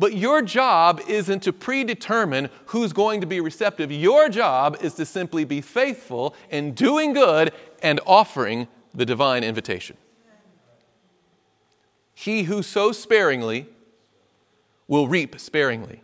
But 0.00 0.16
your 0.16 0.42
job 0.42 1.00
isn't 1.06 1.44
to 1.44 1.52
predetermine 1.52 2.50
who's 2.66 2.92
going 2.92 3.20
to 3.20 3.26
be 3.28 3.40
receptive. 3.40 3.92
Your 3.92 4.28
job 4.28 4.78
is 4.80 4.94
to 4.94 5.06
simply 5.06 5.44
be 5.44 5.60
faithful 5.60 6.34
in 6.50 6.74
doing 6.74 7.12
good 7.12 7.52
and 7.84 8.00
offering 8.04 8.66
the 8.92 9.06
divine 9.06 9.44
invitation. 9.44 9.96
He 12.14 12.42
who 12.42 12.64
sows 12.64 12.98
sparingly 12.98 13.68
will 14.88 15.06
reap 15.06 15.38
sparingly. 15.38 16.02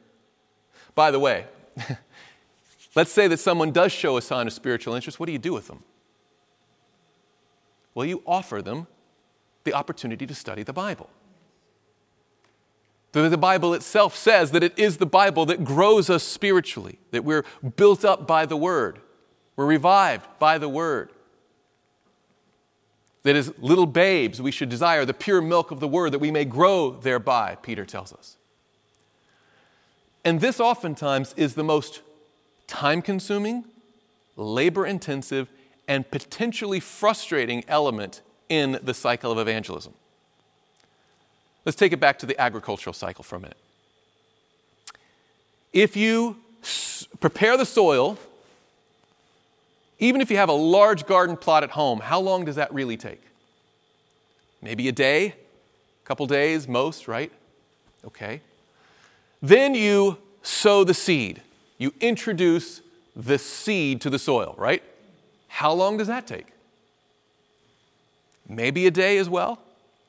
By 0.94 1.10
the 1.10 1.18
way, 1.18 1.46
let's 2.94 3.12
say 3.12 3.28
that 3.28 3.38
someone 3.38 3.72
does 3.72 3.92
show 3.92 4.16
a 4.16 4.22
sign 4.22 4.46
of 4.46 4.52
spiritual 4.52 4.94
interest. 4.94 5.18
What 5.18 5.26
do 5.26 5.32
you 5.32 5.38
do 5.38 5.52
with 5.52 5.66
them? 5.66 5.82
Well, 7.94 8.06
you 8.06 8.22
offer 8.26 8.60
them 8.60 8.86
the 9.64 9.72
opportunity 9.72 10.26
to 10.26 10.34
study 10.34 10.62
the 10.62 10.72
Bible. 10.72 11.08
The 13.12 13.38
Bible 13.38 13.74
itself 13.74 14.16
says 14.16 14.50
that 14.50 14.64
it 14.64 14.76
is 14.76 14.96
the 14.96 15.06
Bible 15.06 15.46
that 15.46 15.62
grows 15.62 16.10
us 16.10 16.24
spiritually, 16.24 16.98
that 17.12 17.24
we're 17.24 17.44
built 17.76 18.04
up 18.04 18.26
by 18.26 18.44
the 18.44 18.56
Word, 18.56 18.98
we're 19.54 19.66
revived 19.66 20.26
by 20.40 20.58
the 20.58 20.68
Word. 20.68 21.10
That 23.22 23.36
as 23.36 23.52
little 23.58 23.86
babes, 23.86 24.42
we 24.42 24.50
should 24.50 24.68
desire 24.68 25.04
the 25.04 25.14
pure 25.14 25.40
milk 25.40 25.70
of 25.70 25.78
the 25.78 25.86
Word 25.86 26.10
that 26.10 26.18
we 26.18 26.32
may 26.32 26.44
grow 26.44 26.90
thereby, 26.90 27.56
Peter 27.62 27.84
tells 27.84 28.12
us. 28.12 28.36
And 30.24 30.40
this 30.40 30.58
oftentimes 30.58 31.34
is 31.36 31.54
the 31.54 31.64
most 31.64 32.00
time 32.66 33.02
consuming, 33.02 33.64
labor 34.36 34.86
intensive, 34.86 35.48
and 35.86 36.10
potentially 36.10 36.80
frustrating 36.80 37.62
element 37.68 38.22
in 38.48 38.78
the 38.82 38.94
cycle 38.94 39.30
of 39.30 39.38
evangelism. 39.38 39.92
Let's 41.64 41.76
take 41.76 41.92
it 41.92 42.00
back 42.00 42.18
to 42.20 42.26
the 42.26 42.38
agricultural 42.40 42.94
cycle 42.94 43.24
for 43.24 43.36
a 43.36 43.40
minute. 43.40 43.56
If 45.72 45.96
you 45.96 46.36
s- 46.62 47.06
prepare 47.20 47.56
the 47.56 47.66
soil, 47.66 48.18
even 49.98 50.20
if 50.20 50.30
you 50.30 50.36
have 50.36 50.48
a 50.48 50.54
large 50.54 51.06
garden 51.06 51.36
plot 51.36 51.62
at 51.62 51.70
home, 51.70 52.00
how 52.00 52.20
long 52.20 52.44
does 52.44 52.56
that 52.56 52.72
really 52.72 52.96
take? 52.96 53.22
Maybe 54.62 54.88
a 54.88 54.92
day, 54.92 55.26
a 55.26 56.06
couple 56.06 56.26
days, 56.26 56.68
most, 56.68 57.08
right? 57.08 57.32
Okay. 58.06 58.40
Then 59.44 59.74
you 59.74 60.16
sow 60.40 60.84
the 60.84 60.94
seed. 60.94 61.42
You 61.76 61.92
introduce 62.00 62.80
the 63.14 63.36
seed 63.36 64.00
to 64.00 64.08
the 64.08 64.18
soil, 64.18 64.54
right? 64.56 64.82
How 65.48 65.70
long 65.70 65.98
does 65.98 66.06
that 66.06 66.26
take? 66.26 66.46
Maybe 68.48 68.86
a 68.86 68.90
day 68.90 69.18
as 69.18 69.28
well, 69.28 69.60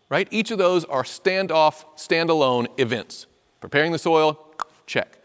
right? 0.08 0.30
Each 0.32 0.52
of 0.52 0.58
those 0.58 0.86
are 0.86 1.04
standoff, 1.04 1.84
standalone 1.98 2.68
events. 2.80 3.26
Preparing 3.60 3.92
the 3.92 4.00
soil, 4.00 4.40
check. 4.88 5.18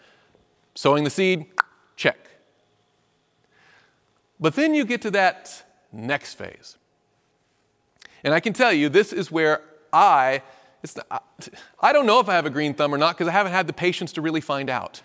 Sowing 0.75 1.05
the 1.05 1.11
seed, 1.11 1.47
check. 1.95 2.19
But 4.41 4.57
then 4.57 4.75
you 4.75 4.85
get 4.85 5.03
to 5.03 5.13
that 5.13 5.63
next 5.93 6.35
phase. 6.35 6.77
And 8.25 8.35
I 8.35 8.41
can 8.41 8.55
tell 8.55 8.73
you, 8.73 8.89
this 8.89 9.13
is 9.13 9.31
where 9.31 9.61
I 9.93 10.43
it's 10.83 10.97
not, 10.97 11.49
I 11.81 11.93
don't 11.93 12.07
know 12.07 12.21
if 12.21 12.29
I 12.29 12.35
have 12.35 12.47
a 12.47 12.51
green 12.51 12.75
thumb 12.75 12.95
or 12.95 12.99
not 12.99 13.17
because 13.17 13.29
I 13.29 13.33
haven't 13.33 13.53
had 13.53 13.67
the 13.67 13.73
patience 13.73 14.13
to 14.13 14.23
really 14.23 14.41
find 14.41 14.71
out. 14.71 15.03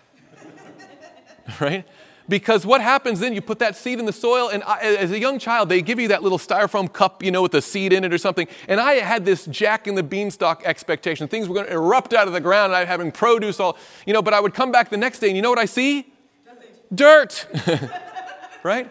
right? 1.60 1.84
Because 2.28 2.66
what 2.66 2.80
happens 2.80 3.20
then, 3.20 3.34
you 3.34 3.40
put 3.40 3.60
that 3.60 3.76
seed 3.76 4.00
in 4.00 4.04
the 4.04 4.12
soil, 4.12 4.48
and 4.48 4.64
I, 4.64 4.80
as 4.80 5.12
a 5.12 5.18
young 5.18 5.38
child, 5.38 5.68
they 5.68 5.80
give 5.80 6.00
you 6.00 6.08
that 6.08 6.24
little 6.24 6.38
styrofoam 6.38 6.92
cup, 6.92 7.22
you 7.22 7.30
know, 7.30 7.42
with 7.42 7.52
the 7.52 7.62
seed 7.62 7.92
in 7.92 8.02
it 8.02 8.12
or 8.12 8.18
something. 8.18 8.48
And 8.66 8.80
I 8.80 8.94
had 8.94 9.24
this 9.24 9.46
jack 9.46 9.86
in 9.86 9.94
the 9.94 10.02
beanstalk 10.02 10.62
expectation. 10.64 11.28
Things 11.28 11.48
were 11.48 11.54
going 11.54 11.66
to 11.66 11.72
erupt 11.72 12.14
out 12.14 12.26
of 12.26 12.32
the 12.32 12.40
ground, 12.40 12.72
and 12.72 12.76
I'm 12.76 12.86
having 12.88 13.12
produce 13.12 13.60
all, 13.60 13.78
you 14.06 14.12
know, 14.12 14.22
but 14.22 14.34
I 14.34 14.40
would 14.40 14.54
come 14.54 14.72
back 14.72 14.90
the 14.90 14.96
next 14.96 15.20
day, 15.20 15.28
and 15.28 15.36
you 15.36 15.42
know 15.42 15.50
what 15.50 15.60
I 15.60 15.66
see? 15.66 16.12
Nothing. 16.44 16.70
Dirt. 16.92 17.46
right? 18.64 18.90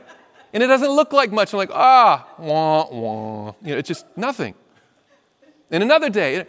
And 0.53 0.63
it 0.63 0.67
doesn't 0.67 0.91
look 0.91 1.11
like 1.11 1.33
much. 1.33 1.51
I'm 1.51 1.57
like, 1.57 1.71
ah, 1.73 2.25
wah, 2.37 2.87
wah. 2.89 3.53
You 3.61 3.71
know, 3.71 3.77
it's 3.77 3.89
just 3.89 4.05
nothing. 4.15 4.55
And 5.69 5.83
another 5.83 6.09
day, 6.09 6.45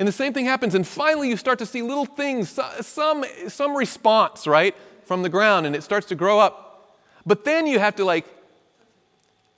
and 0.00 0.08
the 0.08 0.12
same 0.12 0.32
thing 0.32 0.46
happens, 0.46 0.74
and 0.74 0.86
finally 0.86 1.28
you 1.28 1.36
start 1.36 1.58
to 1.58 1.66
see 1.66 1.82
little 1.82 2.06
things, 2.06 2.58
some, 2.80 3.22
some 3.48 3.76
response, 3.76 4.46
right, 4.46 4.74
from 5.04 5.22
the 5.22 5.28
ground, 5.28 5.66
and 5.66 5.76
it 5.76 5.82
starts 5.82 6.06
to 6.08 6.14
grow 6.14 6.40
up. 6.40 6.96
But 7.26 7.44
then 7.44 7.66
you 7.66 7.78
have 7.78 7.96
to, 7.96 8.04
like, 8.06 8.24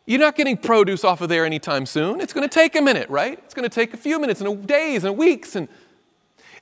you're 0.05 0.18
not 0.18 0.34
getting 0.34 0.57
produce 0.57 1.05
off 1.05 1.20
of 1.20 1.28
there 1.28 1.47
anytime 1.47 1.86
soon. 1.86 2.20
It's 2.20 2.32
going 2.32 2.49
to 2.49 2.53
take 2.53 2.74
a 2.74 2.82
minute, 2.82 3.09
right? 3.09 3.38
It's 3.45 3.55
going 3.55 3.68
to 3.68 3.74
take 3.74 3.95
a 3.95 3.97
few 3.97 4.18
minutes 4.18 4.40
and 4.40 4.66
days 4.66 5.05
and 5.05 5.16
weeks. 5.16 5.55
And, 5.55 5.68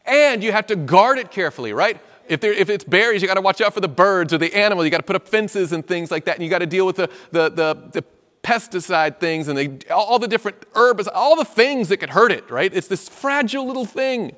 and 0.04 0.44
you 0.44 0.52
have 0.52 0.66
to 0.66 0.76
guard 0.76 1.16
it 1.16 1.30
carefully, 1.30 1.72
right? 1.72 1.98
If, 2.28 2.40
there, 2.40 2.52
if 2.52 2.68
it's 2.68 2.84
berries, 2.84 3.22
you 3.22 3.28
got 3.28 3.34
to 3.34 3.40
watch 3.40 3.62
out 3.62 3.72
for 3.72 3.80
the 3.80 3.88
birds 3.88 4.34
or 4.34 4.38
the 4.38 4.54
animal. 4.54 4.84
You 4.84 4.90
got 4.90 4.98
to 4.98 5.04
put 5.04 5.16
up 5.16 5.26
fences 5.26 5.72
and 5.72 5.86
things 5.86 6.10
like 6.10 6.26
that. 6.26 6.36
And 6.36 6.44
you 6.44 6.50
got 6.50 6.58
to 6.58 6.66
deal 6.66 6.84
with 6.84 6.96
the, 6.96 7.08
the, 7.32 7.48
the, 7.48 7.90
the 7.92 8.04
pesticide 8.42 9.18
things 9.18 9.48
and 9.48 9.58
the, 9.58 9.92
all 9.92 10.18
the 10.18 10.28
different 10.28 10.56
herbs, 10.74 11.08
all 11.08 11.36
the 11.36 11.44
things 11.44 11.88
that 11.88 11.98
could 11.98 12.10
hurt 12.10 12.32
it, 12.32 12.50
right? 12.50 12.72
It's 12.72 12.88
this 12.88 13.08
fragile 13.08 13.66
little 13.66 13.84
thing. 13.84 14.34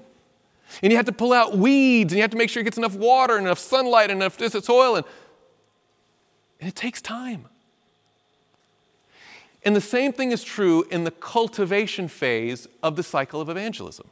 And 0.82 0.90
you 0.90 0.96
have 0.96 1.07
to 1.07 1.12
pull 1.12 1.32
out 1.32 1.57
weeds 1.57 2.12
and 2.12 2.18
you 2.18 2.22
have 2.22 2.30
to 2.30 2.36
make 2.36 2.50
sure 2.50 2.62
it 2.62 2.64
gets 2.64 2.78
enough 2.78 2.96
water 2.96 3.36
and 3.36 3.46
enough 3.46 3.59
sunlight 3.59 4.11
and 4.11 4.22
enough 4.22 4.38
soil. 4.64 4.96
And, 4.96 5.07
and 6.61 6.68
it 6.68 6.74
takes 6.74 7.03
time. 7.03 7.46
And 9.64 9.76
the 9.76 9.80
same 9.80 10.12
thing 10.12 10.32
is 10.32 10.42
true 10.42 10.84
in 10.90 11.05
the 11.05 11.11
cultivation 11.11 12.09
phase 12.09 12.66
of 12.82 12.96
the 12.96 13.03
cycle 13.03 13.40
of 13.40 13.48
evangelism. 13.48 14.09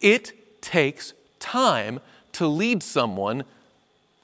It 0.00 0.60
takes 0.60 1.12
time 1.38 2.00
to 2.32 2.46
lead 2.46 2.82
someone 2.82 3.44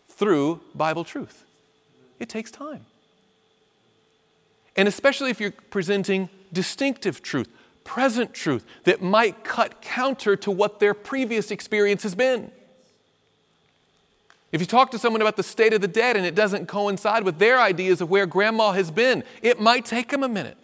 through 0.09 0.61
Bible 0.75 1.05
truth. 1.05 1.45
It 2.19 2.29
takes 2.29 2.51
time. 2.51 2.87
And 4.77 4.89
especially 4.89 5.31
if 5.31 5.41
you're 5.41 5.53
presenting 5.71 6.29
distinctive 6.53 7.23
truth, 7.23 7.49
present 7.85 8.35
truth 8.35 8.65
that 8.85 9.03
might 9.03 9.45
cut 9.45 9.81
counter 9.83 10.37
to 10.37 10.51
what 10.51 10.81
their 10.81 10.95
previous 10.95 11.51
experience 11.51 12.03
has 12.03 12.15
been. 12.15 12.51
If 14.51 14.61
you 14.61 14.67
talk 14.67 14.93
to 14.93 14.99
someone 14.99 15.21
about 15.21 15.37
the 15.37 15.43
state 15.43 15.75
of 15.75 15.81
the 15.81 15.89
dead 15.89 16.17
and 16.17 16.25
it 16.25 16.35
doesn't 16.35 16.67
coincide 16.67 17.25
with 17.25 17.39
their 17.39 17.61
ideas 17.61 18.01
of 18.01 18.09
where 18.09 18.25
grandma 18.25 18.73
has 18.73 18.91
been, 18.91 19.25
it 19.43 19.61
might 19.61 19.85
take 19.85 20.11
them 20.11 20.23
a 20.23 20.29
minute. 20.29 20.57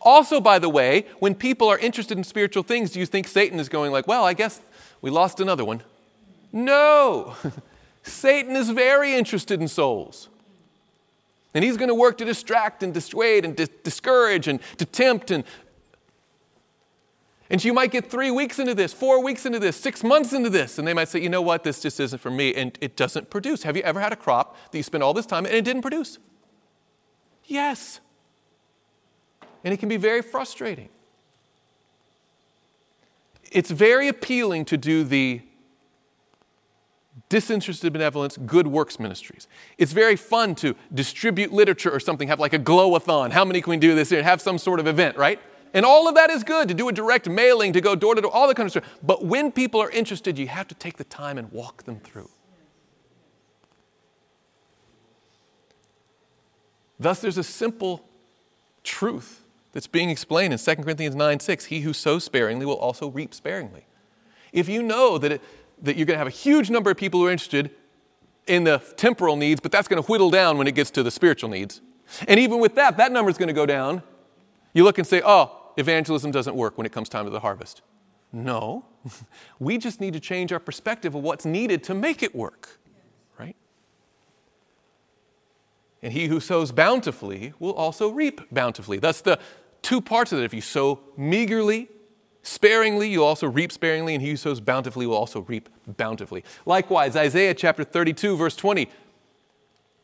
Also, 0.00 0.40
by 0.40 0.60
the 0.60 0.68
way, 0.68 1.06
when 1.18 1.34
people 1.34 1.68
are 1.68 1.78
interested 1.78 2.16
in 2.16 2.22
spiritual 2.22 2.62
things, 2.62 2.92
do 2.92 3.00
you 3.00 3.06
think 3.06 3.26
Satan 3.26 3.58
is 3.58 3.68
going 3.68 3.90
like, 3.90 4.06
well, 4.06 4.24
I 4.24 4.34
guess 4.34 4.60
we 5.02 5.10
lost 5.10 5.40
another 5.40 5.64
one? 5.64 5.82
No. 6.52 7.34
Satan 8.04 8.54
is 8.54 8.70
very 8.70 9.14
interested 9.14 9.60
in 9.60 9.66
souls. 9.66 10.28
And 11.56 11.64
he's 11.64 11.78
going 11.78 11.88
to 11.88 11.94
work 11.94 12.18
to 12.18 12.26
distract 12.26 12.82
and 12.82 12.92
dissuade 12.92 13.46
and 13.46 13.56
discourage 13.82 14.46
and 14.46 14.60
to 14.76 14.84
tempt. 14.84 15.30
And, 15.30 15.42
and 17.48 17.64
you 17.64 17.72
might 17.72 17.90
get 17.90 18.10
three 18.10 18.30
weeks 18.30 18.58
into 18.58 18.74
this, 18.74 18.92
four 18.92 19.24
weeks 19.24 19.46
into 19.46 19.58
this, 19.58 19.74
six 19.74 20.04
months 20.04 20.34
into 20.34 20.50
this, 20.50 20.78
and 20.78 20.86
they 20.86 20.92
might 20.92 21.08
say, 21.08 21.18
you 21.18 21.30
know 21.30 21.40
what, 21.40 21.64
this 21.64 21.80
just 21.80 21.98
isn't 21.98 22.18
for 22.18 22.30
me. 22.30 22.54
And 22.54 22.76
it 22.82 22.94
doesn't 22.94 23.30
produce. 23.30 23.62
Have 23.62 23.74
you 23.74 23.82
ever 23.84 24.00
had 24.00 24.12
a 24.12 24.16
crop 24.16 24.54
that 24.70 24.76
you 24.76 24.82
spent 24.82 25.02
all 25.02 25.14
this 25.14 25.24
time 25.24 25.46
and 25.46 25.54
it 25.54 25.64
didn't 25.64 25.80
produce? 25.80 26.18
Yes. 27.46 28.00
And 29.64 29.72
it 29.72 29.78
can 29.78 29.88
be 29.88 29.96
very 29.96 30.20
frustrating. 30.20 30.90
It's 33.50 33.70
very 33.70 34.08
appealing 34.08 34.66
to 34.66 34.76
do 34.76 35.04
the 35.04 35.40
disinterested 37.28 37.92
benevolence, 37.92 38.36
good 38.36 38.66
works 38.66 39.00
ministries. 39.00 39.48
It's 39.78 39.92
very 39.92 40.16
fun 40.16 40.54
to 40.56 40.76
distribute 40.94 41.52
literature 41.52 41.90
or 41.90 42.00
something, 42.00 42.28
have 42.28 42.40
like 42.40 42.52
a 42.52 42.58
glow-a-thon. 42.58 43.32
How 43.32 43.44
many 43.44 43.60
can 43.60 43.70
we 43.70 43.76
do 43.76 43.94
this 43.94 44.12
and 44.12 44.22
have 44.22 44.40
some 44.40 44.58
sort 44.58 44.80
of 44.80 44.86
event, 44.86 45.16
right? 45.16 45.40
And 45.74 45.84
all 45.84 46.08
of 46.08 46.14
that 46.14 46.30
is 46.30 46.44
good 46.44 46.68
to 46.68 46.74
do 46.74 46.88
a 46.88 46.92
direct 46.92 47.28
mailing, 47.28 47.72
to 47.72 47.80
go 47.80 47.94
door 47.94 48.14
to 48.14 48.20
door, 48.20 48.30
all 48.30 48.46
that 48.48 48.56
kind 48.56 48.66
of 48.66 48.70
stuff. 48.70 48.84
But 49.02 49.24
when 49.24 49.52
people 49.52 49.82
are 49.82 49.90
interested, 49.90 50.38
you 50.38 50.46
have 50.48 50.68
to 50.68 50.74
take 50.74 50.96
the 50.96 51.04
time 51.04 51.36
and 51.36 51.50
walk 51.52 51.82
them 51.82 51.98
through. 52.00 52.30
Thus, 56.98 57.20
there's 57.20 57.36
a 57.36 57.44
simple 57.44 58.08
truth 58.84 59.42
that's 59.72 59.86
being 59.86 60.08
explained 60.08 60.54
in 60.54 60.58
2 60.58 60.76
Corinthians 60.76 61.14
9 61.14 61.40
6. 61.40 61.64
He 61.66 61.80
who 61.80 61.92
sows 61.92 62.24
sparingly 62.24 62.64
will 62.64 62.78
also 62.78 63.08
reap 63.08 63.34
sparingly. 63.34 63.84
If 64.52 64.68
you 64.70 64.82
know 64.82 65.18
that 65.18 65.32
it, 65.32 65.42
that 65.82 65.96
you're 65.96 66.06
going 66.06 66.14
to 66.14 66.18
have 66.18 66.26
a 66.26 66.30
huge 66.30 66.70
number 66.70 66.90
of 66.90 66.96
people 66.96 67.20
who 67.20 67.26
are 67.26 67.30
interested 67.30 67.70
in 68.46 68.64
the 68.64 68.78
temporal 68.96 69.36
needs, 69.36 69.60
but 69.60 69.72
that's 69.72 69.88
going 69.88 70.02
to 70.02 70.06
whittle 70.06 70.30
down 70.30 70.58
when 70.58 70.66
it 70.66 70.74
gets 70.74 70.90
to 70.92 71.02
the 71.02 71.10
spiritual 71.10 71.50
needs. 71.50 71.80
And 72.28 72.38
even 72.38 72.60
with 72.60 72.74
that, 72.76 72.96
that 72.96 73.12
number 73.12 73.30
is 73.30 73.38
going 73.38 73.48
to 73.48 73.54
go 73.54 73.66
down. 73.66 74.02
You 74.72 74.84
look 74.84 74.98
and 74.98 75.06
say, 75.06 75.22
oh, 75.24 75.72
evangelism 75.76 76.30
doesn't 76.30 76.54
work 76.54 76.78
when 76.78 76.86
it 76.86 76.92
comes 76.92 77.08
time 77.08 77.24
to 77.24 77.30
the 77.30 77.40
harvest. 77.40 77.82
No, 78.32 78.84
we 79.58 79.78
just 79.78 80.00
need 80.00 80.12
to 80.12 80.20
change 80.20 80.52
our 80.52 80.60
perspective 80.60 81.14
of 81.14 81.22
what's 81.22 81.44
needed 81.44 81.82
to 81.84 81.94
make 81.94 82.22
it 82.22 82.34
work, 82.34 82.78
right? 83.38 83.56
And 86.02 86.12
he 86.12 86.26
who 86.26 86.40
sows 86.40 86.72
bountifully 86.72 87.52
will 87.58 87.74
also 87.74 88.10
reap 88.10 88.40
bountifully. 88.52 88.98
That's 88.98 89.20
the 89.20 89.38
two 89.82 90.00
parts 90.00 90.32
of 90.32 90.38
it. 90.38 90.44
If 90.44 90.54
you 90.54 90.60
sow 90.60 91.00
meagerly, 91.16 91.88
sparingly, 92.46 93.08
you'll 93.08 93.24
also 93.24 93.48
reap 93.48 93.72
sparingly, 93.72 94.14
and 94.14 94.22
he 94.22 94.30
who 94.30 94.36
sows 94.36 94.60
bountifully 94.60 95.06
will 95.06 95.16
also 95.16 95.40
reap 95.42 95.68
bountifully. 95.86 96.44
Likewise, 96.64 97.16
Isaiah 97.16 97.54
chapter 97.54 97.84
32, 97.84 98.36
verse 98.36 98.56
20 98.56 98.88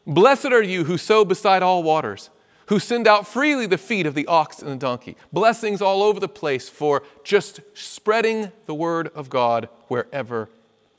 Blessed 0.07 0.47
are 0.47 0.63
you 0.63 0.85
who 0.85 0.99
sow 0.99 1.25
beside 1.25 1.63
all 1.63 1.83
waters 1.83 2.31
who 2.67 2.79
send 2.79 3.07
out 3.07 3.27
freely 3.27 3.67
the 3.67 3.79
feet 3.79 4.07
of 4.07 4.15
the 4.15 4.27
ox 4.27 4.61
and 4.61 4.71
the 4.71 4.77
donkey. 4.77 5.17
Blessings 5.33 5.83
all 5.83 6.03
over 6.03 6.19
the 6.19 6.29
place 6.29 6.69
for 6.69 7.03
just 7.23 7.61
spreading 7.75 8.51
the 8.67 8.75
word 8.75 9.09
of 9.15 9.29
God 9.29 9.69
wherever 9.89 10.49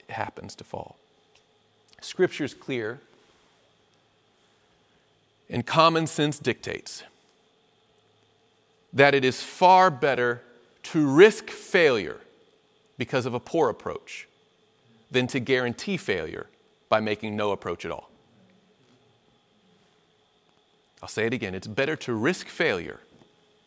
it 0.08 0.14
happens 0.14 0.56
to 0.56 0.64
fall. 0.64 0.98
Scripture 2.02 2.44
is 2.44 2.54
clear, 2.54 3.00
and 5.50 5.66
common 5.66 6.06
sense 6.06 6.38
dictates 6.38 7.04
that 8.92 9.16
it 9.16 9.26
is 9.26 9.42
far 9.42 9.90
better 9.90 10.42
to 10.84 11.08
risk 11.08 11.50
failure 11.50 12.22
because 12.98 13.26
of 13.26 13.34
a 13.34 13.40
poor 13.40 13.70
approach 13.70 14.28
than 15.12 15.28
to 15.28 15.40
guarantee 15.40 15.98
failure 15.98 16.48
by 16.90 17.00
making 17.00 17.36
no 17.36 17.52
approach 17.52 17.86
at 17.86 17.92
all. 17.92 18.10
I'll 21.02 21.10
say 21.10 21.26
it 21.26 21.34
again 21.34 21.54
it's 21.54 21.68
better 21.68 21.96
to 21.98 22.14
risk 22.14 22.48
failure 22.48 23.00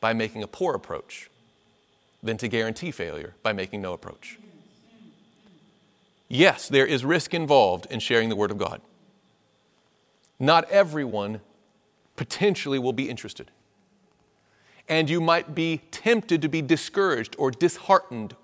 by 0.00 0.12
making 0.12 0.42
a 0.42 0.46
poor 0.46 0.74
approach 0.74 1.30
than 2.22 2.36
to 2.38 2.48
guarantee 2.48 2.90
failure 2.90 3.34
by 3.42 3.52
making 3.52 3.82
no 3.82 3.92
approach. 3.92 4.38
Yes, 6.28 6.68
there 6.68 6.86
is 6.86 7.04
risk 7.04 7.34
involved 7.34 7.86
in 7.90 8.00
sharing 8.00 8.28
the 8.28 8.36
Word 8.36 8.50
of 8.50 8.58
God. 8.58 8.80
Not 10.40 10.68
everyone 10.70 11.40
potentially 12.16 12.78
will 12.78 12.92
be 12.92 13.08
interested. 13.08 13.50
And 14.88 15.10
you 15.10 15.20
might 15.20 15.54
be 15.54 15.82
tempted 15.90 16.42
to 16.42 16.48
be 16.48 16.62
discouraged 16.62 17.34
or 17.38 17.50
disheartened. 17.50 18.36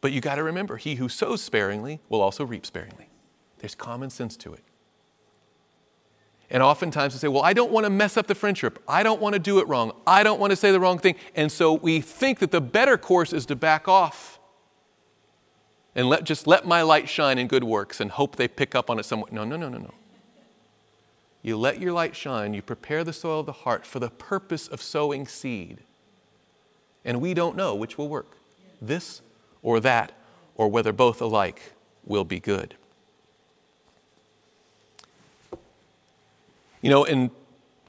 But 0.00 0.12
you 0.12 0.20
got 0.20 0.36
to 0.36 0.42
remember 0.42 0.76
he 0.76 0.96
who 0.96 1.08
sows 1.08 1.42
sparingly 1.42 2.00
will 2.08 2.20
also 2.20 2.44
reap 2.44 2.66
sparingly. 2.66 3.08
There's 3.58 3.74
common 3.74 4.10
sense 4.10 4.36
to 4.38 4.54
it. 4.54 4.64
And 6.50 6.62
oftentimes 6.62 7.14
we 7.14 7.18
say, 7.20 7.28
Well, 7.28 7.42
I 7.42 7.52
don't 7.52 7.70
want 7.70 7.84
to 7.84 7.90
mess 7.90 8.16
up 8.16 8.26
the 8.26 8.34
friendship. 8.34 8.82
I 8.88 9.02
don't 9.02 9.20
want 9.20 9.34
to 9.34 9.38
do 9.38 9.60
it 9.60 9.68
wrong. 9.68 9.92
I 10.06 10.22
don't 10.22 10.40
want 10.40 10.50
to 10.50 10.56
say 10.56 10.72
the 10.72 10.80
wrong 10.80 10.98
thing. 10.98 11.14
And 11.36 11.50
so 11.52 11.74
we 11.74 12.00
think 12.00 12.40
that 12.40 12.50
the 12.50 12.60
better 12.60 12.98
course 12.98 13.32
is 13.32 13.46
to 13.46 13.56
back 13.56 13.86
off 13.86 14.40
and 15.94 16.08
let, 16.08 16.24
just 16.24 16.46
let 16.46 16.66
my 16.66 16.82
light 16.82 17.08
shine 17.08 17.38
in 17.38 17.46
good 17.46 17.64
works 17.64 18.00
and 18.00 18.10
hope 18.10 18.36
they 18.36 18.48
pick 18.48 18.74
up 18.74 18.90
on 18.90 18.98
it 18.98 19.04
somewhat. 19.04 19.32
No, 19.32 19.44
no, 19.44 19.56
no, 19.56 19.68
no, 19.68 19.78
no. 19.78 19.94
You 21.42 21.56
let 21.56 21.80
your 21.80 21.92
light 21.92 22.14
shine, 22.14 22.52
you 22.52 22.62
prepare 22.62 23.02
the 23.02 23.12
soil 23.12 23.40
of 23.40 23.46
the 23.46 23.52
heart 23.52 23.86
for 23.86 23.98
the 23.98 24.10
purpose 24.10 24.68
of 24.68 24.82
sowing 24.82 25.26
seed. 25.26 25.78
And 27.04 27.20
we 27.20 27.32
don't 27.32 27.56
know 27.56 27.74
which 27.74 27.96
will 27.96 28.08
work 28.08 28.36
this 28.80 29.22
or 29.62 29.80
that, 29.80 30.12
or 30.54 30.68
whether 30.68 30.92
both 30.92 31.20
alike 31.20 31.72
will 32.04 32.24
be 32.24 32.40
good. 32.40 32.74
You 36.82 36.90
know, 36.90 37.04
in 37.04 37.30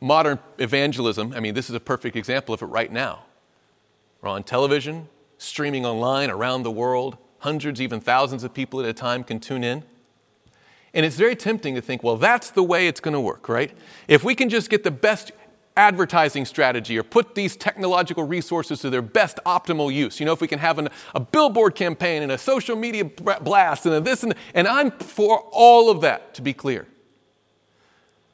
modern 0.02 0.40
evangelism, 0.58 1.34
I 1.34 1.40
mean, 1.40 1.54
this 1.54 1.70
is 1.70 1.76
a 1.76 1.80
perfect 1.80 2.16
example 2.16 2.54
of 2.54 2.62
it 2.62 2.66
right 2.66 2.92
now. 2.92 3.24
We're 4.22 4.30
on 4.30 4.44
television, 4.44 5.08
streaming 5.38 5.86
online 5.86 6.30
around 6.30 6.64
the 6.64 6.72
world. 6.72 7.18
Hundreds, 7.40 7.82
even 7.82 8.00
thousands 8.00 8.44
of 8.44 8.54
people 8.54 8.80
at 8.82 8.86
a 8.86 8.94
time 8.94 9.24
can 9.24 9.40
tune 9.40 9.64
in. 9.64 9.84
And 10.94 11.06
it's 11.06 11.16
very 11.16 11.36
tempting 11.36 11.76
to 11.76 11.82
think, 11.82 12.04
well, 12.04 12.18
that's 12.18 12.52
the 12.52 12.64
way 12.64 12.88
it's 12.88 13.00
going 13.00 13.14
to 13.14 13.22
work, 13.22 13.48
right? 13.48 13.72
If 14.08 14.24
we 14.24 14.36
can 14.36 14.50
just 14.50 14.70
get 14.70 14.84
the 14.84 14.92
best 14.92 15.32
advertising 15.78 16.46
strategy 16.46 16.98
or 16.98 17.04
put 17.04 17.34
these 17.34 17.56
technological 17.56 18.24
resources 18.24 18.82
to 18.82 18.90
their 18.90 19.02
best 19.02 19.40
optimal 19.46 19.94
use. 19.94 20.20
You 20.20 20.26
know, 20.26 20.34
if 20.34 20.42
we 20.42 20.48
can 20.48 20.60
have 20.60 20.78
an, 20.80 20.90
a 21.16 21.20
billboard 21.20 21.76
campaign 21.76 22.24
and 22.24 22.32
a 22.32 22.38
social 22.38 22.76
media 22.76 23.06
blast 23.06 23.86
and 23.86 24.06
this 24.06 24.24
and, 24.24 24.34
and 24.54 24.68
I'm 24.68 24.92
for 24.92 25.40
all 25.52 25.90
of 25.90 26.02
that, 26.02 26.34
to 26.36 26.42
be 26.42 26.54
clear. 26.54 26.88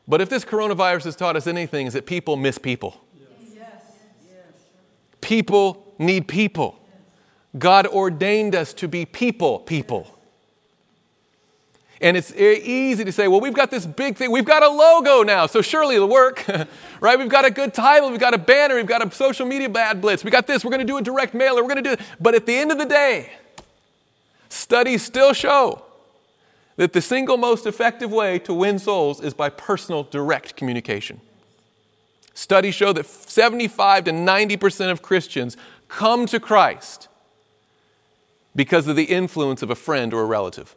But 0.08 0.22
if 0.22 0.30
this 0.30 0.46
coronavirus 0.46 1.04
has 1.04 1.16
taught 1.16 1.36
us 1.36 1.48
anything, 1.48 1.86
is 1.86 1.94
that 1.94 2.06
people 2.06 2.38
miss 2.38 2.58
people. 2.58 3.02
People 5.20 5.94
need 6.00 6.28
people. 6.28 6.80
God 7.58 7.88
ordained 7.88 8.56
us 8.56 8.74
to 8.76 8.88
be 8.88 9.06
people, 9.06 9.60
people. 9.60 10.17
And 12.00 12.16
it's 12.16 12.32
easy 12.34 13.04
to 13.06 13.12
say, 13.12 13.28
well, 13.28 13.42
we've 13.42 13.56
got 13.56 13.72
this 13.72 13.86
big 13.86 14.18
thing. 14.18 14.32
We've 14.32 14.46
got 14.46 14.62
a 14.62 14.70
logo 14.70 15.24
now, 15.24 15.48
so 15.48 15.62
surely 15.62 15.96
it'll 15.96 16.08
work, 16.08 16.46
right? 17.02 17.18
We've 17.18 17.30
got 17.30 17.44
a 17.44 17.50
good 17.50 17.74
title. 17.74 18.12
We've 18.12 18.20
got 18.20 18.36
a 18.36 18.38
banner. 18.38 18.76
We've 18.76 18.86
got 18.86 19.06
a 19.06 19.10
social 19.14 19.48
media 19.48 19.68
bad 19.68 20.00
blitz. 20.00 20.24
We 20.24 20.30
got 20.30 20.46
this. 20.46 20.64
We're 20.64 20.72
going 20.72 20.86
to 20.86 20.86
do 20.86 20.98
a 20.98 21.02
direct 21.02 21.34
mailer. 21.34 21.64
We're 21.64 21.74
going 21.74 21.84
to 21.84 21.90
do 21.90 21.92
it. 21.94 22.02
But 22.20 22.36
at 22.36 22.46
the 22.46 22.56
end 22.56 22.72
of 22.72 22.78
the 22.78 22.86
day, 22.86 23.32
studies 24.50 25.04
still 25.04 25.34
show 25.34 25.84
that 26.76 26.94
the 26.94 27.02
single 27.02 27.38
most 27.38 27.66
effective 27.66 28.12
way 28.12 28.38
to 28.40 28.54
win 28.54 28.78
souls 28.78 29.20
is 29.20 29.34
by 29.34 29.50
personal, 29.50 30.04
direct 30.04 30.56
communication. 30.56 31.20
Studies 32.36 32.76
show 32.76 32.94
that 32.94 33.08
75 33.08 34.04
to 34.04 34.12
90% 34.12 34.92
of 34.92 35.02
Christians 35.02 35.58
come 35.88 36.28
to 36.28 36.40
Christ 36.40 37.08
because 38.56 38.88
of 38.88 38.96
the 38.96 39.06
influence 39.06 39.64
of 39.64 39.72
a 39.72 39.76
friend 39.76 40.14
or 40.14 40.22
a 40.22 40.26
relative. 40.26 40.76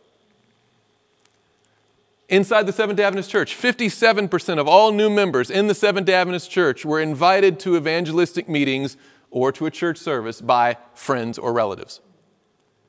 Inside 2.30 2.64
the 2.66 2.72
Seventh 2.72 2.96
day 2.96 3.02
Adventist 3.02 3.28
Church, 3.28 3.56
57% 3.56 4.58
of 4.60 4.68
all 4.68 4.92
new 4.92 5.10
members 5.10 5.50
in 5.50 5.66
the 5.66 5.74
Seventh 5.74 6.06
day 6.06 6.14
Adventist 6.14 6.48
Church 6.48 6.84
were 6.84 7.00
invited 7.00 7.58
to 7.60 7.76
evangelistic 7.76 8.48
meetings 8.48 8.96
or 9.32 9.50
to 9.50 9.66
a 9.66 9.70
church 9.70 9.98
service 9.98 10.40
by 10.40 10.76
friends 10.94 11.38
or 11.38 11.52
relatives. 11.52 12.00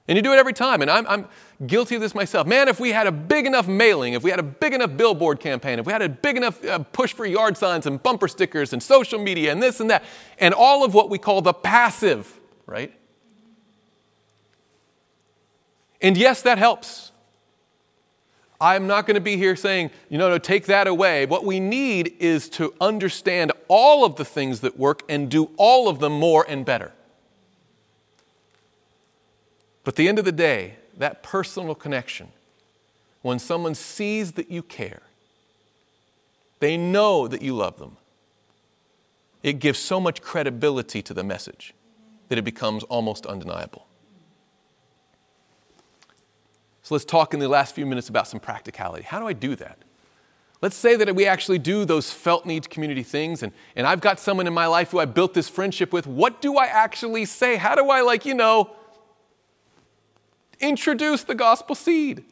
And 0.07 0.15
you 0.15 0.21
do 0.21 0.31
it 0.31 0.37
every 0.37 0.53
time. 0.53 0.83
And 0.83 0.91
I'm, 0.91 1.07
I'm, 1.07 1.27
guilty 1.65 1.93
of 1.93 2.01
this 2.01 2.15
myself. 2.15 2.47
Man, 2.47 2.67
if 2.67 2.79
we 2.79 2.89
had 2.89 3.05
a 3.05 3.11
big 3.11 3.45
enough 3.45 3.67
mailing, 3.67 4.13
if 4.13 4.23
we 4.23 4.31
had 4.31 4.39
a 4.39 4.43
big 4.43 4.73
enough 4.73 4.97
billboard 4.97 5.39
campaign, 5.39 5.77
if 5.77 5.85
we 5.85 5.93
had 5.93 6.01
a 6.01 6.09
big 6.09 6.37
enough 6.37 6.63
uh, 6.65 6.79
push 6.79 7.13
for 7.13 7.25
yard 7.25 7.55
signs 7.55 7.85
and 7.85 8.01
bumper 8.01 8.27
stickers 8.27 8.73
and 8.73 8.81
social 8.81 9.19
media 9.19 9.51
and 9.51 9.61
this 9.61 9.79
and 9.79 9.89
that, 9.89 10.03
and 10.39 10.55
all 10.55 10.83
of 10.83 10.95
what 10.95 11.09
we 11.09 11.19
call 11.19 11.41
the 11.41 11.53
passive, 11.53 12.39
right? 12.65 12.91
And 16.01 16.17
yes, 16.17 16.41
that 16.41 16.57
helps. 16.57 17.10
I'm 18.61 18.85
not 18.85 19.07
going 19.07 19.15
to 19.15 19.21
be 19.21 19.37
here 19.37 19.55
saying, 19.55 19.89
you 20.07 20.19
know, 20.19 20.29
no, 20.29 20.37
take 20.37 20.67
that 20.67 20.85
away. 20.85 21.25
What 21.25 21.43
we 21.43 21.59
need 21.59 22.15
is 22.19 22.47
to 22.49 22.75
understand 22.79 23.51
all 23.67 24.05
of 24.05 24.17
the 24.17 24.23
things 24.23 24.59
that 24.59 24.77
work 24.77 25.01
and 25.09 25.31
do 25.31 25.49
all 25.57 25.89
of 25.89 25.99
them 25.99 26.13
more 26.13 26.45
and 26.47 26.63
better. 26.63 26.91
But 29.83 29.93
at 29.93 29.95
the 29.95 30.07
end 30.07 30.19
of 30.19 30.25
the 30.25 30.31
day, 30.31 30.75
that 30.95 31.23
personal 31.23 31.73
connection, 31.73 32.27
when 33.23 33.39
someone 33.39 33.73
sees 33.73 34.33
that 34.33 34.51
you 34.51 34.61
care, 34.61 35.01
they 36.59 36.77
know 36.77 37.27
that 37.27 37.41
you 37.41 37.55
love 37.55 37.79
them, 37.79 37.97
it 39.41 39.53
gives 39.53 39.79
so 39.79 39.99
much 39.99 40.21
credibility 40.21 41.01
to 41.01 41.15
the 41.15 41.23
message 41.23 41.73
that 42.29 42.37
it 42.37 42.43
becomes 42.43 42.83
almost 42.83 43.25
undeniable. 43.25 43.87
So 46.83 46.95
let's 46.95 47.05
talk 47.05 47.33
in 47.33 47.39
the 47.39 47.47
last 47.47 47.75
few 47.75 47.85
minutes 47.85 48.09
about 48.09 48.27
some 48.27 48.39
practicality. 48.39 49.03
How 49.03 49.19
do 49.19 49.27
I 49.27 49.33
do 49.33 49.55
that? 49.55 49.77
Let's 50.61 50.75
say 50.75 50.95
that 50.95 51.15
we 51.15 51.25
actually 51.25 51.57
do 51.57 51.85
those 51.85 52.11
felt 52.11 52.45
needs 52.45 52.67
community 52.67 53.03
things, 53.03 53.41
and, 53.41 53.51
and 53.75 53.87
I've 53.87 54.01
got 54.01 54.19
someone 54.19 54.45
in 54.45 54.53
my 54.53 54.67
life 54.67 54.91
who 54.91 54.99
I 54.99 55.05
built 55.05 55.33
this 55.33 55.49
friendship 55.49 55.91
with. 55.91 56.05
What 56.05 56.41
do 56.41 56.57
I 56.57 56.65
actually 56.65 57.25
say? 57.25 57.55
How 57.55 57.73
do 57.73 57.89
I, 57.89 58.01
like, 58.01 58.25
you 58.25 58.35
know, 58.35 58.75
Introduce 60.61 61.23
the 61.23 61.33
gospel 61.33 61.75
seed. 61.75 62.23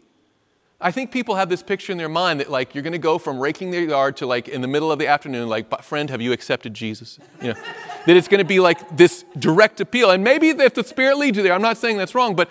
I 0.80 0.92
think 0.92 1.12
people 1.12 1.36
have 1.36 1.50
this 1.50 1.64
picture 1.64 1.92
in 1.92 1.98
their 1.98 2.08
mind 2.08 2.40
that 2.40 2.50
like 2.50 2.74
you're 2.74 2.84
going 2.84 2.94
to 2.94 3.00
go 3.00 3.18
from 3.18 3.40
raking 3.40 3.72
their 3.72 3.82
yard 3.82 4.16
to 4.18 4.28
like 4.28 4.48
in 4.48 4.62
the 4.62 4.68
middle 4.68 4.92
of 4.92 5.00
the 5.00 5.08
afternoon, 5.08 5.50
like, 5.50 5.82
friend, 5.82 6.10
have 6.10 6.22
you 6.22 6.32
accepted 6.32 6.74
Jesus? 6.74 7.20
You 7.42 7.50
know, 7.50 7.60
that 8.06 8.16
it's 8.16 8.30
going 8.30 8.38
to 8.38 8.46
be 8.46 8.60
like 8.60 8.96
this 8.96 9.26
direct 9.38 9.82
appeal. 9.82 10.12
And 10.12 10.24
maybe 10.24 10.50
if 10.50 10.74
the 10.76 10.84
Spirit 10.84 11.18
leads 11.18 11.38
you 11.38 11.44
there, 11.44 11.54
I'm 11.54 11.62
not 11.62 11.78
saying 11.78 11.98
that's 11.98 12.16
wrong, 12.16 12.36
but 12.36 12.50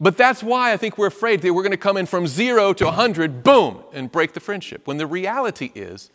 but 0.00 0.16
that's 0.16 0.42
why 0.42 0.72
I 0.72 0.76
think 0.76 0.98
we're 0.98 1.06
afraid 1.06 1.42
that 1.42 1.52
we're 1.52 1.62
going 1.62 1.70
to 1.72 1.76
come 1.76 1.96
in 1.96 2.06
from 2.06 2.26
zero 2.26 2.72
to 2.72 2.84
100, 2.84 3.42
boom, 3.42 3.82
and 3.92 4.10
break 4.10 4.32
the 4.32 4.40
friendship. 4.40 4.86
When 4.86 4.96
the 4.96 5.06
reality 5.06 5.72
is 5.74 6.10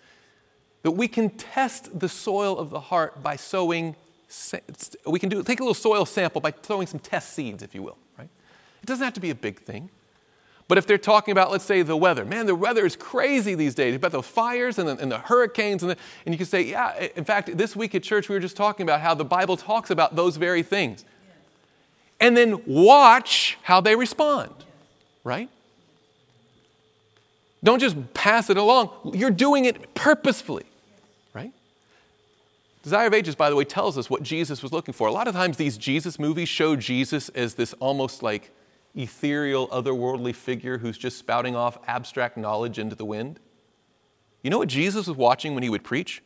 that 0.83 0.91
we 0.91 1.07
can 1.07 1.29
test 1.29 1.99
the 1.99 2.09
soil 2.09 2.57
of 2.57 2.69
the 2.69 2.79
heart 2.79 3.23
by 3.23 3.35
sowing 3.35 3.95
we 5.05 5.19
can 5.19 5.29
do, 5.29 5.43
take 5.43 5.59
a 5.59 5.63
little 5.63 5.73
soil 5.73 6.05
sample 6.05 6.41
by 6.41 6.51
throwing 6.51 6.87
some 6.87 6.99
test 6.99 7.33
seeds, 7.33 7.61
if 7.61 7.75
you 7.75 7.83
will, 7.83 7.97
right? 8.17 8.29
It 8.81 8.85
doesn't 8.85 9.03
have 9.03 9.13
to 9.13 9.19
be 9.19 9.29
a 9.29 9.35
big 9.35 9.59
thing. 9.59 9.89
But 10.67 10.77
if 10.77 10.87
they're 10.87 10.97
talking 10.97 11.33
about, 11.33 11.51
let's 11.51 11.65
say, 11.65 11.81
the 11.81 11.97
weather, 11.97 12.23
man, 12.23 12.45
the 12.45 12.55
weather 12.55 12.85
is 12.85 12.95
crazy 12.95 13.53
these 13.53 13.75
days, 13.75 13.95
about 13.95 14.11
the 14.11 14.23
fires 14.23 14.79
and 14.79 14.87
the, 14.87 14.97
and 14.97 15.11
the 15.11 15.19
hurricanes, 15.19 15.83
and, 15.83 15.91
the, 15.91 15.97
and 16.25 16.33
you 16.33 16.37
can 16.37 16.47
say, 16.47 16.61
yeah, 16.61 17.09
in 17.15 17.25
fact, 17.25 17.55
this 17.57 17.75
week 17.75 17.93
at 17.95 18.01
church, 18.01 18.29
we 18.29 18.35
were 18.35 18.39
just 18.39 18.55
talking 18.55 18.83
about 18.83 19.01
how 19.01 19.13
the 19.13 19.25
Bible 19.25 19.57
talks 19.57 19.91
about 19.91 20.15
those 20.15 20.37
very 20.37 20.63
things. 20.63 21.05
And 22.19 22.37
then 22.37 22.61
watch 22.65 23.57
how 23.63 23.81
they 23.81 23.95
respond, 23.95 24.53
right? 25.23 25.49
Don't 27.63 27.79
just 27.79 28.13
pass 28.13 28.49
it 28.49 28.57
along. 28.57 28.89
You're 29.13 29.31
doing 29.31 29.65
it 29.65 29.93
purposefully, 29.93 30.65
right? 31.33 31.51
Desire 32.81 33.07
of 33.07 33.13
Ages, 33.13 33.35
by 33.35 33.49
the 33.49 33.55
way, 33.55 33.63
tells 33.63 33.97
us 33.97 34.09
what 34.09 34.23
Jesus 34.23 34.61
was 34.61 34.71
looking 34.71 34.93
for. 34.93 35.07
A 35.07 35.11
lot 35.11 35.27
of 35.27 35.33
times 35.33 35.57
these 35.57 35.77
Jesus 35.77 36.19
movies 36.19 36.49
show 36.49 36.75
Jesus 36.75 37.29
as 37.29 37.55
this 37.55 37.73
almost 37.79 38.21
like 38.21 38.51
ethereal, 38.95 39.67
otherworldly 39.69 40.35
figure 40.35 40.77
who's 40.77 40.97
just 40.97 41.17
spouting 41.17 41.55
off 41.55 41.77
abstract 41.87 42.37
knowledge 42.37 42.79
into 42.79 42.95
the 42.95 43.05
wind? 43.05 43.39
You 44.43 44.49
know 44.49 44.57
what 44.57 44.67
Jesus 44.67 45.07
was 45.07 45.17
watching 45.17 45.53
when 45.53 45.63
he 45.63 45.69
would 45.69 45.83
preach? 45.83 46.21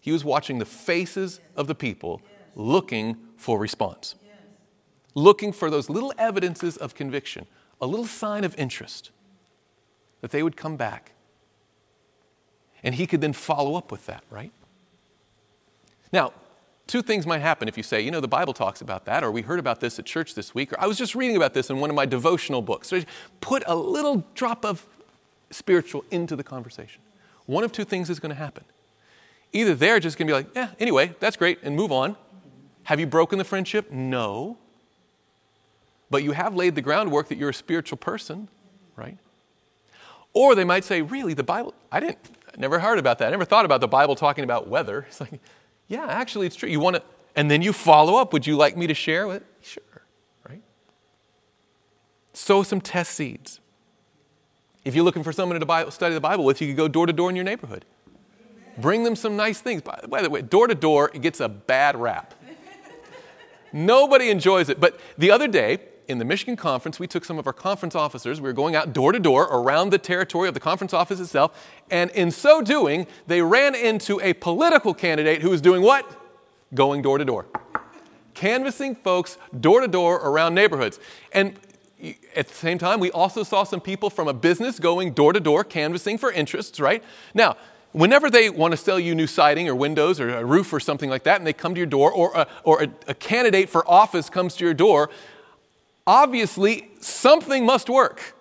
He 0.00 0.12
was 0.12 0.24
watching 0.24 0.58
the 0.58 0.64
faces 0.64 1.40
of 1.56 1.66
the 1.66 1.74
people 1.74 2.20
looking 2.54 3.16
for 3.36 3.58
response, 3.58 4.14
looking 5.14 5.52
for 5.52 5.70
those 5.70 5.88
little 5.88 6.12
evidences 6.18 6.76
of 6.76 6.94
conviction, 6.94 7.46
a 7.80 7.86
little 7.86 8.06
sign 8.06 8.44
of 8.44 8.54
interest 8.58 9.10
that 10.20 10.30
they 10.30 10.42
would 10.42 10.56
come 10.56 10.76
back. 10.76 11.12
And 12.82 12.94
he 12.94 13.06
could 13.06 13.20
then 13.20 13.32
follow 13.32 13.76
up 13.76 13.90
with 13.90 14.06
that, 14.06 14.24
right? 14.30 14.52
Now, 16.12 16.32
Two 16.86 17.00
things 17.00 17.26
might 17.26 17.40
happen 17.40 17.66
if 17.66 17.76
you 17.76 17.82
say, 17.82 18.00
you 18.02 18.10
know, 18.10 18.20
the 18.20 18.28
Bible 18.28 18.52
talks 18.52 18.82
about 18.82 19.06
that, 19.06 19.24
or 19.24 19.30
we 19.30 19.40
heard 19.40 19.58
about 19.58 19.80
this 19.80 19.98
at 19.98 20.04
church 20.04 20.34
this 20.34 20.54
week, 20.54 20.72
or 20.72 20.80
I 20.80 20.86
was 20.86 20.98
just 20.98 21.14
reading 21.14 21.36
about 21.36 21.54
this 21.54 21.70
in 21.70 21.80
one 21.80 21.88
of 21.88 21.96
my 21.96 22.04
devotional 22.04 22.60
books. 22.60 22.88
So 22.88 23.00
put 23.40 23.62
a 23.66 23.74
little 23.74 24.24
drop 24.34 24.66
of 24.66 24.86
spiritual 25.50 26.04
into 26.10 26.36
the 26.36 26.44
conversation. 26.44 27.00
One 27.46 27.64
of 27.64 27.72
two 27.72 27.84
things 27.84 28.10
is 28.10 28.20
going 28.20 28.30
to 28.30 28.36
happen. 28.36 28.64
Either 29.52 29.74
they're 29.74 29.98
just 29.98 30.18
going 30.18 30.26
to 30.26 30.32
be 30.32 30.36
like, 30.36 30.54
yeah, 30.54 30.70
anyway, 30.78 31.14
that's 31.20 31.36
great, 31.36 31.58
and 31.62 31.74
move 31.74 31.90
on. 31.90 32.16
Have 32.84 33.00
you 33.00 33.06
broken 33.06 33.38
the 33.38 33.44
friendship? 33.44 33.90
No. 33.90 34.58
But 36.14 36.22
you 36.22 36.30
have 36.30 36.54
laid 36.54 36.76
the 36.76 36.80
groundwork 36.80 37.26
that 37.26 37.38
you're 37.38 37.50
a 37.50 37.52
spiritual 37.54 37.98
person, 37.98 38.48
right? 38.94 39.18
Or 40.32 40.54
they 40.54 40.62
might 40.62 40.84
say, 40.84 41.02
really, 41.02 41.34
the 41.34 41.42
Bible, 41.42 41.74
I 41.90 41.98
didn't, 41.98 42.18
I 42.46 42.56
never 42.56 42.78
heard 42.78 43.00
about 43.00 43.18
that. 43.18 43.26
I 43.26 43.30
never 43.32 43.44
thought 43.44 43.64
about 43.64 43.80
the 43.80 43.88
Bible 43.88 44.14
talking 44.14 44.44
about 44.44 44.68
weather. 44.68 45.06
It's 45.08 45.20
like, 45.20 45.40
yeah, 45.88 46.06
actually, 46.06 46.46
it's 46.46 46.54
true. 46.54 46.68
You 46.68 46.78
want 46.78 46.94
to, 46.94 47.02
and 47.34 47.50
then 47.50 47.62
you 47.62 47.72
follow 47.72 48.14
up. 48.14 48.32
Would 48.32 48.46
you 48.46 48.56
like 48.56 48.76
me 48.76 48.86
to 48.86 48.94
share 48.94 49.26
with? 49.26 49.42
Sure, 49.60 49.82
right? 50.48 50.62
Sow 52.32 52.62
some 52.62 52.80
test 52.80 53.16
seeds. 53.16 53.58
If 54.84 54.94
you're 54.94 55.04
looking 55.04 55.24
for 55.24 55.32
someone 55.32 55.58
to 55.58 55.90
study 55.90 56.14
the 56.14 56.20
Bible 56.20 56.44
with, 56.44 56.60
you 56.60 56.68
could 56.68 56.76
go 56.76 56.86
door 56.86 57.06
to 57.06 57.12
door 57.12 57.28
in 57.28 57.34
your 57.34 57.44
neighborhood. 57.44 57.84
Bring 58.78 59.02
them 59.02 59.16
some 59.16 59.34
nice 59.34 59.60
things. 59.60 59.82
By 59.82 60.22
the 60.22 60.30
way, 60.30 60.42
door 60.42 60.68
to 60.68 60.76
door, 60.76 61.08
gets 61.08 61.40
a 61.40 61.48
bad 61.48 61.96
rap. 61.96 62.34
Nobody 63.72 64.30
enjoys 64.30 64.68
it. 64.68 64.78
But 64.78 65.00
the 65.18 65.32
other 65.32 65.48
day, 65.48 65.80
in 66.08 66.18
the 66.18 66.24
Michigan 66.24 66.56
conference, 66.56 66.98
we 66.98 67.06
took 67.06 67.24
some 67.24 67.38
of 67.38 67.46
our 67.46 67.52
conference 67.52 67.94
officers. 67.94 68.40
We 68.40 68.48
were 68.48 68.52
going 68.52 68.74
out 68.74 68.92
door 68.92 69.12
to 69.12 69.18
door 69.18 69.44
around 69.44 69.90
the 69.90 69.98
territory 69.98 70.48
of 70.48 70.54
the 70.54 70.60
conference 70.60 70.92
office 70.92 71.20
itself. 71.20 71.70
And 71.90 72.10
in 72.10 72.30
so 72.30 72.62
doing, 72.62 73.06
they 73.26 73.42
ran 73.42 73.74
into 73.74 74.20
a 74.20 74.34
political 74.34 74.94
candidate 74.94 75.42
who 75.42 75.50
was 75.50 75.60
doing 75.60 75.82
what? 75.82 76.08
Going 76.74 77.02
door 77.02 77.18
to 77.18 77.24
door. 77.24 77.46
Canvassing 78.34 78.94
folks 78.94 79.38
door 79.58 79.80
to 79.80 79.88
door 79.88 80.16
around 80.16 80.54
neighborhoods. 80.54 80.98
And 81.32 81.58
at 82.34 82.48
the 82.48 82.54
same 82.54 82.78
time, 82.78 83.00
we 83.00 83.10
also 83.10 83.42
saw 83.42 83.64
some 83.64 83.80
people 83.80 84.10
from 84.10 84.28
a 84.28 84.34
business 84.34 84.78
going 84.78 85.12
door 85.12 85.32
to 85.32 85.40
door 85.40 85.64
canvassing 85.64 86.18
for 86.18 86.30
interests, 86.30 86.80
right? 86.80 87.02
Now, 87.32 87.56
whenever 87.92 88.28
they 88.28 88.50
want 88.50 88.72
to 88.72 88.76
sell 88.76 88.98
you 88.98 89.14
new 89.14 89.26
siding 89.26 89.68
or 89.68 89.74
windows 89.74 90.20
or 90.20 90.36
a 90.36 90.44
roof 90.44 90.72
or 90.72 90.80
something 90.80 91.08
like 91.08 91.22
that, 91.22 91.40
and 91.40 91.46
they 91.46 91.52
come 91.52 91.74
to 91.74 91.78
your 91.78 91.86
door, 91.86 92.12
or 92.12 92.32
a, 92.34 92.46
or 92.64 92.82
a, 92.82 92.88
a 93.08 93.14
candidate 93.14 93.70
for 93.70 93.88
office 93.88 94.28
comes 94.28 94.56
to 94.56 94.64
your 94.64 94.74
door, 94.74 95.08
obviously 96.06 96.90
something 97.00 97.64
must 97.64 97.88
work. 97.88 98.34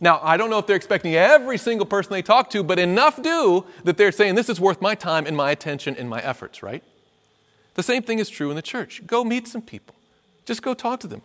Now, 0.00 0.18
I 0.22 0.36
don't 0.36 0.50
know 0.50 0.58
if 0.58 0.66
they're 0.66 0.76
expecting 0.76 1.14
every 1.14 1.56
single 1.56 1.86
person 1.86 2.12
they 2.12 2.22
talk 2.22 2.50
to, 2.50 2.64
but 2.64 2.78
enough 2.78 3.22
do 3.22 3.64
that 3.84 3.96
they're 3.96 4.10
saying, 4.10 4.34
This 4.34 4.48
is 4.48 4.60
worth 4.60 4.80
my 4.82 4.94
time 4.94 5.26
and 5.26 5.36
my 5.36 5.52
attention 5.52 5.94
and 5.96 6.10
my 6.10 6.20
efforts, 6.20 6.62
right? 6.62 6.82
The 7.74 7.82
same 7.82 8.02
thing 8.02 8.18
is 8.18 8.28
true 8.28 8.50
in 8.50 8.56
the 8.56 8.62
church. 8.62 9.06
Go 9.06 9.24
meet 9.24 9.46
some 9.46 9.62
people, 9.62 9.94
just 10.44 10.62
go 10.62 10.74
talk 10.74 11.00
to 11.00 11.06
them. 11.06 11.22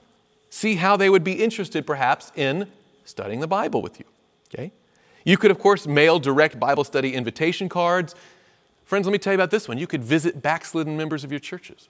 See 0.50 0.76
how 0.76 0.96
they 0.96 1.10
would 1.10 1.24
be 1.24 1.44
interested, 1.44 1.86
perhaps, 1.86 2.32
in 2.36 2.68
studying 3.04 3.42
the 3.42 3.48
Bible 3.48 3.82
with 3.82 4.00
you, 4.00 4.06
okay? 4.54 4.72
You 5.26 5.38
could, 5.38 5.52
of 5.52 5.60
course, 5.60 5.88
mail 5.88 6.20
direct 6.20 6.58
Bible 6.60 6.86
study 6.86 7.14
invitation 7.14 7.68
cards. 7.68 8.16
Friends, 8.86 9.06
let 9.06 9.12
me 9.12 9.18
tell 9.18 9.34
you 9.34 9.38
about 9.38 9.52
this 9.52 9.68
one. 9.68 9.78
You 9.78 9.88
could 9.88 10.04
visit 10.04 10.42
backslidden 10.42 10.96
members 10.96 11.26
of 11.26 11.32
your 11.32 11.40
churches. 11.40 11.90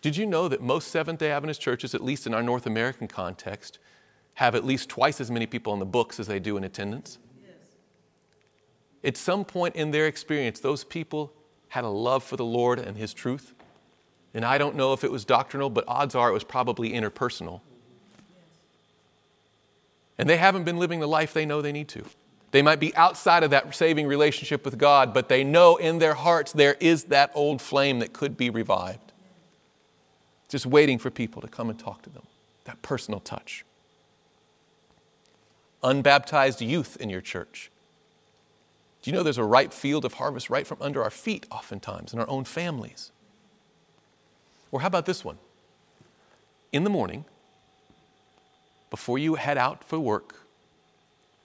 Did 0.00 0.16
you 0.16 0.26
know 0.26 0.48
that 0.48 0.62
most 0.62 0.88
Seventh 0.88 1.18
day 1.18 1.30
Adventist 1.30 1.60
churches, 1.60 1.94
at 1.94 2.04
least 2.04 2.26
in 2.26 2.34
our 2.34 2.42
North 2.42 2.66
American 2.66 3.08
context, 3.08 3.78
have 4.34 4.54
at 4.54 4.64
least 4.64 4.88
twice 4.88 5.20
as 5.20 5.30
many 5.30 5.46
people 5.46 5.72
in 5.72 5.80
the 5.80 5.86
books 5.86 6.20
as 6.20 6.28
they 6.28 6.38
do 6.38 6.56
in 6.56 6.62
attendance? 6.62 7.18
Yes. 7.42 7.54
At 9.02 9.16
some 9.16 9.44
point 9.44 9.74
in 9.74 9.90
their 9.90 10.06
experience, 10.06 10.60
those 10.60 10.84
people 10.84 11.32
had 11.68 11.84
a 11.84 11.88
love 11.88 12.22
for 12.22 12.36
the 12.36 12.44
Lord 12.44 12.78
and 12.78 12.96
His 12.96 13.12
truth. 13.12 13.54
And 14.34 14.44
I 14.44 14.56
don't 14.56 14.76
know 14.76 14.92
if 14.92 15.02
it 15.02 15.10
was 15.10 15.24
doctrinal, 15.24 15.68
but 15.68 15.84
odds 15.88 16.14
are 16.14 16.30
it 16.30 16.32
was 16.32 16.44
probably 16.44 16.90
interpersonal. 16.90 17.60
And 20.16 20.28
they 20.28 20.36
haven't 20.36 20.64
been 20.64 20.78
living 20.78 21.00
the 21.00 21.08
life 21.08 21.32
they 21.32 21.46
know 21.46 21.60
they 21.60 21.72
need 21.72 21.88
to. 21.88 22.04
They 22.50 22.62
might 22.62 22.80
be 22.80 22.94
outside 22.94 23.42
of 23.42 23.50
that 23.50 23.74
saving 23.74 24.06
relationship 24.06 24.64
with 24.64 24.78
God, 24.78 25.12
but 25.12 25.28
they 25.28 25.44
know 25.44 25.76
in 25.76 25.98
their 25.98 26.14
hearts 26.14 26.52
there 26.52 26.76
is 26.80 27.04
that 27.04 27.30
old 27.34 27.60
flame 27.60 27.98
that 27.98 28.12
could 28.12 28.36
be 28.36 28.48
revived 28.48 29.07
just 30.48 30.66
waiting 30.66 30.98
for 30.98 31.10
people 31.10 31.42
to 31.42 31.48
come 31.48 31.70
and 31.70 31.78
talk 31.78 32.02
to 32.02 32.10
them. 32.10 32.24
That 32.64 32.80
personal 32.82 33.20
touch. 33.20 33.64
Unbaptized 35.82 36.60
youth 36.60 36.96
in 37.00 37.10
your 37.10 37.20
church. 37.20 37.70
Do 39.02 39.10
you 39.10 39.16
know 39.16 39.22
there's 39.22 39.38
a 39.38 39.44
ripe 39.44 39.72
field 39.72 40.04
of 40.04 40.14
harvest 40.14 40.50
right 40.50 40.66
from 40.66 40.78
under 40.80 41.02
our 41.02 41.10
feet, 41.10 41.46
oftentimes, 41.50 42.12
in 42.12 42.18
our 42.18 42.28
own 42.28 42.44
families? 42.44 43.12
Or 44.72 44.80
how 44.80 44.88
about 44.88 45.06
this 45.06 45.24
one? 45.24 45.38
In 46.72 46.84
the 46.84 46.90
morning, 46.90 47.24
before 48.90 49.18
you 49.18 49.36
head 49.36 49.56
out 49.56 49.84
for 49.84 49.98
work, 49.98 50.46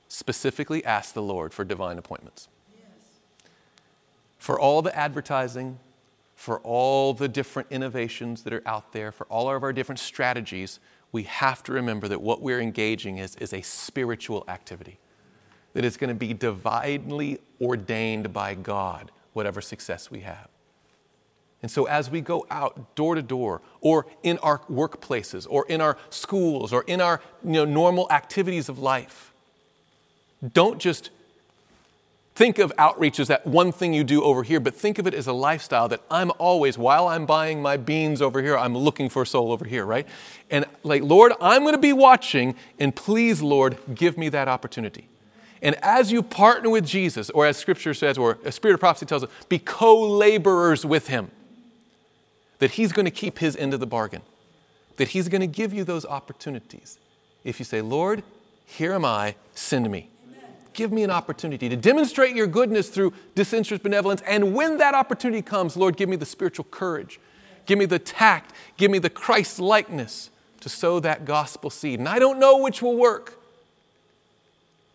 specifically 0.08 0.84
ask 0.84 1.14
the 1.14 1.22
Lord 1.22 1.54
for 1.54 1.64
divine 1.64 1.98
appointments. 1.98 2.48
Yes. 2.76 3.20
For 4.38 4.60
all 4.60 4.82
the 4.82 4.96
advertising, 4.98 5.80
for 6.44 6.60
all 6.60 7.14
the 7.14 7.30
different 7.30 7.70
innovations 7.72 8.44
that 8.44 8.52
are 8.52 8.68
out 8.68 8.92
there, 8.92 9.14
for 9.14 9.26
all 9.28 9.50
of 9.50 9.64
our 9.64 9.72
different 9.72 9.98
strategies, 9.98 10.82
we 11.14 11.24
have 11.24 11.64
to 11.64 11.72
remember 11.72 12.10
that 12.10 12.22
what 12.22 12.42
we're 12.42 12.60
engaging 12.60 13.18
is, 13.20 13.38
is 13.38 13.54
a 13.54 13.62
spiritual 13.62 14.44
activity. 14.50 15.00
That 15.72 15.86
it's 15.86 15.96
going 15.96 16.10
to 16.10 16.14
be 16.14 16.34
divinely 16.34 17.40
ordained 17.62 18.34
by 18.34 18.56
God, 18.56 19.10
whatever 19.32 19.62
success 19.62 20.12
we 20.12 20.20
have. 20.20 20.50
And 21.62 21.72
so, 21.72 21.86
as 21.86 22.10
we 22.10 22.20
go 22.20 22.46
out 22.52 22.94
door 22.94 23.16
to 23.16 23.22
door, 23.22 23.62
or 23.80 24.06
in 24.22 24.38
our 24.40 24.60
workplaces, 24.70 25.48
or 25.50 25.66
in 25.68 25.80
our 25.80 25.98
schools, 26.10 26.74
or 26.74 26.84
in 26.88 27.00
our 27.00 27.22
you 27.46 27.52
know, 27.52 27.64
normal 27.64 28.12
activities 28.12 28.68
of 28.68 28.80
life, 28.80 29.32
don't 30.52 30.78
just 30.78 31.10
think 32.36 32.58
of 32.58 32.72
outreach 32.78 33.20
as 33.20 33.28
that 33.28 33.46
one 33.46 33.72
thing 33.72 33.94
you 33.94 34.04
do 34.04 34.24
over 34.24 34.44
here, 34.44 34.60
but 34.60 34.74
think 34.74 34.98
of 34.98 35.08
it 35.08 35.14
as 35.14 35.28
a 35.28 35.34
lifestyle 35.34 35.88
that 35.90 36.02
I'm 36.10 36.32
always, 36.40 36.78
while 36.78 37.08
I'm 37.08 37.26
buying 37.26 37.62
my 37.62 37.78
beans 37.78 38.22
over 38.22 38.42
here, 38.42 38.58
I'm 38.58 38.76
looking 38.76 39.10
for 39.10 39.22
a 39.22 39.26
soul 39.26 39.52
over 39.52 39.66
here, 39.66 39.86
right? 39.86 40.08
And 40.50 40.66
like, 40.84 41.04
Lord, 41.04 41.34
I'm 41.40 41.62
going 41.62 41.76
to 41.76 41.82
be 41.82 41.94
watching, 41.94 42.56
and 42.80 42.96
please, 42.96 43.42
Lord, 43.42 43.78
give 43.94 44.18
me 44.18 44.30
that 44.30 44.48
opportunity. 44.48 45.08
And 45.62 45.76
as 45.76 46.12
you 46.12 46.22
partner 46.24 46.70
with 46.70 46.86
Jesus, 46.86 47.30
or 47.30 47.46
as 47.46 47.56
scripture 47.56 47.94
says, 47.94 48.18
or 48.18 48.38
a 48.44 48.52
spirit 48.52 48.74
of 48.74 48.80
prophecy 48.80 49.06
tells 49.06 49.24
us, 49.24 49.30
be 49.48 49.60
co 49.60 50.00
laborers 50.02 50.86
with 50.86 51.08
him, 51.08 51.32
that 52.60 52.72
he's 52.72 52.92
going 52.92 53.06
to 53.06 53.12
keep 53.12 53.40
his 53.40 53.56
end 53.56 53.74
of 53.74 53.80
the 53.80 53.88
bargain, 53.88 54.24
that 54.98 55.10
he's 55.10 55.30
going 55.30 55.42
to 55.42 55.48
give 55.48 55.74
you 55.74 55.84
those 55.84 56.06
opportunities. 56.06 57.00
If 57.44 57.60
you 57.60 57.66
say, 57.66 57.82
Lord, 57.82 58.24
here 58.66 58.94
am 58.94 59.06
I, 59.06 59.36
send 59.54 59.90
me 59.90 60.10
give 60.74 60.92
me 60.92 61.04
an 61.04 61.12
opportunity 61.12 61.70
to 61.70 61.76
demonstrate 61.76 62.36
your 62.36 62.48
goodness 62.48 62.90
through 62.90 63.14
disinterested 63.36 63.84
benevolence. 63.84 64.22
And 64.28 64.54
when 64.54 64.78
that 64.78 64.94
opportunity 64.94 65.42
comes, 65.42 65.78
Lord, 65.78 65.98
give 65.98 66.10
me 66.10 66.16
the 66.16 66.26
spiritual 66.26 66.66
courage, 66.66 67.20
give 67.66 67.78
me 67.78 67.86
the 67.86 68.00
tact, 68.00 68.54
give 68.78 68.92
me 68.92 69.00
the 69.00 69.10
Christ 69.10 69.60
likeness 69.60 70.30
to 70.62 70.70
sow 70.70 71.00
that 71.02 71.26
gospel 71.26 71.70
seed. 71.70 72.00
And 72.00 72.08
I 72.08 72.20
don't 72.20 72.40
know 72.40 72.58
which 72.58 72.82
will 72.82 72.96
work, 72.96 73.40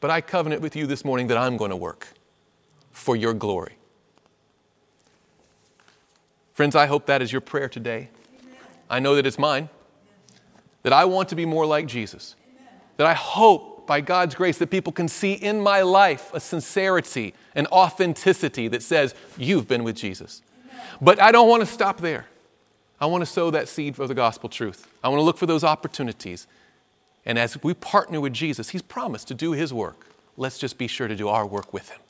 but 0.01 0.11
I 0.11 0.20
covenant 0.20 0.62
with 0.62 0.76
you 0.76 0.87
this 0.87 1.05
morning 1.05 1.26
that 1.29 1.39
I'm 1.39 1.57
going 1.57 1.70
to 1.70 1.76
work 1.76 2.09
for 2.93 3.16
your 3.16 3.35
glory. 3.35 3.76
Friends, 6.55 6.74
I 6.74 6.87
hope 6.87 7.07
that 7.07 7.22
is 7.22 7.31
your 7.31 7.41
prayer 7.41 7.68
today. 7.68 8.09
I 8.91 8.99
know 8.99 9.14
that 9.14 9.26
it's 9.26 9.39
mine, 9.39 9.68
that 10.83 10.93
I 10.93 11.05
want 11.05 11.29
to 11.29 11.37
be 11.37 11.45
more 11.45 11.66
like 11.66 11.87
Jesus 11.87 12.35
that 12.99 13.07
I 13.07 13.14
hope 13.14 13.78
by 13.89 14.01
God's 14.01 14.36
grace 14.36 14.59
that 14.59 14.70
people 14.70 14.93
can 14.93 15.09
see 15.09 15.32
in 15.32 15.61
my 15.61 15.82
life 15.82 16.32
a 16.32 16.39
sincerity, 16.39 17.34
an 17.57 17.66
authenticity 17.68 18.68
that 18.68 18.84
says, 18.84 19.16
You've 19.36 19.66
been 19.66 19.82
with 19.82 19.97
Jesus. 19.97 20.43
But 21.01 21.20
I 21.20 21.32
don't 21.32 21.49
want 21.49 21.62
to 21.62 21.66
stop 21.66 22.01
there. 22.01 22.26
I 23.01 23.07
want 23.07 23.22
to 23.22 23.26
sow 23.26 23.51
that 23.51 23.68
seed 23.68 23.97
for 23.97 24.07
the 24.07 24.14
gospel 24.14 24.49
truth. 24.49 24.86
I 25.03 25.09
want 25.09 25.18
to 25.18 25.24
look 25.24 25.39
for 25.39 25.47
those 25.47 25.64
opportunities. 25.64 26.47
And 27.24 27.39
as 27.39 27.61
we 27.62 27.74
partner 27.74 28.20
with 28.20 28.32
Jesus, 28.32 28.70
He's 28.70 28.82
promised 28.82 29.26
to 29.28 29.34
do 29.34 29.53
His 29.53 29.72
work. 29.72 30.07
Let's 30.36 30.59
just 30.59 30.78
be 30.78 30.86
sure 30.86 31.09
to 31.09 31.16
do 31.16 31.28
our 31.28 31.47
work 31.47 31.72
with 31.72 31.91
Him. 31.91 32.01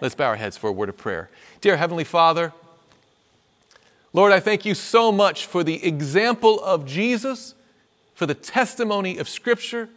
Let's 0.00 0.14
bow 0.14 0.26
our 0.26 0.36
heads 0.36 0.56
for 0.56 0.68
a 0.68 0.72
word 0.72 0.88
of 0.88 0.96
prayer. 0.96 1.30
Dear 1.60 1.76
Heavenly 1.76 2.04
Father, 2.04 2.52
Lord, 4.12 4.32
I 4.32 4.40
thank 4.40 4.64
you 4.64 4.74
so 4.74 5.10
much 5.10 5.46
for 5.46 5.64
the 5.64 5.84
example 5.84 6.62
of 6.62 6.86
Jesus, 6.86 7.54
for 8.14 8.26
the 8.26 8.34
testimony 8.34 9.18
of 9.18 9.28
Scripture, 9.28 9.88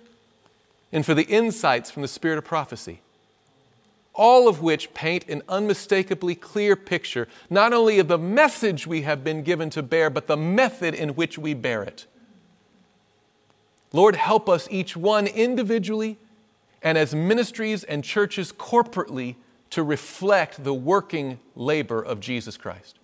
and 0.92 1.06
for 1.06 1.14
the 1.14 1.24
insights 1.24 1.92
from 1.92 2.02
the 2.02 2.08
Spirit 2.08 2.38
of 2.38 2.46
prophecy. 2.46 3.02
All 4.14 4.48
of 4.48 4.62
which 4.62 4.94
paint 4.94 5.28
an 5.28 5.44
unmistakably 5.48 6.34
clear 6.34 6.76
picture, 6.76 7.28
not 7.50 7.74
only 7.74 8.00
of 8.00 8.08
the 8.08 8.18
message 8.18 8.88
we 8.88 9.04
have 9.04 9.24
been 9.24 9.44
given 9.44 9.70
to 9.72 9.84
bear, 9.84 10.10
but 10.10 10.28
the 10.28 10.38
method 10.38 10.96
in 10.96 11.10
which 11.10 11.38
we 11.38 11.54
bear 11.54 11.84
it. 11.84 12.08
Lord, 13.94 14.16
help 14.16 14.50
us 14.50 14.68
each 14.72 14.98
one 14.98 15.28
individually 15.28 16.18
and 16.82 16.98
as 16.98 17.14
ministries 17.14 17.84
and 17.84 18.04
churches 18.04 18.52
corporately 18.52 19.36
to 19.70 19.84
reflect 19.84 20.64
the 20.64 20.74
working 20.74 21.40
labor 21.56 22.02
of 22.02 22.20
Jesus 22.20 22.58
Christ. 22.58 23.00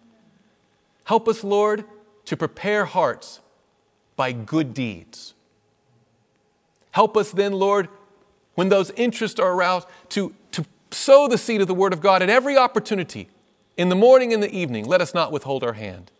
Help 1.06 1.28
us, 1.28 1.44
Lord, 1.44 1.84
to 2.26 2.38
prepare 2.38 2.86
hearts 2.86 3.42
by 4.16 4.32
good 4.32 4.74
deeds. 4.74 5.34
Help 6.94 7.18
us 7.18 7.32
then, 7.32 7.54
Lord, 7.54 7.90
when 8.56 8.70
those 8.70 8.90
interests 8.92 9.40
are 9.40 9.52
aroused, 9.52 9.88
to, 10.10 10.34
to 10.52 10.66
sow 10.92 11.28
the 11.28 11.38
seed 11.38 11.62
of 11.62 11.68
the 11.68 11.74
Word 11.74 11.92
of 11.92 12.02
God 12.02 12.22
at 12.22 12.30
every 12.30 12.56
opportunity, 12.56 13.28
in 13.78 13.90
the 13.90 13.96
morning 13.96 14.34
and 14.34 14.42
the 14.42 14.54
evening. 14.54 14.86
Let 14.86 15.02
us 15.02 15.14
not 15.14 15.32
withhold 15.32 15.64
our 15.64 15.74
hand. 15.74 16.12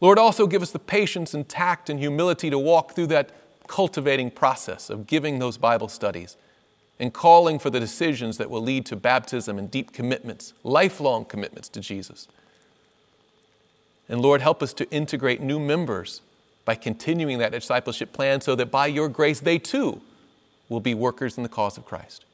Lord, 0.00 0.18
also 0.18 0.46
give 0.46 0.62
us 0.62 0.70
the 0.70 0.78
patience 0.78 1.34
and 1.34 1.48
tact 1.48 1.90
and 1.90 1.98
humility 1.98 2.50
to 2.50 2.58
walk 2.58 2.94
through 2.94 3.08
that 3.08 3.30
cultivating 3.66 4.30
process 4.30 4.90
of 4.90 5.06
giving 5.06 5.38
those 5.38 5.58
Bible 5.58 5.88
studies 5.88 6.36
and 6.98 7.12
calling 7.12 7.58
for 7.58 7.70
the 7.70 7.78
decisions 7.78 8.38
that 8.38 8.50
will 8.50 8.62
lead 8.62 8.86
to 8.86 8.96
baptism 8.96 9.58
and 9.58 9.70
deep 9.70 9.92
commitments, 9.92 10.54
lifelong 10.64 11.24
commitments 11.24 11.68
to 11.68 11.80
Jesus. 11.80 12.26
And 14.08 14.20
Lord, 14.20 14.40
help 14.40 14.62
us 14.62 14.72
to 14.74 14.90
integrate 14.90 15.40
new 15.40 15.60
members 15.60 16.22
by 16.68 16.74
continuing 16.74 17.38
that 17.38 17.50
discipleship 17.50 18.12
plan 18.12 18.42
so 18.42 18.54
that 18.54 18.70
by 18.70 18.86
your 18.86 19.08
grace 19.08 19.40
they 19.40 19.58
too 19.58 20.02
will 20.68 20.80
be 20.80 20.92
workers 20.92 21.38
in 21.38 21.42
the 21.42 21.48
cause 21.48 21.78
of 21.78 21.86
Christ. 21.86 22.26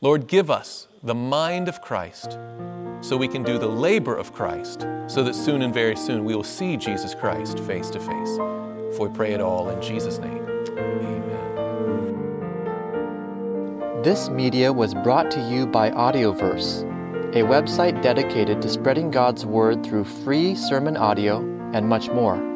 Lord, 0.00 0.28
give 0.28 0.52
us 0.52 0.86
the 1.02 1.12
mind 1.12 1.66
of 1.66 1.82
Christ 1.82 2.38
so 3.00 3.16
we 3.16 3.26
can 3.26 3.42
do 3.42 3.58
the 3.58 3.66
labor 3.66 4.14
of 4.14 4.32
Christ 4.32 4.86
so 5.08 5.24
that 5.24 5.34
soon 5.34 5.62
and 5.62 5.74
very 5.74 5.96
soon 5.96 6.24
we 6.24 6.36
will 6.36 6.44
see 6.44 6.76
Jesus 6.76 7.12
Christ 7.12 7.58
face 7.58 7.90
to 7.90 7.98
face. 7.98 8.36
For 8.96 9.08
we 9.08 9.14
pray 9.16 9.32
it 9.32 9.40
all 9.40 9.68
in 9.70 9.82
Jesus' 9.82 10.18
name. 10.20 10.46
Amen. 10.78 11.22
This 14.04 14.28
media 14.28 14.72
was 14.72 14.94
brought 14.94 15.32
to 15.32 15.40
you 15.50 15.66
by 15.66 15.90
Audioverse, 15.90 16.84
a 17.34 17.42
website 17.42 18.00
dedicated 18.00 18.62
to 18.62 18.68
spreading 18.68 19.10
God's 19.10 19.44
Word 19.44 19.84
through 19.84 20.04
free 20.04 20.54
sermon 20.54 20.96
audio 20.96 21.38
and 21.72 21.88
much 21.88 22.10
more. 22.10 22.55